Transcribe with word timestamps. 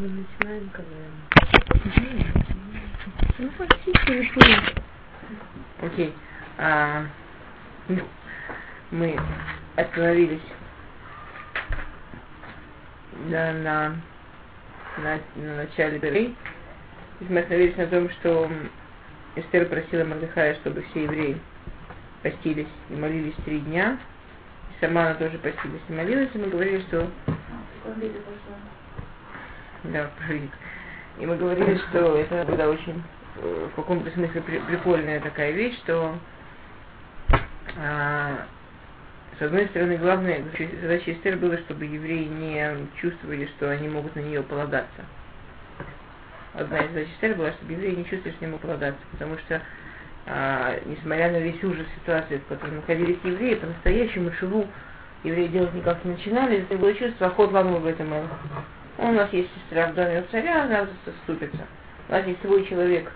Мы 0.00 0.08
начинаем, 0.08 0.70
когда... 0.70 0.96
Ну, 3.38 3.50
фактически 3.50 4.10
начинаем. 4.12 4.64
Окей. 5.82 6.14
Мы 8.92 9.20
остановились 9.76 10.40
на, 13.28 13.52
на, 13.52 13.96
на, 14.96 15.18
на 15.36 15.56
начале 15.56 15.98
Берей. 15.98 16.34
Мы 17.28 17.40
остановились 17.40 17.76
на 17.76 17.86
том, 17.88 18.08
что 18.08 18.50
Эстер 19.36 19.66
просила 19.66 20.04
Мордыхая, 20.04 20.54
чтобы 20.54 20.80
все 20.80 21.02
евреи 21.02 21.38
постились 22.22 22.72
и 22.88 22.94
молились 22.94 23.36
три 23.44 23.60
дня. 23.60 23.98
И 24.70 24.80
сама 24.80 25.02
она 25.02 25.14
тоже 25.16 25.36
постилась 25.36 25.82
и 25.90 25.92
молилась, 25.92 26.30
и 26.32 26.38
мы 26.38 26.48
говорили, 26.48 26.80
что... 26.88 27.10
Да, 29.84 30.10
правильно. 30.18 30.50
И 31.18 31.26
мы 31.26 31.36
говорили, 31.36 31.76
что 31.88 32.16
это 32.16 32.44
была 32.44 32.66
очень 32.66 33.02
э, 33.36 33.68
в 33.72 33.76
каком-то 33.76 34.10
смысле 34.10 34.42
прикольная 34.42 35.20
такая 35.20 35.52
вещь, 35.52 35.76
что 35.78 36.14
а, 37.78 38.46
с 39.38 39.42
одной 39.42 39.68
стороны, 39.68 39.96
главная 39.96 40.44
задача 40.82 41.12
Эстер 41.12 41.36
была, 41.36 41.56
чтобы 41.58 41.86
евреи 41.86 42.24
не 42.24 42.88
чувствовали, 43.00 43.46
что 43.56 43.70
они 43.70 43.88
могут 43.88 44.14
на 44.14 44.20
нее 44.20 44.42
полагаться. 44.42 45.04
Одна 46.52 46.78
из 46.80 46.88
задач 46.88 47.08
Эстер 47.14 47.36
была, 47.36 47.52
чтобы 47.52 47.72
евреи 47.72 47.94
не 47.94 48.04
чувствовали, 48.04 48.34
что 48.36 48.44
они 48.44 48.52
могут 48.52 48.62
полагаться, 48.62 49.00
потому 49.12 49.38
что, 49.38 49.62
а, 50.26 50.78
несмотря 50.84 51.30
на 51.30 51.38
весь 51.38 51.62
ужас 51.64 51.86
ситуации, 52.00 52.38
в 52.38 52.46
которой 52.48 52.72
находились 52.72 53.18
евреи, 53.24 53.54
по-настоящему 53.54 54.32
шиву 54.32 54.66
евреи 55.24 55.46
делать 55.46 55.72
никак 55.74 56.04
не 56.04 56.12
начинали, 56.12 56.58
это 56.62 56.76
было 56.76 56.92
чувство, 56.92 57.28
а 57.28 57.30
ход 57.30 57.50
вам 57.52 57.74
в 57.76 57.86
этом 57.86 58.12
у 59.08 59.12
нас 59.12 59.32
есть 59.32 59.48
сестра 59.54 59.86
в 59.88 59.94
доме 59.94 60.20
у 60.20 60.30
царя, 60.30 60.64
она 60.64 60.86
заступится. 61.04 61.66
У 62.08 62.12
нас 62.12 62.26
есть 62.26 62.40
свой 62.42 62.66
человек 62.66 63.10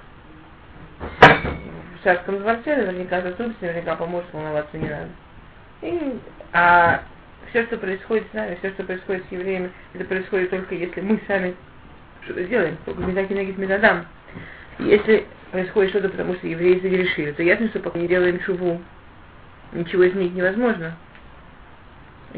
в 1.11 2.05
царском 2.05 2.39
дворце, 2.39 2.77
наверняка 2.77 3.21
заступится, 3.21 3.65
наверняка 3.65 3.97
поможет, 3.97 4.33
волноваться 4.33 4.79
не 4.79 4.89
надо. 4.89 5.09
И, 5.83 6.19
а 6.53 7.03
все, 7.51 7.65
что 7.67 7.77
происходит 7.77 8.27
с 8.31 8.35
нами, 8.35 8.57
все, 8.57 8.71
что 8.71 8.85
происходит 8.85 9.25
с 9.29 9.33
евреями, 9.33 9.71
это 9.93 10.05
происходит 10.05 10.51
только 10.51 10.75
если 10.75 11.01
мы 11.01 11.21
сами 11.27 11.55
что-то 12.23 12.43
сделаем, 12.45 12.79
только 12.85 13.03
медаки 13.03 13.35
нагид 13.35 13.59
медадам. 13.59 14.07
Если 14.79 15.27
происходит 15.53 15.91
что-то, 15.91 16.09
потому 16.09 16.35
что 16.35 16.47
евреи 16.47 16.81
загрешили, 16.81 17.33
то 17.33 17.43
ясно, 17.43 17.69
что 17.69 17.81
пока 17.81 17.99
не 17.99 18.09
делаем 18.09 18.41
шуву, 18.41 18.81
ничего 19.73 20.09
изменить 20.09 20.35
невозможно. 20.35 20.97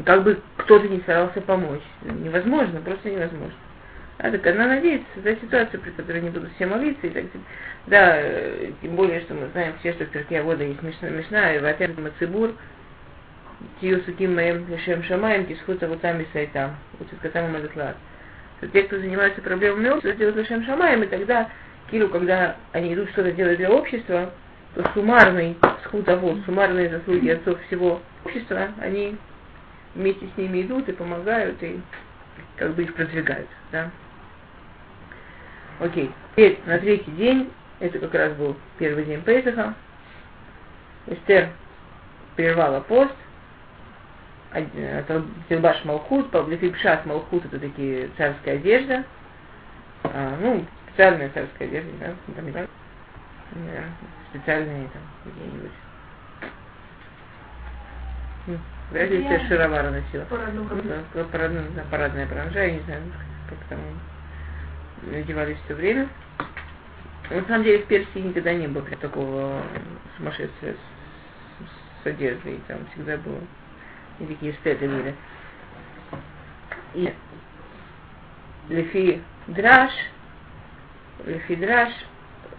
Как 0.05 0.23
бы 0.23 0.39
кто-то 0.57 0.87
не 0.87 0.99
старался 0.99 1.41
помочь. 1.41 1.81
Невозможно, 2.03 2.79
просто 2.81 3.09
невозможно. 3.09 3.55
А 4.19 4.31
так 4.31 4.45
она 4.47 4.67
надеется 4.67 5.07
за 5.23 5.35
ситуацию, 5.35 5.79
при 5.79 5.91
которой 5.91 6.21
не 6.21 6.29
будут 6.29 6.51
все 6.55 6.65
молиться 6.65 7.05
и 7.05 7.09
так. 7.09 7.25
Да, 7.85 8.17
э, 8.17 8.71
тем 8.81 8.95
более, 8.95 9.21
что 9.21 9.35
мы 9.35 9.47
знаем 9.49 9.73
все, 9.79 9.93
что 9.93 10.05
в 10.05 10.09
Перке 10.09 10.41
Вода 10.41 10.63
есть 10.63 10.81
Мишна, 10.81 11.09
Мишна 11.09 11.55
и 11.55 11.59
Ватер 11.59 11.91
Мацибур, 11.97 12.53
Тию 13.79 14.01
Суким 14.03 14.35
Маем 14.35 14.67
Лешем 14.69 15.03
Шамаем, 15.03 15.45
Кисхута 15.45 15.87
Вутам 15.87 16.19
и 16.21 16.25
Сайтам, 16.33 16.75
Уцискатам 16.99 17.45
и 17.45 17.49
Мазаклад. 17.53 17.95
Что 18.57 18.67
те, 18.69 18.83
кто 18.83 18.97
занимается 18.97 19.41
проблемами 19.41 19.89
общества, 19.89 20.13
делают 20.13 20.37
Лешем 20.37 20.65
Шамаем, 20.65 21.03
и 21.03 21.07
тогда, 21.07 21.49
Киру, 21.91 22.09
когда 22.09 22.55
они 22.71 22.93
идут 22.95 23.09
что-то 23.11 23.31
делать 23.31 23.57
для 23.57 23.71
общества, 23.71 24.31
то 24.73 24.83
суммарный 24.93 25.57
схутовод, 25.85 26.39
суммарные 26.45 26.89
заслуги 26.89 27.29
отцов 27.29 27.59
всего 27.67 28.01
общества, 28.25 28.69
они 28.81 29.15
вместе 29.97 30.27
с 30.33 30.37
ними 30.37 30.61
идут 30.61 30.87
и 30.87 30.93
помогают, 30.93 31.61
и 31.61 31.81
как 32.55 32.73
бы 32.73 32.83
их 32.83 32.93
продвигают. 32.93 33.49
Да? 33.71 33.91
Окей. 35.79 36.11
Теперь 36.31 36.59
на 36.65 36.77
третий 36.77 37.11
день, 37.11 37.51
это 37.79 37.99
как 37.99 38.13
раз 38.13 38.33
был 38.33 38.55
первый 38.77 39.05
день 39.05 39.21
Пейсаха, 39.21 39.73
Эстер 41.07 41.49
прервала 42.35 42.79
пост, 42.81 43.13
Тилбаш 45.49 45.83
Малхут, 45.85 46.31
Павлифипшас 46.31 47.05
Малхут 47.05 47.45
это 47.45 47.59
такие 47.59 48.09
царская 48.17 48.55
одежда, 48.55 49.03
а, 50.03 50.37
ну, 50.39 50.65
специальная 50.87 51.29
царская 51.29 51.67
одежда, 51.67 51.91
да, 51.99 52.13
там 52.35 52.51
так, 52.53 52.69
специальные 54.31 54.89
там 54.89 55.01
какие-нибудь. 55.23 55.71
Вряд 58.91 59.09
ли 59.09 59.23
все 59.23 59.47
шаровары 59.47 59.91
носила. 59.91 60.25
Ну, 60.53 61.25
парадная, 61.25 61.63
да, 61.75 61.83
парадная 61.91 62.25
паранжа, 62.25 62.63
я 62.63 62.71
не 62.71 62.79
знаю, 62.81 63.01
как 63.49 63.57
там 63.69 63.79
надевались 65.03 65.57
все 65.65 65.75
время. 65.75 66.07
На 67.29 67.43
самом 67.45 67.63
деле 67.63 67.83
в 67.83 67.87
Персии 67.87 68.19
никогда 68.19 68.53
не 68.53 68.67
было 68.67 68.85
такого 69.01 69.61
сумасшествия 70.15 70.73
с, 70.73 72.03
с 72.03 72.07
одеждой. 72.07 72.61
Там 72.67 72.79
всегда 72.93 73.17
было 73.17 73.39
такие 74.25 74.53
эстеты 74.53 74.87
были. 74.87 75.15
И 76.93 77.13
Лефи 78.69 79.21
Драш, 79.47 79.91
Лефи 81.25 81.55
Драш, 81.55 81.91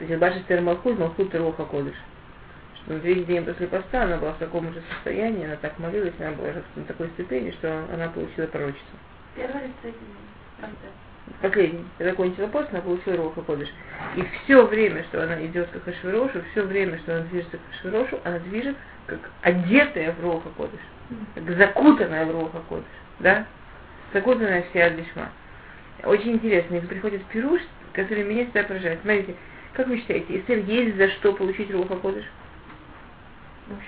Зилбаш 0.01 0.37
Эстер 0.37 0.61
Малхут, 0.61 0.99
Малхут 0.99 1.35
Руха 1.35 1.65
Кодыш. 1.65 1.95
На 2.89 2.99
третий 3.01 3.25
день 3.25 3.45
после 3.45 3.67
поста 3.67 4.05
она 4.05 4.17
была 4.17 4.33
в 4.33 4.39
таком 4.39 4.73
же 4.73 4.83
состоянии, 4.95 5.45
она 5.45 5.57
так 5.57 5.79
молилась, 5.79 6.15
она 6.19 6.31
была 6.33 6.49
на 6.75 6.85
такой 6.85 7.09
ступени, 7.09 7.51
что 7.51 7.85
она 7.93 8.09
получила 8.09 8.47
пророчество. 8.47 8.99
Первый 9.37 9.61
или 9.65 9.95
последний, 11.43 11.85
когда 11.99 12.15
кончила 12.15 12.47
пост, 12.47 12.69
она 12.73 12.81
получила 12.81 13.17
Руха 13.17 13.43
Кодыш. 13.43 13.69
И 14.17 14.23
все 14.23 14.67
время, 14.67 15.05
что 15.05 15.23
она 15.23 15.45
идет 15.45 15.69
к 15.69 15.85
Хашвирошу, 15.85 16.43
все 16.53 16.63
время, 16.63 16.99
что 17.01 17.17
она 17.17 17.27
движется 17.27 17.59
к 17.59 17.61
Хашвирошу, 17.73 18.21
она 18.25 18.39
движет 18.39 18.77
как 19.07 19.19
одетая 19.43 20.13
в 20.13 20.23
Руха 20.23 20.49
Кодыш, 20.57 20.81
как 21.35 21.57
закутанная 21.57 22.25
в 22.25 22.31
Руха 22.31 22.63
Кодыш, 22.69 22.87
да? 23.21 23.47
Закутанная 24.15 24.65
вся 24.71 24.87
Адишма. 24.87 25.31
Очень 26.05 26.33
интересно, 26.33 26.77
и 26.77 26.81
приходит 26.81 27.23
Пируш, 27.27 27.61
который 27.93 28.25
меня 28.25 28.45
всегда 28.45 28.63
поражает. 28.63 29.01
Смотрите, 29.03 29.35
как 29.75 29.89
вы 29.89 29.99
считаете, 29.99 30.39
Эстер 30.39 30.59
есть 30.59 30.97
за 30.97 31.09
что 31.11 31.35
получить 31.35 31.71
Руха 31.71 31.97
Кодыш? 31.97 32.25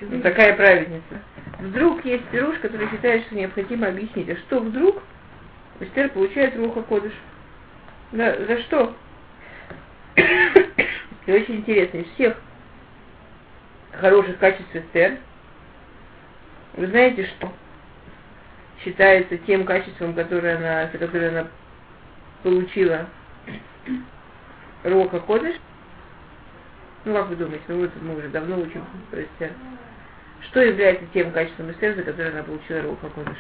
Ну, 0.02 0.20
такая 0.20 0.56
праведница. 0.56 1.22
Вдруг 1.58 2.04
есть 2.04 2.24
Пируш, 2.26 2.58
который 2.58 2.88
считает, 2.90 3.24
что 3.26 3.34
необходимо 3.34 3.88
объяснить, 3.88 4.28
а 4.28 4.36
что 4.36 4.60
вдруг 4.60 5.02
Эстер 5.80 6.10
получает 6.10 6.56
Руха 6.56 6.82
Кодыш? 6.82 7.12
За, 8.12 8.44
за 8.46 8.58
что? 8.62 8.96
И 10.16 11.32
очень 11.32 11.56
интересно, 11.56 11.98
из 11.98 12.10
всех 12.14 12.36
хороших 13.92 14.38
качеств 14.38 14.74
Эстер, 14.74 15.18
вы 16.74 16.86
знаете, 16.86 17.26
что 17.26 17.52
считается 18.84 19.36
тем 19.38 19.64
качеством, 19.64 20.14
которое 20.14 20.56
она, 20.56 20.90
за 20.90 20.98
которое 20.98 21.28
она 21.28 21.48
получила 22.42 23.06
Роха 24.84 25.20
Ходыш? 25.20 25.56
Ну, 27.04 27.14
как 27.14 27.28
вы 27.28 27.36
думаете, 27.36 27.64
ну, 27.68 27.78
вот 27.78 27.90
мы 28.02 28.16
уже 28.16 28.28
давно 28.28 28.60
учим 28.60 28.84
про 29.10 29.22
Эстер. 29.22 29.52
Что 30.42 30.60
является 30.60 31.06
тем 31.14 31.32
качеством 31.32 31.70
Эстер, 31.70 31.94
за 31.94 32.02
которое 32.02 32.30
она 32.30 32.42
получила 32.42 32.82
Роха 32.82 33.08
Ходыш? 33.10 33.36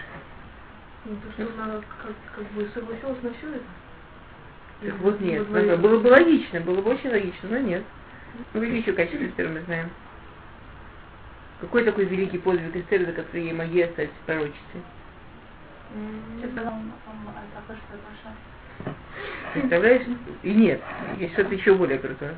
Ну, 1.04 1.16
то, 1.16 1.32
что 1.32 1.62
она 1.62 1.74
как, 1.74 2.14
как 2.36 2.46
бы 2.52 2.68
согласилась 2.72 3.22
на 3.22 3.32
все 3.34 3.48
это. 3.54 3.64
Так 4.82 4.98
вот 5.00 5.20
нет, 5.20 5.46
было 5.80 5.98
бы 5.98 6.08
логично, 6.08 6.60
было 6.60 6.80
бы 6.80 6.92
очень 6.92 7.10
логично, 7.10 7.48
но 7.50 7.58
нет. 7.58 7.82
Ну, 8.54 8.60
какие 8.60 8.80
еще 8.80 8.92
качества 8.92 9.26
Эстер 9.26 9.48
мы 9.48 9.60
знаем? 9.62 9.90
Какой 11.60 11.84
такой 11.84 12.06
великий 12.06 12.38
подвиг 12.38 12.74
Эстер, 12.74 13.04
за 13.04 13.12
который 13.12 13.42
ей 13.42 13.52
могли 13.52 13.86
стать 13.88 14.10
пророчицей? 14.24 14.82
Представляешь? 19.52 20.06
И 20.42 20.54
нет, 20.54 20.80
есть 21.18 21.34
что-то 21.34 21.54
еще 21.54 21.74
более 21.74 21.98
крутое. 21.98 22.34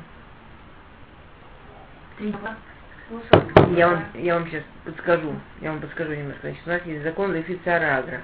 Я 2.19 3.89
вам, 3.89 4.05
я 4.13 4.35
вам 4.35 4.47
сейчас 4.47 4.63
подскажу, 4.85 5.33
я 5.61 5.71
вам 5.71 5.81
подскажу 5.81 6.13
немножко. 6.13 6.41
Значит, 6.41 6.61
у 6.65 6.69
нас 6.69 6.85
есть 6.85 7.03
закон 7.03 7.33
Лефицара 7.33 7.97
Агра. 7.97 8.21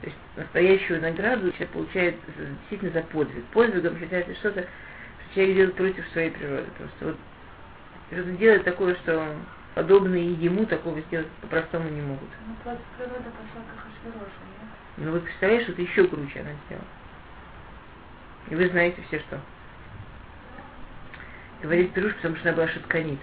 То 0.00 0.06
есть 0.06 0.16
настоящую 0.36 1.00
награду 1.00 1.50
человек 1.52 1.70
получает 1.70 2.16
действительно 2.60 2.92
за 2.92 3.02
подвиг. 3.02 3.44
Подвигом 3.46 3.98
считается 3.98 4.34
что-то, 4.34 4.60
что 4.62 5.34
человек 5.34 5.56
делает 5.56 5.74
против 5.76 6.08
своей 6.12 6.30
природы. 6.30 6.66
Просто 6.78 7.04
вот 7.06 7.16
что-то 8.12 8.30
делает 8.32 8.64
такое, 8.64 8.94
что 8.96 9.34
подобные 9.74 10.32
ему 10.34 10.66
такого 10.66 11.00
сделать 11.02 11.28
по-простому 11.40 11.88
не 11.88 12.02
могут. 12.02 12.28
Ну, 12.46 12.54
против 12.62 12.84
природы 12.96 13.24
пошла 13.24 13.62
как 13.66 13.86
Ашвироша, 13.86 14.42
нет? 14.60 14.70
Ну, 14.98 15.12
вы 15.12 15.20
представляете, 15.20 15.64
что 15.64 15.72
это 15.72 15.82
еще 15.82 16.06
круче 16.06 16.40
она 16.40 16.50
сделала. 16.66 16.86
И 18.50 18.54
вы 18.54 18.68
знаете 18.68 19.02
все, 19.08 19.18
что. 19.20 19.40
Говорит 21.62 21.92
Пируш, 21.92 22.14
потому 22.14 22.36
что 22.36 22.48
она 22.48 22.56
была 22.56 22.68
шутканит. 22.68 23.18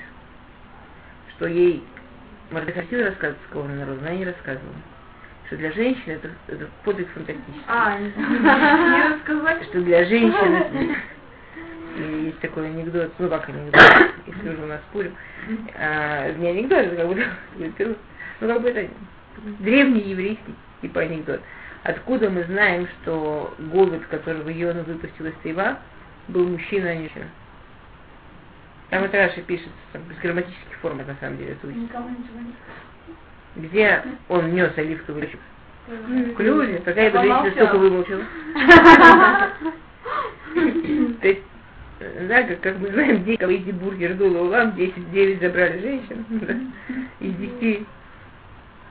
Что 1.36 1.48
ей 1.48 1.84
Мордыхай 2.52 3.04
рассказывать 3.04 3.42
скованный 3.50 3.78
народ, 3.78 4.00
она 4.02 4.12
не 4.12 4.26
рассказывала. 4.26 4.76
что 5.48 5.58
для 5.58 5.72
женщины 5.72 6.14
это, 6.14 6.30
это 6.48 6.68
подвиг 6.84 7.10
фантастический. 7.10 7.64
А, 7.68 7.98
не 8.00 9.14
рассказать? 9.16 9.64
Что 9.66 9.82
для 9.82 10.06
женщины 10.06 10.96
и 11.98 12.26
есть 12.26 12.40
такой 12.40 12.68
анекдот, 12.68 13.12
ну 13.20 13.30
как 13.30 13.50
анекдот, 13.50 13.82
если 14.26 14.50
уже 14.50 14.64
у 14.64 14.68
нас 14.68 14.82
спорим. 14.90 15.16
А, 15.76 16.32
не 16.34 16.48
анекдот, 16.48 16.80
это 16.80 16.96
как 16.96 17.08
бы, 17.08 17.26
ну 18.40 18.48
как 18.48 18.62
бы 18.62 18.70
это 18.70 18.92
древний 19.60 20.02
еврейский 20.02 20.56
типа 20.82 21.02
анекдот. 21.02 21.42
Откуда 21.84 22.30
мы 22.30 22.44
знаем, 22.46 22.88
что 23.02 23.54
голод, 23.60 24.06
которого 24.10 24.50
Йона 24.50 24.84
выпустил 24.84 25.26
из 25.26 25.34
Тайва, 25.44 25.80
был 26.30 26.48
мужчина, 26.48 26.90
а 26.90 26.96
не 26.96 27.02
женщина? 27.02 27.30
Там 28.94 29.04
это 29.06 29.18
Раша 29.18 29.42
пишет, 29.42 29.70
там, 29.92 30.04
без 30.04 30.16
грамматических 30.20 30.78
форм, 30.80 31.00
на 31.00 31.16
самом 31.20 31.38
деле, 31.38 31.54
это 31.54 31.66
учится. 31.66 31.98
Где 33.56 34.04
он 34.30 34.54
нес 34.54 34.72
оливковый 34.78 35.24
лучик? 35.24 35.40
В 35.88 36.36
клюве, 36.36 36.80
какая 36.86 37.10
бы 37.10 37.18
женщина 37.18 37.52
столько 37.54 37.78
вымолчала. 37.80 38.22
То 41.22 41.28
есть, 41.28 41.42
да, 42.30 42.44
как, 42.44 42.62
как 42.62 42.78
мы 42.78 42.92
знаем, 42.92 43.24
10 43.24 43.42
эти 43.42 43.72
бургер 43.72 44.14
дула 44.14 44.42
улам, 44.42 44.76
10, 44.76 45.12
9 45.12 45.42
забрали 45.42 45.80
женщин, 45.80 46.24
да, 46.30 46.54
из 47.20 47.34
10 47.34 47.88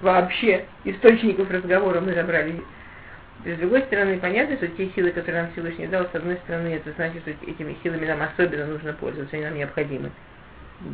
вообще 0.01 0.65
источников 0.83 1.49
разговора 1.49 2.01
мы 2.01 2.13
забрали 2.13 2.61
с 3.45 3.59
другой 3.59 3.83
стороны, 3.83 4.19
понятно, 4.19 4.57
что 4.57 4.69
те 4.69 4.89
силы, 4.91 5.11
которые 5.11 5.43
нам 5.43 5.53
Всевышний 5.53 5.87
дал, 5.87 6.07
с 6.07 6.15
одной 6.15 6.37
стороны, 6.45 6.69
это 6.69 6.93
значит, 6.93 7.23
что 7.23 7.31
этими 7.31 7.77
силами 7.83 8.07
нам 8.07 8.23
особенно 8.23 8.67
нужно 8.67 8.93
пользоваться, 8.93 9.37
они 9.37 9.45
нам 9.45 9.57
необходимы. 9.57 10.11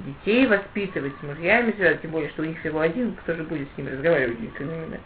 Детей 0.07 0.47
воспитывать 0.47 1.13
с 1.19 1.23
мужьями 1.23 1.73
связать, 1.73 2.03
тем 2.03 2.11
более, 2.11 2.29
что 2.31 2.43
у 2.43 2.45
них 2.45 2.59
всего 2.61 2.81
один, 2.81 3.13
кто 3.17 3.35
же 3.35 3.43
будет 3.43 3.69
с 3.75 3.79
ними 3.79 3.91
разговаривать, 3.91 4.39
да? 4.59 4.99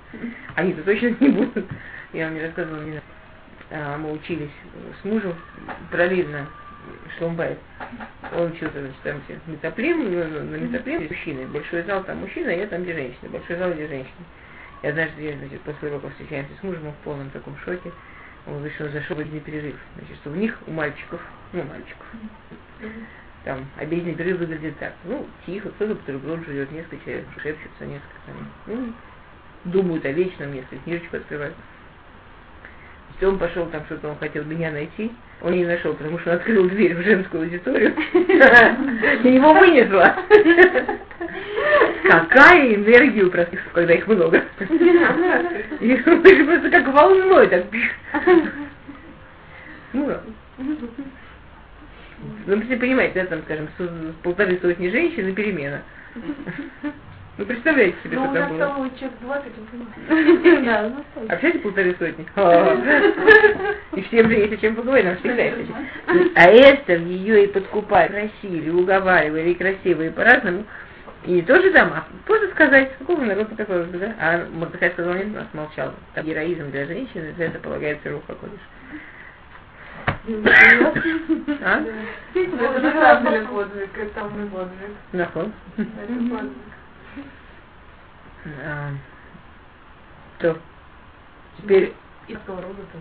Они-то 0.57 0.83
точно 0.83 1.17
не 1.21 1.29
будут. 1.29 1.67
Я 2.13 2.27
вам 2.27 2.35
не 2.35 2.43
рассказывала, 2.43 2.83
не 2.83 3.01
а, 3.71 3.97
мы 3.97 4.13
учились 4.13 4.51
с 5.01 5.05
мужем 5.05 5.35
параллельно 5.91 6.47
Шломбайт. 7.17 7.59
Он 8.37 8.53
учился, 8.53 8.81
значит, 8.81 8.97
там 9.03 9.23
все 9.25 9.39
метаплим, 9.47 10.13
на 10.51 10.57
метаплим 10.57 11.09
мужчины. 11.09 11.47
Большой 11.47 11.83
зал 11.85 12.05
там 12.05 12.19
мужчина, 12.19 12.51
а 12.51 12.55
я 12.55 12.67
там 12.67 12.83
где 12.83 12.93
женщина. 12.93 13.31
Большой 13.31 13.57
зал 13.57 13.73
где 13.73 13.87
женщина. 13.87 14.25
И 14.83 14.87
однажды 14.87 15.23
я, 15.23 15.37
значит, 15.39 15.61
после 15.63 15.89
урока 15.89 16.11
встречаемся 16.11 16.53
с 16.61 16.63
мужем, 16.63 16.87
он 16.87 16.93
в 16.93 17.05
полном 17.05 17.31
таком 17.31 17.57
шоке. 17.59 17.93
Он 18.47 18.61
вышел, 18.61 18.89
зашел 18.89 19.17
в 19.17 19.21
обеденный 19.21 19.41
перерыв. 19.41 19.77
Значит, 19.97 20.17
что 20.17 20.31
у 20.31 20.35
них, 20.35 20.59
у 20.67 20.73
мальчиков, 20.73 21.21
ну, 21.53 21.63
мальчиков, 21.63 22.07
там, 23.45 23.65
обеденный 23.77 24.15
перерыв 24.15 24.41
выглядит 24.41 24.77
так. 24.79 24.95
Ну, 25.05 25.29
тихо, 25.47 25.71
кто-то 25.71 25.95
бутерброд 25.95 26.45
живет, 26.47 26.73
несколько 26.73 27.05
человек 27.05 27.27
шепчутся, 27.41 27.87
несколько 27.87 28.17
там, 28.27 28.53
ну, 28.67 28.93
думают 29.65 30.05
о 30.05 30.11
вечном, 30.11 30.53
несколько 30.53 30.79
книжечку 30.79 31.17
открывают. 31.17 31.55
Если 33.23 33.35
он 33.35 33.39
пошел 33.39 33.67
там 33.67 33.85
что-то, 33.85 34.09
он 34.09 34.19
хотел 34.19 34.43
меня 34.43 34.73
найти, 34.73 35.13
он 35.43 35.53
не 35.53 35.65
нашел, 35.65 35.95
потому 35.95 36.19
что 36.19 36.31
он 36.31 36.37
открыл 36.39 36.69
дверь 36.69 36.97
в 36.97 37.05
женскую 37.05 37.45
аудиторию, 37.45 37.95
и 38.15 38.17
его 39.29 39.55
вынесло. 39.55 40.17
Какая 42.03 42.75
энергия 42.75 43.23
у 43.23 43.31
простых, 43.31 43.61
когда 43.75 43.95
их 43.95 44.09
много. 44.09 44.43
Их 45.79 46.03
просто 46.03 46.69
как 46.69 46.89
волной 46.89 47.47
так. 47.47 47.65
Ну, 49.93 50.13
ну, 50.59 52.57
вы 52.57 52.77
понимаете, 52.77 53.23
да, 53.23 53.27
там, 53.27 53.43
скажем, 53.43 53.69
полторы 54.25 54.59
сотни 54.61 54.89
женщин 54.89 55.29
и 55.29 55.33
перемена. 55.33 55.83
Ну, 57.39 57.47
представляете 57.47 57.97
себе, 58.05 58.19
Ну, 58.19 58.25
что 58.25 58.31
у 58.31 58.35
там 58.35 58.43
нас 58.43 58.51
было. 58.51 58.59
там 58.59 58.99
человек 58.99 59.19
20, 59.21 59.53
он 59.73 60.65
Да, 60.65 60.91
ну, 60.91 61.29
Общаете 61.31 61.59
полторы 61.61 61.97
сотни? 61.99 62.27
И 63.97 64.03
всем 64.03 64.29
же 64.29 64.35
есть 64.35 64.53
о 64.53 64.57
чем 64.59 64.77
поговорить, 64.77 65.07
нам 65.07 65.17
всегда 65.17 65.43
есть 65.43 65.61
о 65.61 65.67
чем. 65.67 66.33
А 66.35 66.51
Эстер 66.51 67.01
ее 67.01 67.45
и 67.45 67.47
подкупали, 67.47 68.09
просили, 68.09 68.69
уговаривали, 68.69 69.51
и 69.51 69.55
красиво, 69.55 70.03
и 70.03 70.11
по-разному. 70.11 70.67
И 71.25 71.33
не 71.33 71.43
тоже 71.43 71.71
там, 71.71 71.93
а 71.95 72.05
просто 72.27 72.51
сказать, 72.51 72.99
какого 72.99 73.23
народа 73.23 73.57
такого, 73.57 73.85
да? 73.85 74.15
А 74.21 74.47
Мордыхай 74.53 74.91
сказал, 74.91 75.15
нет, 75.15 75.33
нас 75.33 75.47
молчал. 75.55 75.95
Там 76.15 76.27
героизм 76.27 76.71
для 76.71 76.85
женщины, 76.85 77.33
за 77.39 77.45
это 77.45 77.61
полагается 77.61 78.11
руха 78.11 78.35
ходишь. 78.35 78.59
А? 81.65 81.83
Это 82.35 82.81
на 82.81 82.93
самом 82.93 83.33
деле 83.33 83.47
подвиг, 83.47 83.99
это 83.99 84.21
самый 84.21 84.47
подвиг. 84.49 84.91
Нахуй. 85.13 85.51
Это 85.79 85.87
подвиг. 86.31 86.53
А, 88.65 88.91
То. 90.39 90.59
Теперь, 91.59 91.93
И 92.29 92.35
сковорода-то. 92.35 92.99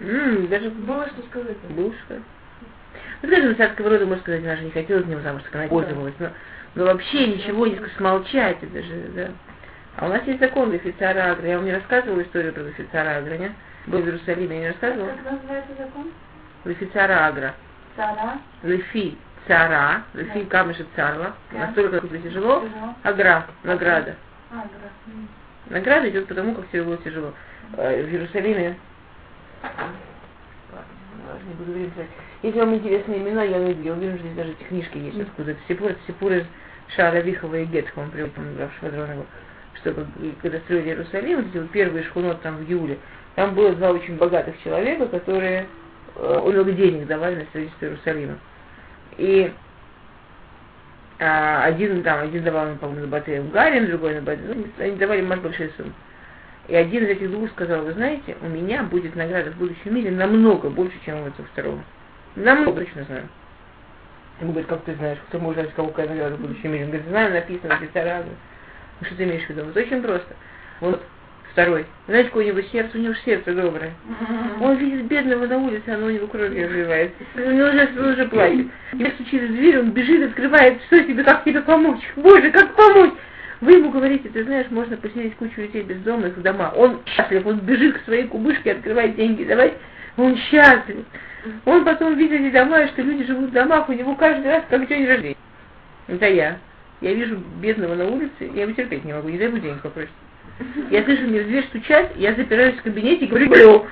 м, 0.00 0.48
даже 0.48 0.70
Было 0.70 1.06
что 1.08 1.22
сказать. 1.22 1.56
Бушка. 1.70 2.20
Ну, 3.22 3.28
скажем, 3.28 3.56
царского 3.56 3.90
рода, 3.90 4.06
можно 4.06 4.22
сказать, 4.22 4.42
она 4.44 4.56
же 4.56 4.64
не 4.64 4.70
хотела 4.70 5.02
с 5.02 5.06
ним 5.06 5.22
замуж, 5.22 5.42
так 5.44 5.54
она 5.54 5.68
пользовалась. 5.68 6.14
Но, 6.18 6.28
но 6.74 6.84
вообще 6.84 7.26
ничего 7.28 7.66
не 7.66 7.80
смолчать, 7.96 8.58
это 8.62 8.82
же, 8.82 9.08
да. 9.14 9.30
А 9.96 10.06
у 10.06 10.08
нас 10.08 10.22
есть 10.26 10.40
закон 10.40 10.72
Лефицара 10.72 11.32
Агра. 11.32 11.46
Я 11.48 11.56
вам 11.56 11.66
не 11.66 11.72
рассказывала 11.72 12.20
историю 12.22 12.52
про 12.52 12.62
Лефицара 12.62 13.18
Агра, 13.18 13.36
не? 13.36 13.52
Был 13.86 14.00
в 14.00 14.06
Иерусалиме, 14.06 14.56
я 14.56 14.60
не 14.62 14.68
рассказывала? 14.68 15.10
Как 15.10 15.32
называется 15.32 15.72
закон? 15.78 16.10
Лефицара 16.64 17.26
Агра. 17.26 17.54
Цара. 17.96 18.38
Лефи 18.62 19.16
цара, 19.46 20.02
лефи 20.14 20.44
камешек 20.44 20.86
царла. 20.96 21.34
Настолько 21.52 22.00
как 22.00 22.10
тяжело. 22.10 22.64
Агра, 23.02 23.46
награда. 23.62 24.16
А. 24.50 24.66
Награда 25.70 26.08
идет 26.10 26.26
потому, 26.28 26.54
как 26.54 26.68
все 26.68 26.82
было 26.82 26.96
тяжело. 26.98 27.32
Э, 27.76 28.02
В 28.02 28.08
Иерусалиме 28.08 28.76
не 31.46 31.54
буду. 31.54 31.90
Если 32.42 32.58
вам 32.58 32.74
интересны 32.74 33.14
имена, 33.14 33.42
я 33.42 33.58
найду. 33.58 33.82
Я 33.82 33.92
уверен, 33.92 34.18
что 34.18 34.26
здесь 34.26 34.36
даже 34.36 34.52
эти 34.52 34.64
книжки 34.64 34.98
есть 34.98 35.20
откуда. 35.20 35.52
Это 35.52 35.60
Сипур, 35.68 35.90
это 35.90 36.00
Сипур 36.06 36.32
из 36.32 36.44
Шара 36.96 37.20
Вихова 37.20 37.56
и 37.56 37.64
Гетха, 37.64 38.00
он 38.00 38.10
Рав 38.58 38.70
Швадронова, 38.78 39.26
что 39.76 39.90
и 39.90 40.34
когда 40.42 40.58
строили 40.60 40.88
Иерусалим, 40.88 41.50
вот 41.52 41.70
первые 41.70 42.04
шхунот 42.04 42.42
там 42.42 42.56
в 42.56 42.70
Иуле, 42.70 42.98
там 43.34 43.54
было 43.54 43.72
два 43.72 43.90
очень 43.90 44.16
богатых 44.16 44.54
человека, 44.62 45.06
которые 45.06 45.66
э, 46.16 46.40
много 46.44 46.72
денег 46.72 47.06
давали 47.06 47.36
на 47.36 47.44
строительство 47.46 47.86
Иерусалима. 47.86 48.38
И 49.16 49.52
а, 51.20 51.64
один 51.64 52.02
там, 52.02 52.20
один 52.20 52.44
давал, 52.44 52.74
по-моему, 52.76 53.02
на 53.02 53.06
Батэ 53.06 53.40
Гарин, 53.52 53.86
другой 53.86 54.14
на 54.16 54.22
Батэ, 54.22 54.42
ну, 54.42 54.66
они 54.78 54.96
давали 54.96 55.22
мать 55.22 55.40
большие 55.40 55.70
суммы. 55.76 55.92
И 56.66 56.74
один 56.74 57.04
из 57.04 57.10
этих 57.10 57.30
двух 57.30 57.50
сказал, 57.50 57.84
вы 57.84 57.92
знаете, 57.92 58.36
у 58.40 58.48
меня 58.48 58.82
будет 58.82 59.14
награда 59.14 59.50
в 59.50 59.56
будущем 59.56 59.94
мире 59.94 60.10
намного 60.10 60.70
больше, 60.70 60.96
чем 61.04 61.22
у 61.22 61.26
этого 61.26 61.46
второго. 61.48 61.82
Намного, 62.36 62.80
точно 62.80 63.04
знаю. 63.04 63.28
Он 64.40 64.48
говорит, 64.48 64.68
как 64.68 64.82
ты 64.84 64.94
знаешь, 64.94 65.18
кто 65.28 65.38
может 65.38 65.60
знать, 65.60 65.74
кого 65.74 65.88
какая 65.88 66.08
награда 66.08 66.36
в 66.36 66.40
будущем 66.40 66.72
мире? 66.72 66.84
Он 66.84 66.90
говорит, 66.90 67.08
знаю, 67.08 67.32
написано, 67.32 67.74
офицера. 67.74 68.24
Ну 69.00 69.06
что 69.06 69.16
ты 69.16 69.24
имеешь 69.24 69.44
в 69.44 69.50
виду? 69.50 69.64
Вот 69.64 69.76
очень 69.76 70.02
просто. 70.02 70.34
Вот 70.80 71.02
второй. 71.54 71.86
Знаете, 72.08 72.28
какое 72.28 72.44
у 72.44 72.48
него 72.48 72.60
сердце? 72.72 72.98
У 72.98 73.00
него 73.00 73.14
же 73.14 73.20
сердце 73.24 73.54
доброе. 73.54 73.92
Он 74.60 74.76
видит 74.76 75.06
бедного 75.06 75.46
на 75.46 75.58
улице, 75.58 75.88
оно 75.88 76.06
у 76.06 76.10
него 76.10 76.26
кровью 76.26 76.68
разливает. 76.68 77.12
У 77.36 77.50
него 77.50 77.68
уже, 77.68 77.88
он 77.96 78.12
уже 78.12 78.24
плачет. 78.26 78.66
Я 78.94 79.10
стучит 79.12 79.42
в 79.42 79.52
дверь, 79.52 79.78
он 79.78 79.90
бежит, 79.92 80.30
открывает, 80.30 80.82
что 80.86 81.02
тебе, 81.04 81.22
как 81.22 81.44
тебе 81.44 81.60
помочь? 81.60 82.02
Боже, 82.16 82.50
как 82.50 82.74
помочь? 82.74 83.12
Вы 83.60 83.74
ему 83.74 83.90
говорите, 83.90 84.28
ты 84.28 84.42
знаешь, 84.42 84.66
можно 84.70 84.96
поселить 84.96 85.36
кучу 85.36 85.60
людей 85.60 85.82
бездомных 85.82 86.36
в 86.36 86.42
дома. 86.42 86.72
Он 86.76 87.00
счастлив, 87.06 87.46
он 87.46 87.60
бежит 87.60 87.98
к 87.98 88.04
своей 88.04 88.24
кубышке, 88.24 88.72
открывает 88.72 89.14
деньги, 89.14 89.44
давай. 89.44 89.74
Он 90.16 90.36
счастлив. 90.36 91.04
Он 91.64 91.84
потом 91.84 92.16
видит 92.16 92.40
эти 92.40 92.52
дома, 92.52 92.86
что 92.88 93.02
люди 93.02 93.24
живут 93.24 93.50
в 93.50 93.52
домах, 93.52 93.88
у 93.88 93.92
него 93.92 94.16
каждый 94.16 94.50
раз 94.50 94.64
как 94.68 94.88
день 94.88 95.06
рождения. 95.06 95.36
Это 96.08 96.26
я. 96.26 96.58
Я 97.00 97.14
вижу 97.14 97.36
бедного 97.60 97.94
на 97.94 98.06
улице, 98.06 98.50
я 98.54 98.62
его 98.62 98.72
терпеть 98.72 99.04
не 99.04 99.12
могу, 99.12 99.28
не 99.28 99.38
дай 99.38 99.46
ему 99.46 99.58
денег 99.58 99.82
попросить. 99.82 100.10
Я 100.90 101.02
слышу 101.04 101.22
мне 101.22 101.40
в 101.40 101.46
дверь 101.46 101.64
стучать, 101.66 102.12
я 102.16 102.34
запираюсь 102.34 102.76
в 102.76 102.82
кабинете 102.82 103.24
и 103.24 103.28
говорю, 103.28 103.52
«Алло». 103.52 103.86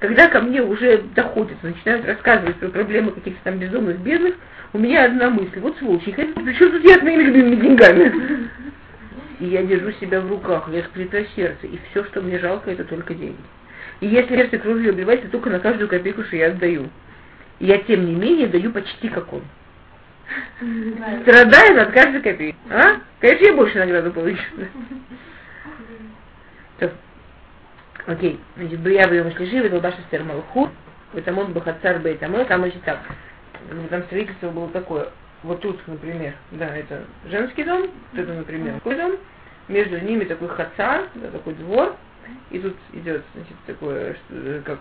Когда 0.00 0.28
ко 0.28 0.40
мне 0.40 0.62
уже 0.62 1.02
доходит, 1.14 1.62
начинают 1.62 2.06
рассказывать 2.06 2.56
про 2.56 2.68
проблемы 2.68 3.12
каких-то 3.12 3.40
там 3.44 3.58
безумных 3.58 3.98
бедных, 4.00 4.34
у 4.72 4.78
меня 4.78 5.04
одна 5.04 5.28
мысль, 5.28 5.60
вот 5.60 5.76
хотят, 5.78 6.34
при 6.34 6.54
чем 6.54 6.72
тут 6.72 6.82
я 6.84 6.98
с 6.98 7.02
моими 7.02 7.24
любимыми 7.24 7.56
деньгами? 7.56 8.48
И 9.40 9.46
я 9.46 9.62
держу 9.62 9.92
себя 9.92 10.20
в 10.20 10.28
руках, 10.28 10.68
я 10.72 10.82
сплетаю 10.84 11.26
сердце, 11.36 11.66
и 11.66 11.78
все, 11.90 12.04
что 12.04 12.22
мне 12.22 12.38
жалко, 12.38 12.70
это 12.70 12.84
только 12.84 13.14
деньги. 13.14 13.36
И 14.00 14.06
если 14.06 14.36
сердце 14.36 14.58
кровью 14.58 14.90
обливается, 14.90 15.28
только 15.28 15.50
на 15.50 15.60
каждую 15.60 15.88
копейку, 15.88 16.24
что 16.24 16.36
я 16.36 16.48
отдаю. 16.48 16.88
И 17.58 17.66
я, 17.66 17.78
тем 17.78 18.06
не 18.06 18.14
менее, 18.14 18.46
даю 18.46 18.72
почти 18.72 19.08
как 19.08 19.32
он. 19.32 19.42
Страдает 21.22 21.78
от 21.78 21.92
каждой 21.92 22.22
копейки. 22.22 22.56
А? 22.70 23.00
Конечно, 23.20 23.44
я 23.44 23.52
больше 23.54 23.78
награду 23.78 24.12
получу. 24.12 24.42
Окей. 28.06 28.40
Значит, 28.56 28.80
Брия 28.80 29.06
Бьем 29.08 29.30
Шлижи, 29.36 29.58
Веталбаша 29.58 30.00
Стер 30.08 30.24
Малху, 30.24 30.68
Ветамон 31.12 31.52
Бахацар 31.52 31.98
Бейтамой, 32.00 32.44
там 32.44 32.62
значит 32.62 32.82
так. 32.82 32.98
Ну, 33.70 33.86
Там 33.88 34.02
строительство 34.04 34.50
было 34.50 34.68
такое. 34.68 35.08
Вот 35.42 35.60
тут, 35.60 35.80
например, 35.86 36.34
да, 36.50 36.74
это 36.76 37.04
женский 37.26 37.64
дом, 37.64 37.82
вот 38.12 38.20
это, 38.20 38.32
например, 38.32 38.74
такой 38.74 38.96
дом, 38.96 39.16
между 39.68 39.98
ними 39.98 40.24
такой 40.24 40.48
хацан, 40.48 41.06
да, 41.14 41.30
такой 41.30 41.54
двор, 41.54 41.96
и 42.50 42.58
тут 42.58 42.76
идет, 42.92 43.22
значит, 43.34 43.56
такое, 43.66 44.14
что, 44.14 44.62
как 44.64 44.80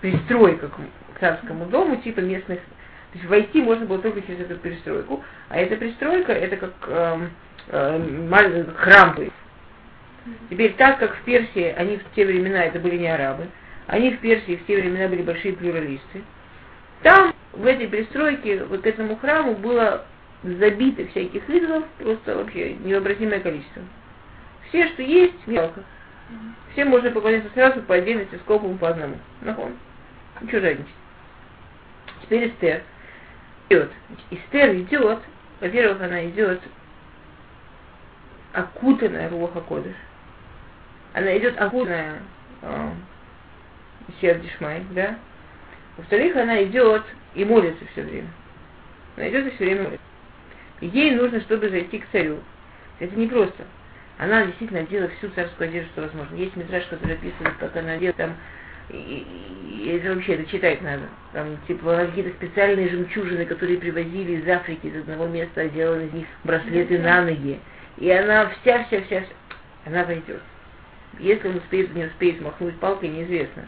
пристройка 0.00 0.68
к 0.68 1.20
царскому 1.20 1.66
дому, 1.66 1.96
типа 1.96 2.20
местных 2.20 2.60
то 3.12 3.18
есть 3.18 3.28
войти 3.28 3.60
можно 3.60 3.84
было 3.84 3.98
только 3.98 4.22
через 4.22 4.40
эту 4.40 4.56
перестройку, 4.56 5.22
а 5.50 5.58
эта 5.58 5.76
пристройка 5.76 6.32
это 6.32 6.56
как 6.56 6.72
э, 6.86 7.18
э, 7.68 8.64
храм. 8.76 9.16
Теперь 10.48 10.72
так 10.74 10.98
как 10.98 11.16
в 11.16 11.22
Персии 11.24 11.74
они 11.76 11.98
в 11.98 12.14
те 12.14 12.24
времена 12.24 12.64
это 12.64 12.78
были 12.78 12.96
не 12.96 13.08
арабы, 13.08 13.48
они 13.86 14.12
в 14.12 14.20
Персии 14.20 14.56
в 14.56 14.66
те 14.66 14.80
времена 14.80 15.08
были 15.08 15.22
большие 15.22 15.52
плюралисты, 15.52 16.22
там 17.02 17.34
в 17.52 17.66
этой 17.66 17.86
пристройке 17.86 18.64
вот 18.64 18.80
к 18.80 18.86
этому 18.86 19.16
храму 19.16 19.56
было 19.56 20.06
забито 20.42 21.06
всяких 21.08 21.48
идолов, 21.50 21.84
просто 21.98 22.36
вообще 22.36 22.74
невообразимое 22.74 23.40
количество. 23.40 23.82
Все, 24.68 24.86
что 24.88 25.02
есть, 25.02 25.46
мелко. 25.46 25.84
Всем 26.72 26.88
можно 26.88 27.10
поклоняться 27.10 27.50
сразу 27.52 27.82
по 27.82 27.96
отдельности, 27.96 28.36
скопом 28.44 28.78
по 28.78 28.88
одному. 28.88 29.18
Нахон. 29.42 29.72
Ничего 30.40 30.60
жадничать. 30.60 30.94
Теперь 32.22 32.48
Эстер 32.48 32.82
идет. 33.72 33.90
Эстер 34.30 34.74
идет, 34.76 35.20
во-первых, 35.60 36.00
она 36.02 36.24
идет 36.28 36.60
окутанная 38.52 39.30
Руаха 39.30 39.60
Кодыш. 39.60 39.94
Она 41.14 41.36
идет 41.38 41.60
окутанная 41.60 42.20
э, 42.62 42.90
Сердишмай, 44.20 44.84
да? 44.90 45.16
Во-вторых, 45.96 46.36
она 46.36 46.62
идет 46.64 47.02
и 47.34 47.44
молится 47.44 47.84
все 47.92 48.02
время. 48.02 48.28
Она 49.16 49.28
идет 49.28 49.46
и 49.46 49.50
все 49.56 49.64
время 49.64 49.84
молится. 49.84 50.06
Ей 50.80 51.14
нужно, 51.14 51.40
чтобы 51.42 51.68
зайти 51.68 51.98
к 51.98 52.08
царю. 52.10 52.40
Это 52.98 53.14
не 53.16 53.26
просто. 53.26 53.64
Она 54.18 54.46
действительно 54.46 54.80
одела 54.80 55.08
всю 55.08 55.28
царскую 55.30 55.68
одежду, 55.68 55.90
что 55.92 56.02
возможно. 56.02 56.34
Есть 56.36 56.56
метраж, 56.56 56.84
который 56.86 57.14
описывает, 57.14 57.56
как 57.58 57.76
она 57.76 57.92
одела 57.92 58.12
там 58.14 58.36
и, 58.90 59.26
и, 59.68 59.88
это 59.96 60.14
вообще 60.14 60.34
это 60.34 60.50
читать 60.50 60.82
надо. 60.82 61.02
Там, 61.32 61.56
типа, 61.66 62.06
какие-то 62.06 62.30
специальные 62.30 62.88
жемчужины, 62.88 63.46
которые 63.46 63.78
привозили 63.78 64.40
из 64.40 64.48
Африки, 64.48 64.86
из 64.86 64.96
одного 64.96 65.26
места, 65.26 65.68
делали 65.68 66.06
из 66.06 66.12
них 66.12 66.26
браслеты 66.44 66.98
на 66.98 67.22
ноги. 67.22 67.58
И 67.98 68.10
она 68.10 68.50
вся-вся-вся, 68.60 69.24
она 69.86 70.04
пойдет. 70.04 70.40
Если 71.18 71.48
он 71.48 71.56
успеет, 71.56 71.94
не 71.94 72.04
успеет 72.04 72.40
махнуть 72.40 72.78
палкой, 72.78 73.08
неизвестно. 73.08 73.64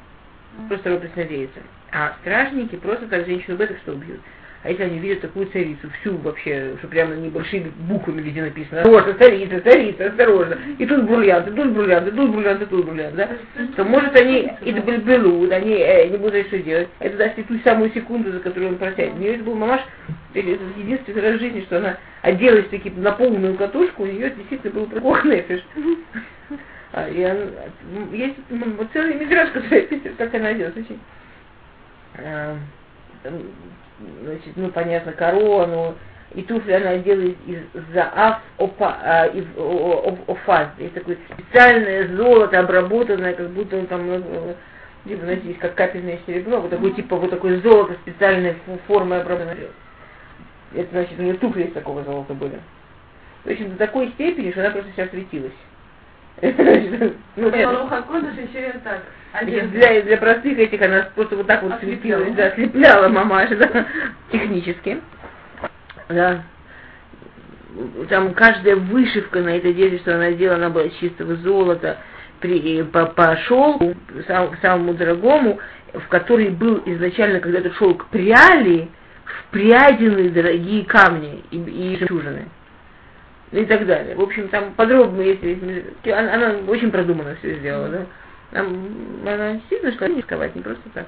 Просто 0.69 0.91
робость 0.91 1.17
надеется. 1.17 1.61
А 1.93 2.17
стражники 2.21 2.77
просто 2.77 3.07
так 3.09 3.27
женщину 3.27 3.57
беток 3.57 3.79
что 3.79 3.93
убьют. 3.93 4.21
А 4.65 4.71
если 4.71 4.85
они 4.85 4.99
видят 4.99 5.21
такую 5.21 5.47
царицу, 5.49 5.91
всю 6.01 6.17
вообще, 6.17 6.75
что 6.79 6.89
прямо 6.89 7.15
небольшими 7.15 7.71
буквами 7.81 8.23
везде 8.23 8.41
написано, 8.41 8.81
осторожно, 8.81 9.13
царица, 9.13 9.61
царица, 9.61 10.07
осторожно, 10.07 10.57
и 10.79 10.87
тут 10.87 11.05
бриллиант, 11.05 11.49
и 11.49 11.51
тут 11.51 11.73
бриллиант, 11.73 12.09
и 12.09 12.11
тут 12.13 12.35
бриллиант, 12.35 12.63
и 12.63 12.65
тут 12.65 12.87
бриллиант, 12.87 13.15
да, 13.15 13.29
то 13.77 13.85
может 13.85 14.17
они 14.17 14.51
и 14.63 14.73
добелбелут, 14.73 15.53
они 15.53 15.75
э, 15.75 16.09
не 16.09 16.17
будут 16.17 16.47
что 16.47 16.59
делать. 16.61 16.89
Это 16.99 17.19
даст 17.19 17.39
и 17.39 17.43
ту 17.43 17.59
самую 17.59 17.93
секунду, 17.93 18.33
за 18.33 18.41
которую 18.41 18.71
он 18.71 18.79
просядет. 18.79 19.13
У 19.13 19.19
нее 19.19 19.35
это 19.35 19.45
был 19.45 19.55
мамаш, 19.55 19.83
это 20.33 20.49
единственный 20.49 21.21
раз 21.21 21.37
в 21.37 21.41
жизни, 21.41 21.61
что 21.67 21.77
она 21.77 21.99
оделась 22.23 22.67
таки 22.69 22.89
на 22.89 23.13
полную 23.13 23.57
катушку, 23.57 24.05
у 24.05 24.07
нее 24.07 24.31
действительно 24.31 24.73
был 24.73 25.17
нефиш. 25.25 25.61
А, 26.93 27.07
и 27.11 27.23
он, 27.23 28.15
есть 28.15 28.37
вот 28.49 28.89
целый 28.95 29.13
мидраж, 29.13 29.51
который 29.51 29.83
как 30.17 30.35
она 30.35 30.49
оделась. 30.49 30.75
Очень. 30.75 31.01
А, 32.17 32.57
значит, 34.23 34.57
ну, 34.57 34.69
понятно, 34.71 35.13
корону, 35.13 35.95
и 36.35 36.43
туфли 36.43 36.73
она 36.73 36.99
делает 36.99 37.37
из 37.47 37.59
заав 37.93 38.41
опа, 38.59 38.99
а, 39.03 39.27
из 39.27 39.45
офаз. 40.27 40.69
Есть 40.79 40.95
такое 40.95 41.17
специальное 41.33 42.09
золото, 42.17 42.59
обработанное, 42.59 43.35
как 43.35 43.51
будто 43.51 43.77
он 43.77 43.87
там, 43.87 44.07
ну, 44.07 44.57
типа, 45.07 45.23
знаете, 45.23 45.49
есть 45.49 45.61
как 45.61 45.75
капельное 45.75 46.19
серебро, 46.27 46.61
вот 46.61 46.71
такой, 46.71 46.93
типа, 46.93 47.17
вот 47.17 47.31
такое 47.31 47.61
золото 47.61 47.95
специальной 48.03 48.57
формы 48.87 49.17
обработанное. 49.17 49.69
Это 50.75 50.91
значит, 50.91 51.19
у 51.19 51.23
нее 51.23 51.35
туфли 51.35 51.65
из 51.65 51.73
такого 51.73 52.03
золота 52.03 52.35
были. 52.35 52.59
В 53.45 53.51
общем, 53.51 53.71
до 53.71 53.77
такой 53.77 54.09
степени, 54.13 54.51
что 54.51 54.61
она 54.61 54.71
просто 54.71 54.91
сейчас 54.93 55.11
светилась. 55.11 55.53
Ну, 57.37 57.51
еще 58.41 58.71
и 58.71 58.79
так. 58.81 59.03
Для, 59.43 60.03
для 60.03 60.17
простых 60.19 60.59
этих 60.59 60.81
она 60.81 61.09
просто 61.15 61.37
вот 61.37 61.47
так 61.47 61.63
вот 61.63 61.75
слепилась, 61.81 62.33
да, 62.35 62.53
слепляла 62.53 63.09
мамаша, 63.09 63.57
да, 63.57 63.87
технически. 64.31 65.01
Да. 66.09 66.43
Там 68.09 68.33
каждая 68.35 68.77
вышивка 68.77 69.41
на 69.41 69.57
этой 69.57 69.73
одежде, 69.73 69.99
что 69.99 70.15
она 70.15 70.31
сделала, 70.33 70.59
она 70.59 70.71
была 70.71 70.89
чистого 71.01 71.35
золота, 71.37 71.99
при, 72.39 72.83
по, 72.85 73.07
по 73.07 73.37
шелку, 73.49 73.95
сам, 74.29 74.51
самому 74.63 74.95
дорогому, 74.95 75.59
в 75.93 76.07
который 76.09 76.51
был 76.51 76.83
изначально, 76.87 77.41
когда 77.41 77.59
этот 77.59 77.75
шелк 77.75 78.07
пряли, 78.07 78.89
впрядены 79.25 80.29
дорогие 80.29 80.85
камни 80.85 81.43
и, 81.51 81.57
и 81.57 81.97
жемчужины 81.97 82.49
и 83.51 83.65
так 83.65 83.87
далее. 83.87 84.15
В 84.15 84.21
общем, 84.21 84.49
там 84.49 84.75
подробно, 84.75 85.23
если 85.23 85.85
она, 86.13 86.35
она 86.35 86.55
очень 86.69 86.91
продуманно 86.91 87.37
все 87.37 87.57
сделала, 87.57 87.89
да. 87.89 88.07
Там, 88.55 88.69
она 89.27 89.55
действительно 89.55 89.93
что 89.93 90.07
рисковать, 90.07 90.55
не 90.55 90.63
просто 90.63 90.89
так. 90.95 91.07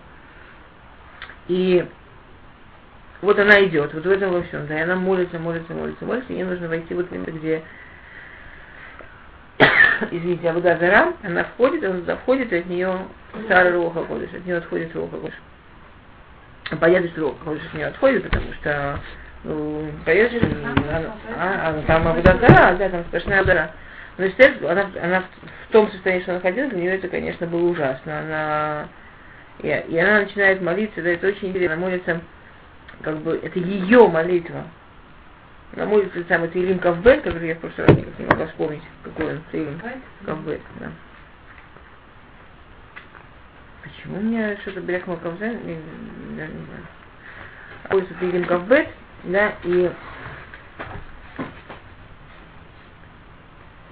И 1.47 1.87
вот 3.23 3.39
она 3.39 3.65
идет, 3.65 3.95
вот 3.95 4.05
в 4.05 4.11
этом 4.11 4.33
во 4.33 4.43
всем, 4.43 4.67
да, 4.67 4.81
и 4.81 4.83
она 4.83 4.97
молится, 4.97 5.39
молится, 5.39 5.73
молится, 5.73 6.05
молится, 6.05 6.33
ей 6.33 6.43
нужно 6.43 6.67
войти 6.67 6.93
вот 6.93 7.09
в 7.09 7.13
место, 7.13 7.31
где 7.31 7.63
извините, 10.11 10.51
Абуда 10.51 10.77
Зара, 10.77 11.13
она 11.23 11.45
входит, 11.45 11.85
входит, 12.23 12.53
и 12.53 12.59
от 12.59 12.67
нее 12.67 13.07
Сара 13.47 13.71
Руха 13.71 14.03
Кодыш, 14.03 14.35
от 14.35 14.45
нее 14.45 14.57
отходит 14.57 14.93
Руха 14.97 15.17
Кодыш. 15.17 15.35
Понятно, 16.81 17.09
что 17.11 17.21
Руха 17.21 17.45
Кодыш 17.45 17.63
от 17.65 17.75
нее 17.75 17.87
отходит, 17.87 18.25
потому 18.25 18.53
что 18.55 19.01
ну, 19.45 19.89
поешь, 20.05 20.33
а, 21.39 21.69
а, 21.69 21.83
там 21.87 22.09
Абудазара, 22.09 22.75
да, 22.75 22.89
там 22.89 23.05
сплошная 23.05 23.39
Абудара. 23.39 23.71
Но 24.19 24.25
естественно, 24.25 24.73
она, 24.73 24.91
она 25.03 25.25
в 25.69 25.73
том 25.73 25.91
состоянии, 25.91 26.23
что 26.23 26.33
она 26.33 26.39
находилась, 26.39 26.71
для 26.71 26.81
нее 26.81 26.95
это, 26.95 27.09
конечно, 27.09 27.47
было 27.47 27.69
ужасно. 27.69 28.21
Она, 28.21 28.89
и, 29.61 29.67
и 29.67 29.99
она 29.99 30.21
начинает 30.21 30.63
молиться, 30.63 31.03
да, 31.03 31.11
это 31.11 31.29
очень 31.29 31.49
интересно, 31.49 31.75
она 31.75 31.87
молится, 31.87 32.21
как 33.03 33.19
бы, 33.19 33.39
это 33.43 33.59
ее 33.59 34.09
молитва. 34.09 34.65
Она 35.75 35.87
молится 35.87 36.25
самый 36.29 36.49
Таилим 36.49 36.79
Кавбет, 36.79 37.23
который 37.23 37.49
я 37.49 37.55
в 37.57 37.59
прошлый 37.59 37.87
раз 37.89 37.97
не 37.97 38.25
могла 38.25 38.47
вспомнить, 38.47 38.83
какой 39.03 39.33
он 39.33 39.43
Таилим 39.51 39.81
Кавбет, 40.25 40.61
да. 40.81 40.91
Почему 43.83 44.19
у 44.19 44.23
меня 44.23 44.57
что-то 44.59 44.81
Бряхма 44.81 45.17
Кавзен, 45.17 45.59
не, 45.65 45.75
не, 45.75 45.81
не 46.31 46.37
знаю. 46.37 46.87
Молится 47.91 48.15
Таилим 48.15 48.45
Кавбет, 48.45 48.89
да, 49.25 49.55
и 49.65 49.91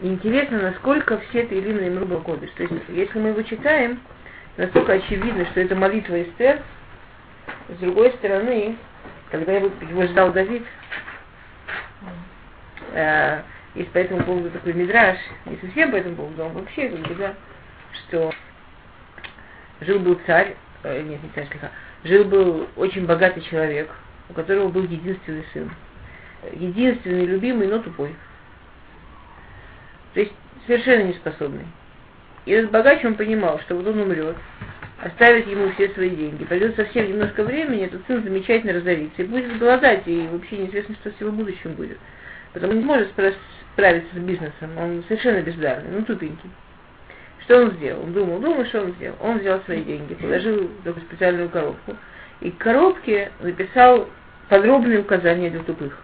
интересно, 0.01 0.63
насколько 0.63 1.19
все 1.19 1.43
это 1.43 1.55
или 1.55 1.71
иные 1.71 1.91
Мруба 1.91 2.21
Кодыш. 2.21 2.51
То 2.57 2.63
есть, 2.65 2.75
если 2.89 3.19
мы 3.19 3.31
его 3.31 3.43
читаем, 3.43 4.01
настолько 4.57 4.95
очевидно, 4.95 5.45
что 5.47 5.61
это 5.61 5.75
молитва 5.75 6.23
Эстер, 6.23 6.63
с 7.69 7.79
другой 7.79 8.13
стороны, 8.13 8.77
когда 9.31 9.53
его, 9.53 9.71
его 9.89 10.03
ждал 10.05 10.33
Давид, 10.33 10.65
э, 12.93 13.43
есть 13.75 13.91
по 13.91 13.99
этому 13.99 14.23
поводу 14.23 14.51
такой 14.51 14.73
мидраж, 14.73 15.19
не 15.47 15.57
совсем 15.57 15.91
по 15.91 15.97
этому 15.97 16.17
поводу, 16.17 16.45
а 16.45 16.49
вообще, 16.49 16.89
как 16.89 17.01
бы, 17.01 17.15
да, 17.15 17.35
что 17.93 18.33
жил 19.81 19.99
был 19.99 20.19
царь, 20.27 20.57
э, 20.85 21.03
нет, 21.03 21.23
не 21.23 21.29
царь, 21.31 21.49
слегка, 21.49 21.71
жил 22.05 22.25
был 22.25 22.69
очень 22.77 23.07
богатый 23.07 23.41
человек, 23.43 23.91
у 24.29 24.33
которого 24.33 24.69
был 24.69 24.85
единственный 24.85 25.45
сын. 25.53 25.71
Единственный, 26.53 27.25
любимый, 27.25 27.67
но 27.69 27.79
тупой. 27.79 28.15
То 30.15 30.21
есть 30.21 30.33
совершенно 30.67 31.05
неспособный. 31.05 31.67
И 32.47 32.53
этот 32.53 32.71
богач, 32.71 33.05
он 33.05 33.15
понимал, 33.15 33.59
что 33.61 33.75
вот 33.75 33.87
он 33.87 34.01
умрет, 34.01 34.37
оставит 35.03 35.47
ему 35.47 35.71
все 35.73 35.89
свои 35.91 36.11
деньги, 36.11 36.45
пройдет 36.45 36.77
совсем 36.77 37.09
немножко 37.09 37.43
времени, 37.43 37.85
этот 37.85 38.07
сын 38.07 38.23
замечательно 38.23 38.75
разорится 38.75 39.23
и 39.23 39.27
будет 39.27 39.59
голодать, 39.59 40.03
и 40.07 40.29
вообще 40.31 40.59
неизвестно, 40.59 40.95
что 40.97 41.11
с 41.11 41.21
его 41.21 41.31
будущим 41.31 41.73
будет. 41.75 41.99
Потому 42.53 42.73
он 42.73 42.79
не 42.79 42.85
может 42.85 43.11
справиться 43.11 44.15
с 44.15 44.19
бизнесом, 44.19 44.79
он 44.79 45.05
совершенно 45.09 45.43
бездарный, 45.43 45.91
ну 45.91 46.05
тупенький. 46.05 46.51
Что 47.41 47.63
он 47.63 47.73
сделал? 47.73 48.03
Он 48.05 48.13
думал, 48.13 48.39
думал, 48.41 48.65
что 48.67 48.83
он 48.83 48.93
сделал. 48.93 49.17
Он 49.21 49.39
взял 49.39 49.61
свои 49.65 49.83
деньги, 49.83 50.15
положил 50.15 50.71
в 50.85 50.99
специальную 51.01 51.51
коробку, 51.51 51.97
и 52.41 52.51
к 52.51 52.59
коробке 52.59 53.33
написал 53.41 54.09
подробные 54.49 55.01
указания 55.01 55.51
для 55.51 55.63
тупых. 55.63 56.04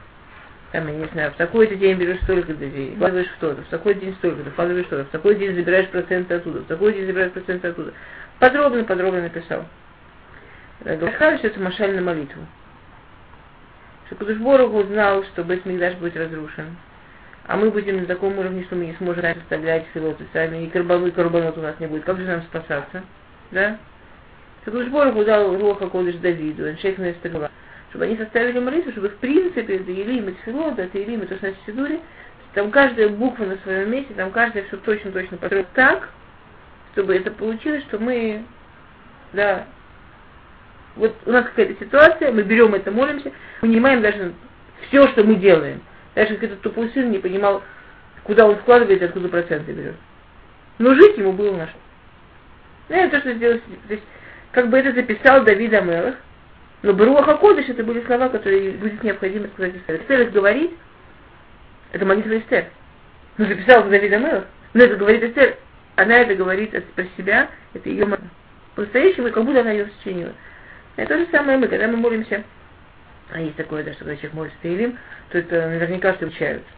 Там, 0.73 0.87
я 0.87 0.95
не 0.95 1.07
знаю, 1.07 1.33
в 1.33 1.37
такой-то 1.37 1.75
день 1.75 1.99
берешь 1.99 2.21
столько 2.23 2.53
людей, 2.53 2.95
вкладываешь 2.95 3.29
в 3.29 3.39
то-то, 3.41 3.63
в 3.63 3.67
такой 3.67 3.95
день 3.95 4.15
столько-то, 4.19 4.51
вкладываешь 4.51 4.87
что-то, 4.87 5.05
в 5.05 5.09
такой 5.09 5.35
день 5.35 5.55
забираешь 5.57 5.89
проценты 5.89 6.35
оттуда, 6.35 6.61
в 6.61 6.67
такой 6.67 6.93
день 6.93 7.07
забираешь 7.07 7.33
проценты 7.33 7.69
оттуда. 7.69 7.93
Подробно-подробно 8.39 9.23
написал. 9.23 9.65
Рассказывали, 10.85 11.39
что 11.39 11.47
это 11.49 11.61
машаль 11.61 11.95
на 11.97 12.03
молитву. 12.03 12.47
Что 14.07 14.15
Кудышборог 14.15 14.73
узнал, 14.73 15.25
что 15.25 15.43
Бет 15.43 15.67
Мигдаш 15.67 15.95
будет 15.95 16.17
разрушен. 16.17 16.77
а 17.47 17.57
мы 17.57 17.71
будем 17.71 17.99
на 17.99 18.07
таком 18.07 18.39
уровне, 18.39 18.63
что 18.65 18.77
мы 18.77 18.87
не 18.87 18.95
сможем 18.95 19.25
составлять 19.35 19.87
филоты 19.93 20.25
сами, 20.33 20.65
и 20.65 20.71
карбану, 20.71 21.09
и 21.09 21.11
карбанот 21.11 21.59
у 21.59 21.63
нас 21.63 21.75
не 21.81 21.89
будет. 21.89 22.05
Как 22.05 22.17
же 22.17 22.25
нам 22.25 22.43
спасаться? 22.43 23.03
Да? 23.51 23.77
Шакуш 24.65 24.87
Бороху 24.87 25.25
дал 25.25 25.57
Руха 25.59 25.89
Кодыш 25.89 26.15
Давиду, 26.17 26.71
Эншейх 26.71 26.99
Нестагла, 26.99 27.51
чтобы 27.91 28.05
они 28.05 28.17
составили 28.17 28.59
молитву, 28.59 28.93
чтобы 28.93 29.09
в 29.09 29.17
принципе 29.17 29.77
это 29.77 29.91
Елим 29.91 30.29
и 30.29 30.33
Тфилот, 30.33 30.79
это 30.79 30.99
Елим 30.99 31.23
и 31.23 31.27
то, 31.27 31.37
что 31.37 32.01
там 32.55 32.71
каждая 32.71 33.09
буква 33.09 33.45
на 33.45 33.57
своем 33.59 33.91
месте, 33.91 34.15
там 34.15 34.31
каждая 34.31 34.65
все 34.65 34.77
точно-точно 34.79 35.37
построено 35.37 35.67
так, 35.75 36.09
чтобы 36.93 37.15
это 37.15 37.31
получилось, 37.31 37.83
что 37.85 37.99
мы, 37.99 38.45
да, 39.33 39.67
вот 40.97 41.15
у 41.27 41.31
нас 41.31 41.45
какая-то 41.47 41.85
ситуация, 41.85 42.33
мы 42.33 42.43
берем 42.43 42.75
это, 42.75 42.91
молимся, 42.91 43.33
понимаем 43.61 44.03
даже 44.03 44.33
все, 44.89 45.07
что 45.09 45.23
мы 45.23 45.37
делаем. 45.37 45.81
Даже 46.15 46.35
как 46.35 46.45
этот 46.45 46.61
тупой 46.61 46.91
сын 46.91 47.11
не 47.11 47.19
понимал, 47.19 47.63
куда 48.25 48.47
он 48.47 48.57
вкладывает 48.57 49.01
и 49.01 49.05
откуда 49.05 49.29
проценты 49.29 49.73
берет. 49.73 49.95
Но 50.79 50.95
жить 50.95 51.17
ему 51.19 51.33
было 51.33 51.57
на 51.57 51.67
что. 51.69 51.79
Ну, 52.89 52.97
это 52.97 53.17
то, 53.17 53.21
что 53.21 53.35
сделал, 53.35 53.59
то 53.59 53.95
есть, 53.95 54.05
как 54.51 54.69
бы 54.69 54.79
это 54.79 54.93
записал 54.93 55.45
Давид 55.45 55.73
Амелах, 55.73 56.17
но 56.83 56.95
Баруаха 56.95 57.37
Кодыш 57.37 57.69
это 57.69 57.85
были 57.85 58.05
слова, 58.07 58.29
которые 58.29 58.73
будет 58.73 59.03
необходимо 59.03 59.49
сказать 59.49 59.77
Эстер. 59.77 59.97
Эстер 59.97 60.21
их 60.23 60.33
говорит, 60.33 60.73
это 61.93 62.07
молитва 62.07 62.39
Эстер. 62.39 62.67
Но 63.37 63.47
записал 63.47 63.81
это 63.81 63.91
Давид 63.91 64.13
Амелах, 64.13 64.45
но 64.73 64.85
это 64.85 64.97
говорит 64.97 65.23
Эстер, 65.23 65.57
она 65.97 66.19
это 66.19 66.35
говорит 66.35 66.71
про 66.95 67.05
себя, 67.17 67.51
это 67.75 67.89
ее 67.89 68.07
молитва. 68.07 68.29
По-настоящему, 68.75 69.31
как 69.31 69.45
будто 69.45 69.61
она 69.61 69.73
ее 69.73 69.91
сочинила. 69.99 70.33
Это 70.97 71.15
то 71.15 71.19
же 71.19 71.31
самое 71.31 71.59
мы, 71.59 71.69
когда 71.69 71.87
мы 71.87 71.97
молимся, 71.97 72.45
а 73.31 73.41
есть 73.41 73.57
такое, 73.57 73.83
что 73.83 74.05
когда 74.05 74.17
человек 74.17 74.35
молится 74.35 74.59
Таилим, 74.63 74.99
то 75.31 75.39
это 75.39 75.69
наверняка 75.69 76.13
все 76.13 76.21
получается. 76.21 76.69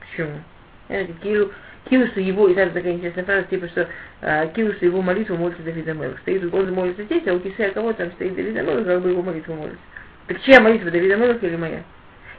Почему? 0.00 0.40
Знаете, 0.88 1.12
Киру, 1.22 1.52
Что 1.86 2.20
его, 2.20 2.48
и 2.48 2.54
даже 2.54 2.70
такая 2.70 2.92
интересная 2.92 3.24
фраза, 3.24 3.42
типа, 3.48 3.68
что 3.68 3.88
а, 4.22 4.46
Киру, 4.46 4.72
что 4.74 4.86
его 4.86 5.02
молитву 5.02 5.36
молится 5.36 5.62
Давид 5.62 5.86
Амелах. 5.88 6.18
Стоит, 6.20 6.52
он 6.52 6.72
молится 6.72 7.02
здесь, 7.04 7.26
а 7.26 7.34
у 7.34 7.40
Кисея 7.40 7.70
кого 7.72 7.92
там 7.92 8.10
стоит 8.12 8.34
Давид 8.34 8.56
Амелах, 8.56 8.86
как 8.86 9.02
бы 9.02 9.10
его 9.10 9.22
молитву 9.22 9.54
молится. 9.54 9.80
Так 10.26 10.40
чья 10.42 10.60
молитва, 10.60 10.90
Давид 10.90 11.12
Амелах 11.12 11.42
или 11.42 11.56
моя? 11.56 11.82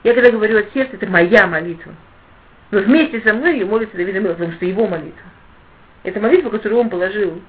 Я 0.04 0.14
когда 0.14 0.32
говорю 0.32 0.58
от 0.58 0.74
сердца, 0.74 0.96
это 0.96 1.08
моя 1.08 1.46
молитва. 1.46 1.94
Но 2.72 2.80
вместе 2.80 3.22
со 3.22 3.34
мной 3.34 3.54
ее 3.54 3.66
молится 3.66 3.96
Давид 3.96 4.16
Амелах, 4.16 4.38
потому 4.38 4.54
что 4.54 4.66
его 4.66 4.88
молитва. 4.88 5.30
Это 6.04 6.20
молитва, 6.20 6.50
которую 6.50 6.82
он 6.82 6.90
положил 6.90 7.40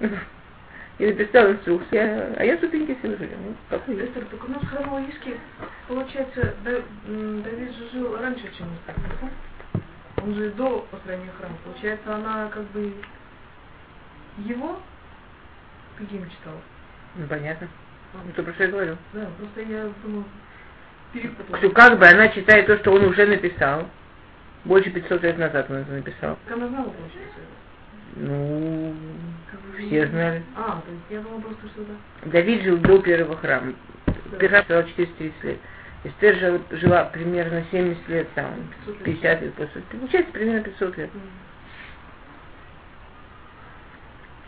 и 0.98 1.06
написал 1.06 1.52
инструкцию, 1.52 2.34
а 2.36 2.44
я 2.44 2.56
ступеньки 2.56 2.96
сложила. 3.00 3.28
Ну, 3.44 3.54
какой 3.70 3.94
Эстер, 3.94 4.24
так 4.24 4.44
у 4.44 4.50
нас 4.50 4.62
хронологически, 4.68 5.34
получается, 5.86 6.54
Давид 6.64 7.70
жил 7.92 8.16
раньше, 8.16 8.44
чем 8.58 8.66
Эстер, 8.74 9.30
Он 10.26 10.34
же 10.34 10.50
до 10.50 10.84
построения 10.90 11.30
храма. 11.38 11.56
Получается, 11.64 12.14
она 12.14 12.48
как 12.48 12.64
бы 12.70 12.92
его 14.38 14.80
каким 15.96 16.28
читала? 16.28 16.60
Ну, 17.14 17.26
понятно. 17.28 17.68
Ну, 18.12 18.32
то, 18.34 18.42
про 18.42 18.52
что 18.54 18.64
я 18.64 18.70
говорю. 18.70 18.96
Да, 19.12 19.26
просто 19.38 19.60
я 19.60 19.88
думаю, 20.02 20.24
перепутала. 21.12 21.58
Что 21.58 21.70
как 21.70 21.98
бы 21.98 22.06
она 22.08 22.28
читает 22.28 22.66
то, 22.66 22.76
что 22.78 22.92
он 22.92 23.04
уже 23.04 23.24
написал. 23.24 23.88
Больше 24.64 24.90
500 24.90 25.22
лет 25.22 25.38
назад 25.38 25.70
он 25.70 25.76
это 25.76 25.92
написал. 25.92 26.36
Так 26.44 26.56
она 26.56 26.68
знала, 26.68 26.90
получается. 26.90 27.40
Ну, 28.16 28.94
Как 29.48 29.60
бы 29.60 29.76
все 29.78 30.08
знали. 30.08 30.42
А, 30.56 30.82
то 30.84 30.90
есть 30.90 31.04
я 31.10 31.20
думала 31.20 31.40
просто, 31.40 31.68
что 31.68 31.82
да. 31.84 32.30
Давид 32.32 32.62
жил 32.62 32.78
до 32.78 32.98
первого 33.00 33.36
храма. 33.36 33.74
Первый 34.32 34.48
храм 34.48 34.64
стоял 34.64 34.84
430 34.88 35.44
лет. 35.44 35.58
Эстер 36.06 36.36
жила, 36.36 36.60
жила 36.70 37.04
примерно 37.06 37.64
70 37.72 38.08
лет, 38.08 38.28
там, 38.34 38.54
50 39.04 39.42
лет 39.42 39.54
после. 39.54 39.80
Получается 39.90 40.32
примерно 40.32 40.62
500 40.62 40.98
лет. 40.98 41.10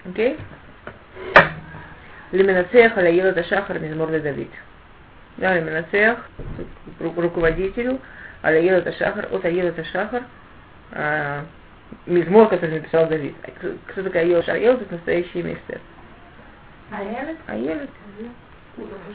Окей? 0.09 0.39
Лиминацех 2.31 2.97
аляила 2.97 3.33
Ташахар 3.33 3.81
Мизмор 3.81 4.09
Давид. 4.11 4.51
Да, 5.39 5.57
Лиминацех, 5.57 6.29
ру- 7.01 7.21
руководителю, 7.21 8.01
аляила 8.43 8.81
Ташахар, 8.83 9.29
от 9.33 9.45
Аила 9.45 9.73
Ташахар, 9.73 10.23
а, 10.93 11.45
Мизмор, 12.07 12.49
который 12.49 12.79
написал 12.79 13.09
Давид. 13.09 13.35
А 13.43 13.51
Кто, 13.91 14.03
такая 14.05 14.23
Аила 14.23 14.43
Ташахар? 14.43 14.61
Аила 14.63 14.75
это 14.75 14.95
настоящий. 14.95 15.59
А 16.93 17.03
Элет? 17.03 17.37
Аила 17.47 17.81
Шахар 17.81 18.48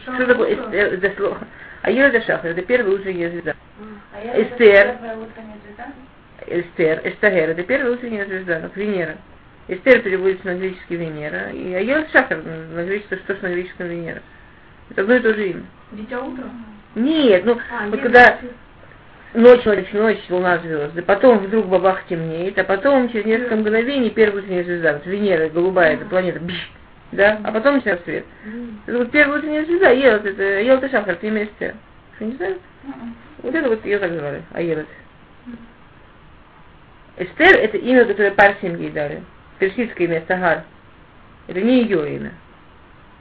Что 0.03 0.25
такое 0.25 0.53
утро? 0.53 0.65
Эстер? 0.65 0.93
Это 0.93 1.17
слово. 1.17 1.37
Аила 1.81 2.09
Ташахар, 2.11 2.51
это 2.51 2.61
первая 2.61 2.95
утренняя 2.95 3.29
звезда. 3.29 3.55
А 4.13 4.19
это 4.19 4.41
Эстер. 4.43 4.97
звезда? 5.65 5.93
Эстер, 6.47 7.01
Эстагер, 7.03 7.49
это 7.49 7.63
первая 7.63 7.93
утренняя 7.93 8.25
звезда, 8.25 8.59
как 8.61 8.75
Венера. 8.75 9.17
Эстер 9.67 10.01
переводится 10.01 10.45
на 10.47 10.55
греческий 10.55 10.97
Венера, 10.97 11.51
и 11.51 11.73
Айел 11.73 12.05
Шахар 12.11 12.43
на 12.43 12.83
греческом, 12.83 13.19
что 13.19 13.35
ж 13.35 13.41
на 13.41 13.47
греческом 13.53 13.87
Венера. 13.87 14.21
Это 14.89 15.01
одно 15.01 15.15
и 15.15 15.19
то 15.19 15.33
же 15.33 15.49
имя. 15.49 15.63
Дитя 15.91 16.21
утра? 16.21 16.45
Нет, 16.95 17.45
ну, 17.45 17.57
А, 17.71 17.87
вот 17.87 18.01
когда 18.01 18.39
ночь, 19.33 19.63
ночь, 19.63 19.91
ночь, 19.93 20.19
луна, 20.29 20.59
звезды, 20.59 21.01
потом 21.01 21.39
вдруг 21.39 21.67
бабах 21.67 22.05
темнеет, 22.07 22.59
а 22.59 22.63
потом 22.63 23.09
через 23.09 23.25
несколько 23.25 23.55
мгновений 23.55 24.09
первая 24.09 24.43
утренняя 24.43 24.63
звезда, 24.63 24.93
вот 24.93 25.05
Венера, 25.05 25.49
голубая, 25.49 25.95
эта 25.95 26.05
планета, 26.05 26.39
бш, 26.39 26.71
да, 27.15 27.39
а 27.43 27.51
потом 27.51 27.75
начинается 27.75 28.05
свет. 28.05 28.25
Это 28.87 28.97
вот 28.97 29.11
первая 29.11 29.39
утренняя 29.39 29.65
звезда, 29.65 29.89
Елот, 29.89 30.25
это 30.25 30.43
Елот 30.61 30.89
Шахар, 30.89 31.13
это 31.13 31.27
имя 31.27 31.45
Эстер. 31.45 31.75
Что, 32.15 32.25
не 32.25 32.35
знаю? 32.35 32.57
Вот 33.41 33.53
это 33.53 33.69
вот 33.69 33.85
ее 33.85 33.99
так 33.99 34.11
звали, 34.13 34.43
Аелот. 34.53 34.87
Эстер 37.17 37.55
это 37.57 37.77
имя, 37.77 38.05
которое 38.05 38.31
парсим 38.31 38.79
ей 38.79 38.89
дали. 38.89 39.23
Персидское 39.59 40.07
имя 40.07 40.23
Сагар. 40.27 40.63
Это 41.47 41.61
не 41.61 41.81
ее 41.81 42.15
имя. 42.15 42.33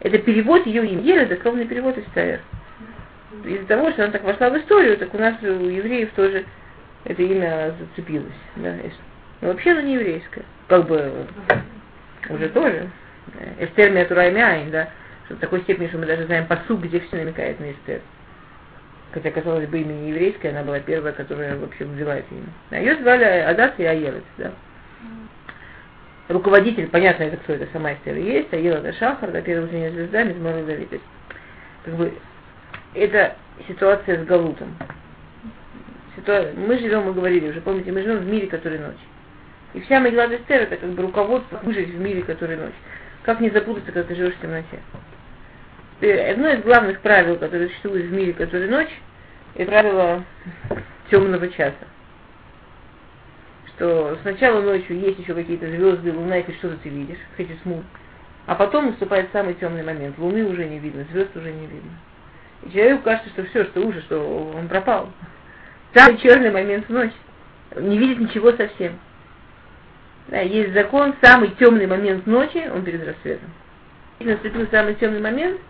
Это 0.00 0.18
перевод 0.18 0.66
ее 0.66 0.86
имени. 0.86 1.12
Это 1.14 1.36
дословный 1.36 1.66
перевод 1.66 1.98
Эстер. 1.98 2.40
Из-за 3.44 3.66
того, 3.66 3.90
что 3.92 4.04
она 4.04 4.12
так 4.12 4.24
вошла 4.24 4.50
в 4.50 4.58
историю, 4.58 4.96
так 4.96 5.12
у 5.14 5.18
нас 5.18 5.34
у 5.42 5.46
евреев 5.46 6.10
тоже 6.14 6.44
это 7.04 7.22
имя 7.22 7.74
зацепилось. 7.78 8.32
Да, 8.56 8.74
Но 9.40 9.48
вообще 9.48 9.72
оно 9.72 9.80
не 9.82 9.94
еврейское. 9.94 10.44
Как 10.68 10.86
бы 10.86 11.26
уже 12.30 12.48
тоже. 12.50 12.88
Эстер 13.58 13.90
Миатура 13.90 14.30
да. 14.70 14.88
Что 15.26 15.34
в 15.34 15.38
такой 15.38 15.60
степени, 15.62 15.88
что 15.88 15.98
мы 15.98 16.06
даже 16.06 16.26
знаем 16.26 16.46
посуд, 16.46 16.80
где 16.80 17.00
все 17.00 17.16
намекает 17.16 17.60
на 17.60 17.70
Эстер. 17.70 18.00
Хотя, 19.12 19.30
казалось 19.30 19.68
бы, 19.68 19.80
имя 19.80 19.92
не 19.92 20.10
еврейское, 20.10 20.50
она 20.50 20.62
была 20.62 20.80
первая, 20.80 21.12
которая 21.12 21.56
вообще 21.56 21.84
взяла 21.84 22.16
это 22.16 22.34
имя. 22.34 22.46
А 22.70 22.78
ее 22.78 22.96
звали 22.96 23.24
Адас 23.24 23.72
и 23.78 23.84
Аелет, 23.84 24.24
да. 24.38 24.52
Руководитель, 26.28 26.88
понятно, 26.88 27.24
это 27.24 27.36
кто 27.36 27.52
это, 27.52 27.68
сама 27.72 27.92
Эстер 27.92 28.16
и 28.16 28.22
есть, 28.22 28.52
Аелет 28.54 28.84
это 28.84 28.96
Шахар, 28.98 29.30
да, 29.30 29.42
первая 29.42 29.66
утренняя 29.66 29.90
звезда, 29.90 30.22
Мизмор 30.22 30.54
Давид. 30.64 31.00
Как 31.84 31.94
бы, 31.94 32.12
это 32.94 33.36
ситуация 33.68 34.22
с 34.22 34.26
Галутом. 34.26 34.74
Ситуа- 36.16 36.54
Мы 36.56 36.78
живем, 36.78 37.02
мы 37.04 37.12
говорили 37.12 37.50
уже, 37.50 37.60
помните, 37.60 37.92
мы 37.92 38.02
живем 38.02 38.18
в 38.18 38.26
мире, 38.26 38.46
который 38.46 38.78
ночь. 38.78 38.96
И 39.74 39.80
вся 39.80 39.98
Мегилат 39.98 40.32
Эстер 40.32 40.62
это 40.62 40.76
как 40.76 40.90
бы 40.90 41.02
руководство 41.02 41.58
выжить 41.62 41.88
в 41.88 42.00
мире, 42.00 42.22
который 42.22 42.56
ночь. 42.56 42.74
Как 43.22 43.40
не 43.40 43.50
запутаться, 43.50 43.92
когда 43.92 44.08
ты 44.08 44.14
живешь 44.16 44.34
в 44.34 44.40
темноте. 44.40 44.80
Одно 46.32 46.48
из 46.48 46.62
главных 46.62 47.00
правил, 47.00 47.36
которое 47.36 47.68
существует 47.68 48.06
в 48.06 48.12
мире, 48.12 48.32
который 48.32 48.68
ночь, 48.68 48.90
это 49.54 49.70
правило 49.70 50.24
темного 51.10 51.48
часа. 51.48 51.74
Что 53.68 54.18
сначала 54.22 54.60
ночью 54.60 54.98
есть 54.98 55.20
еще 55.20 55.34
какие-то 55.34 55.68
звезды, 55.68 56.12
луна, 56.12 56.38
и 56.38 56.52
что-то 56.54 56.76
ты 56.78 56.88
видишь, 56.88 57.18
хоть 57.36 57.50
и 57.50 57.58
смут. 57.62 57.84
А 58.46 58.56
потом 58.56 58.86
наступает 58.86 59.30
самый 59.32 59.54
темный 59.54 59.84
момент. 59.84 60.18
Луны 60.18 60.44
уже 60.44 60.64
не 60.64 60.80
видно, 60.80 61.04
звезд 61.12 61.36
уже 61.36 61.52
не 61.52 61.66
видно. 61.66 61.92
И 62.64 62.70
человеку 62.70 63.02
кажется, 63.04 63.30
что 63.30 63.44
все, 63.44 63.64
что 63.64 63.80
ужас, 63.80 64.02
что 64.04 64.52
он 64.56 64.66
пропал. 64.66 65.10
Самый 65.94 66.18
черный 66.18 66.50
момент 66.50 66.88
в 66.88 66.92
ночь. 66.92 67.12
Не 67.76 67.98
видит 67.98 68.18
ничего 68.18 68.52
совсем. 68.52 68.98
Да, 70.28 70.40
есть 70.40 70.72
закон, 70.72 71.14
самый 71.22 71.50
темный 71.58 71.86
момент 71.86 72.26
ночи, 72.26 72.70
он 72.72 72.84
перед 72.84 73.06
рассветом. 73.06 73.50
Если 74.18 74.32
наступил 74.32 74.68
самый 74.70 74.94
темный 74.94 75.20
момент, 75.20 75.60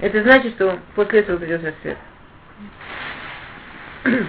это 0.00 0.22
значит, 0.22 0.54
что 0.54 0.78
после 0.94 1.20
этого 1.20 1.38
придет 1.38 1.64
рассвет. 1.64 1.98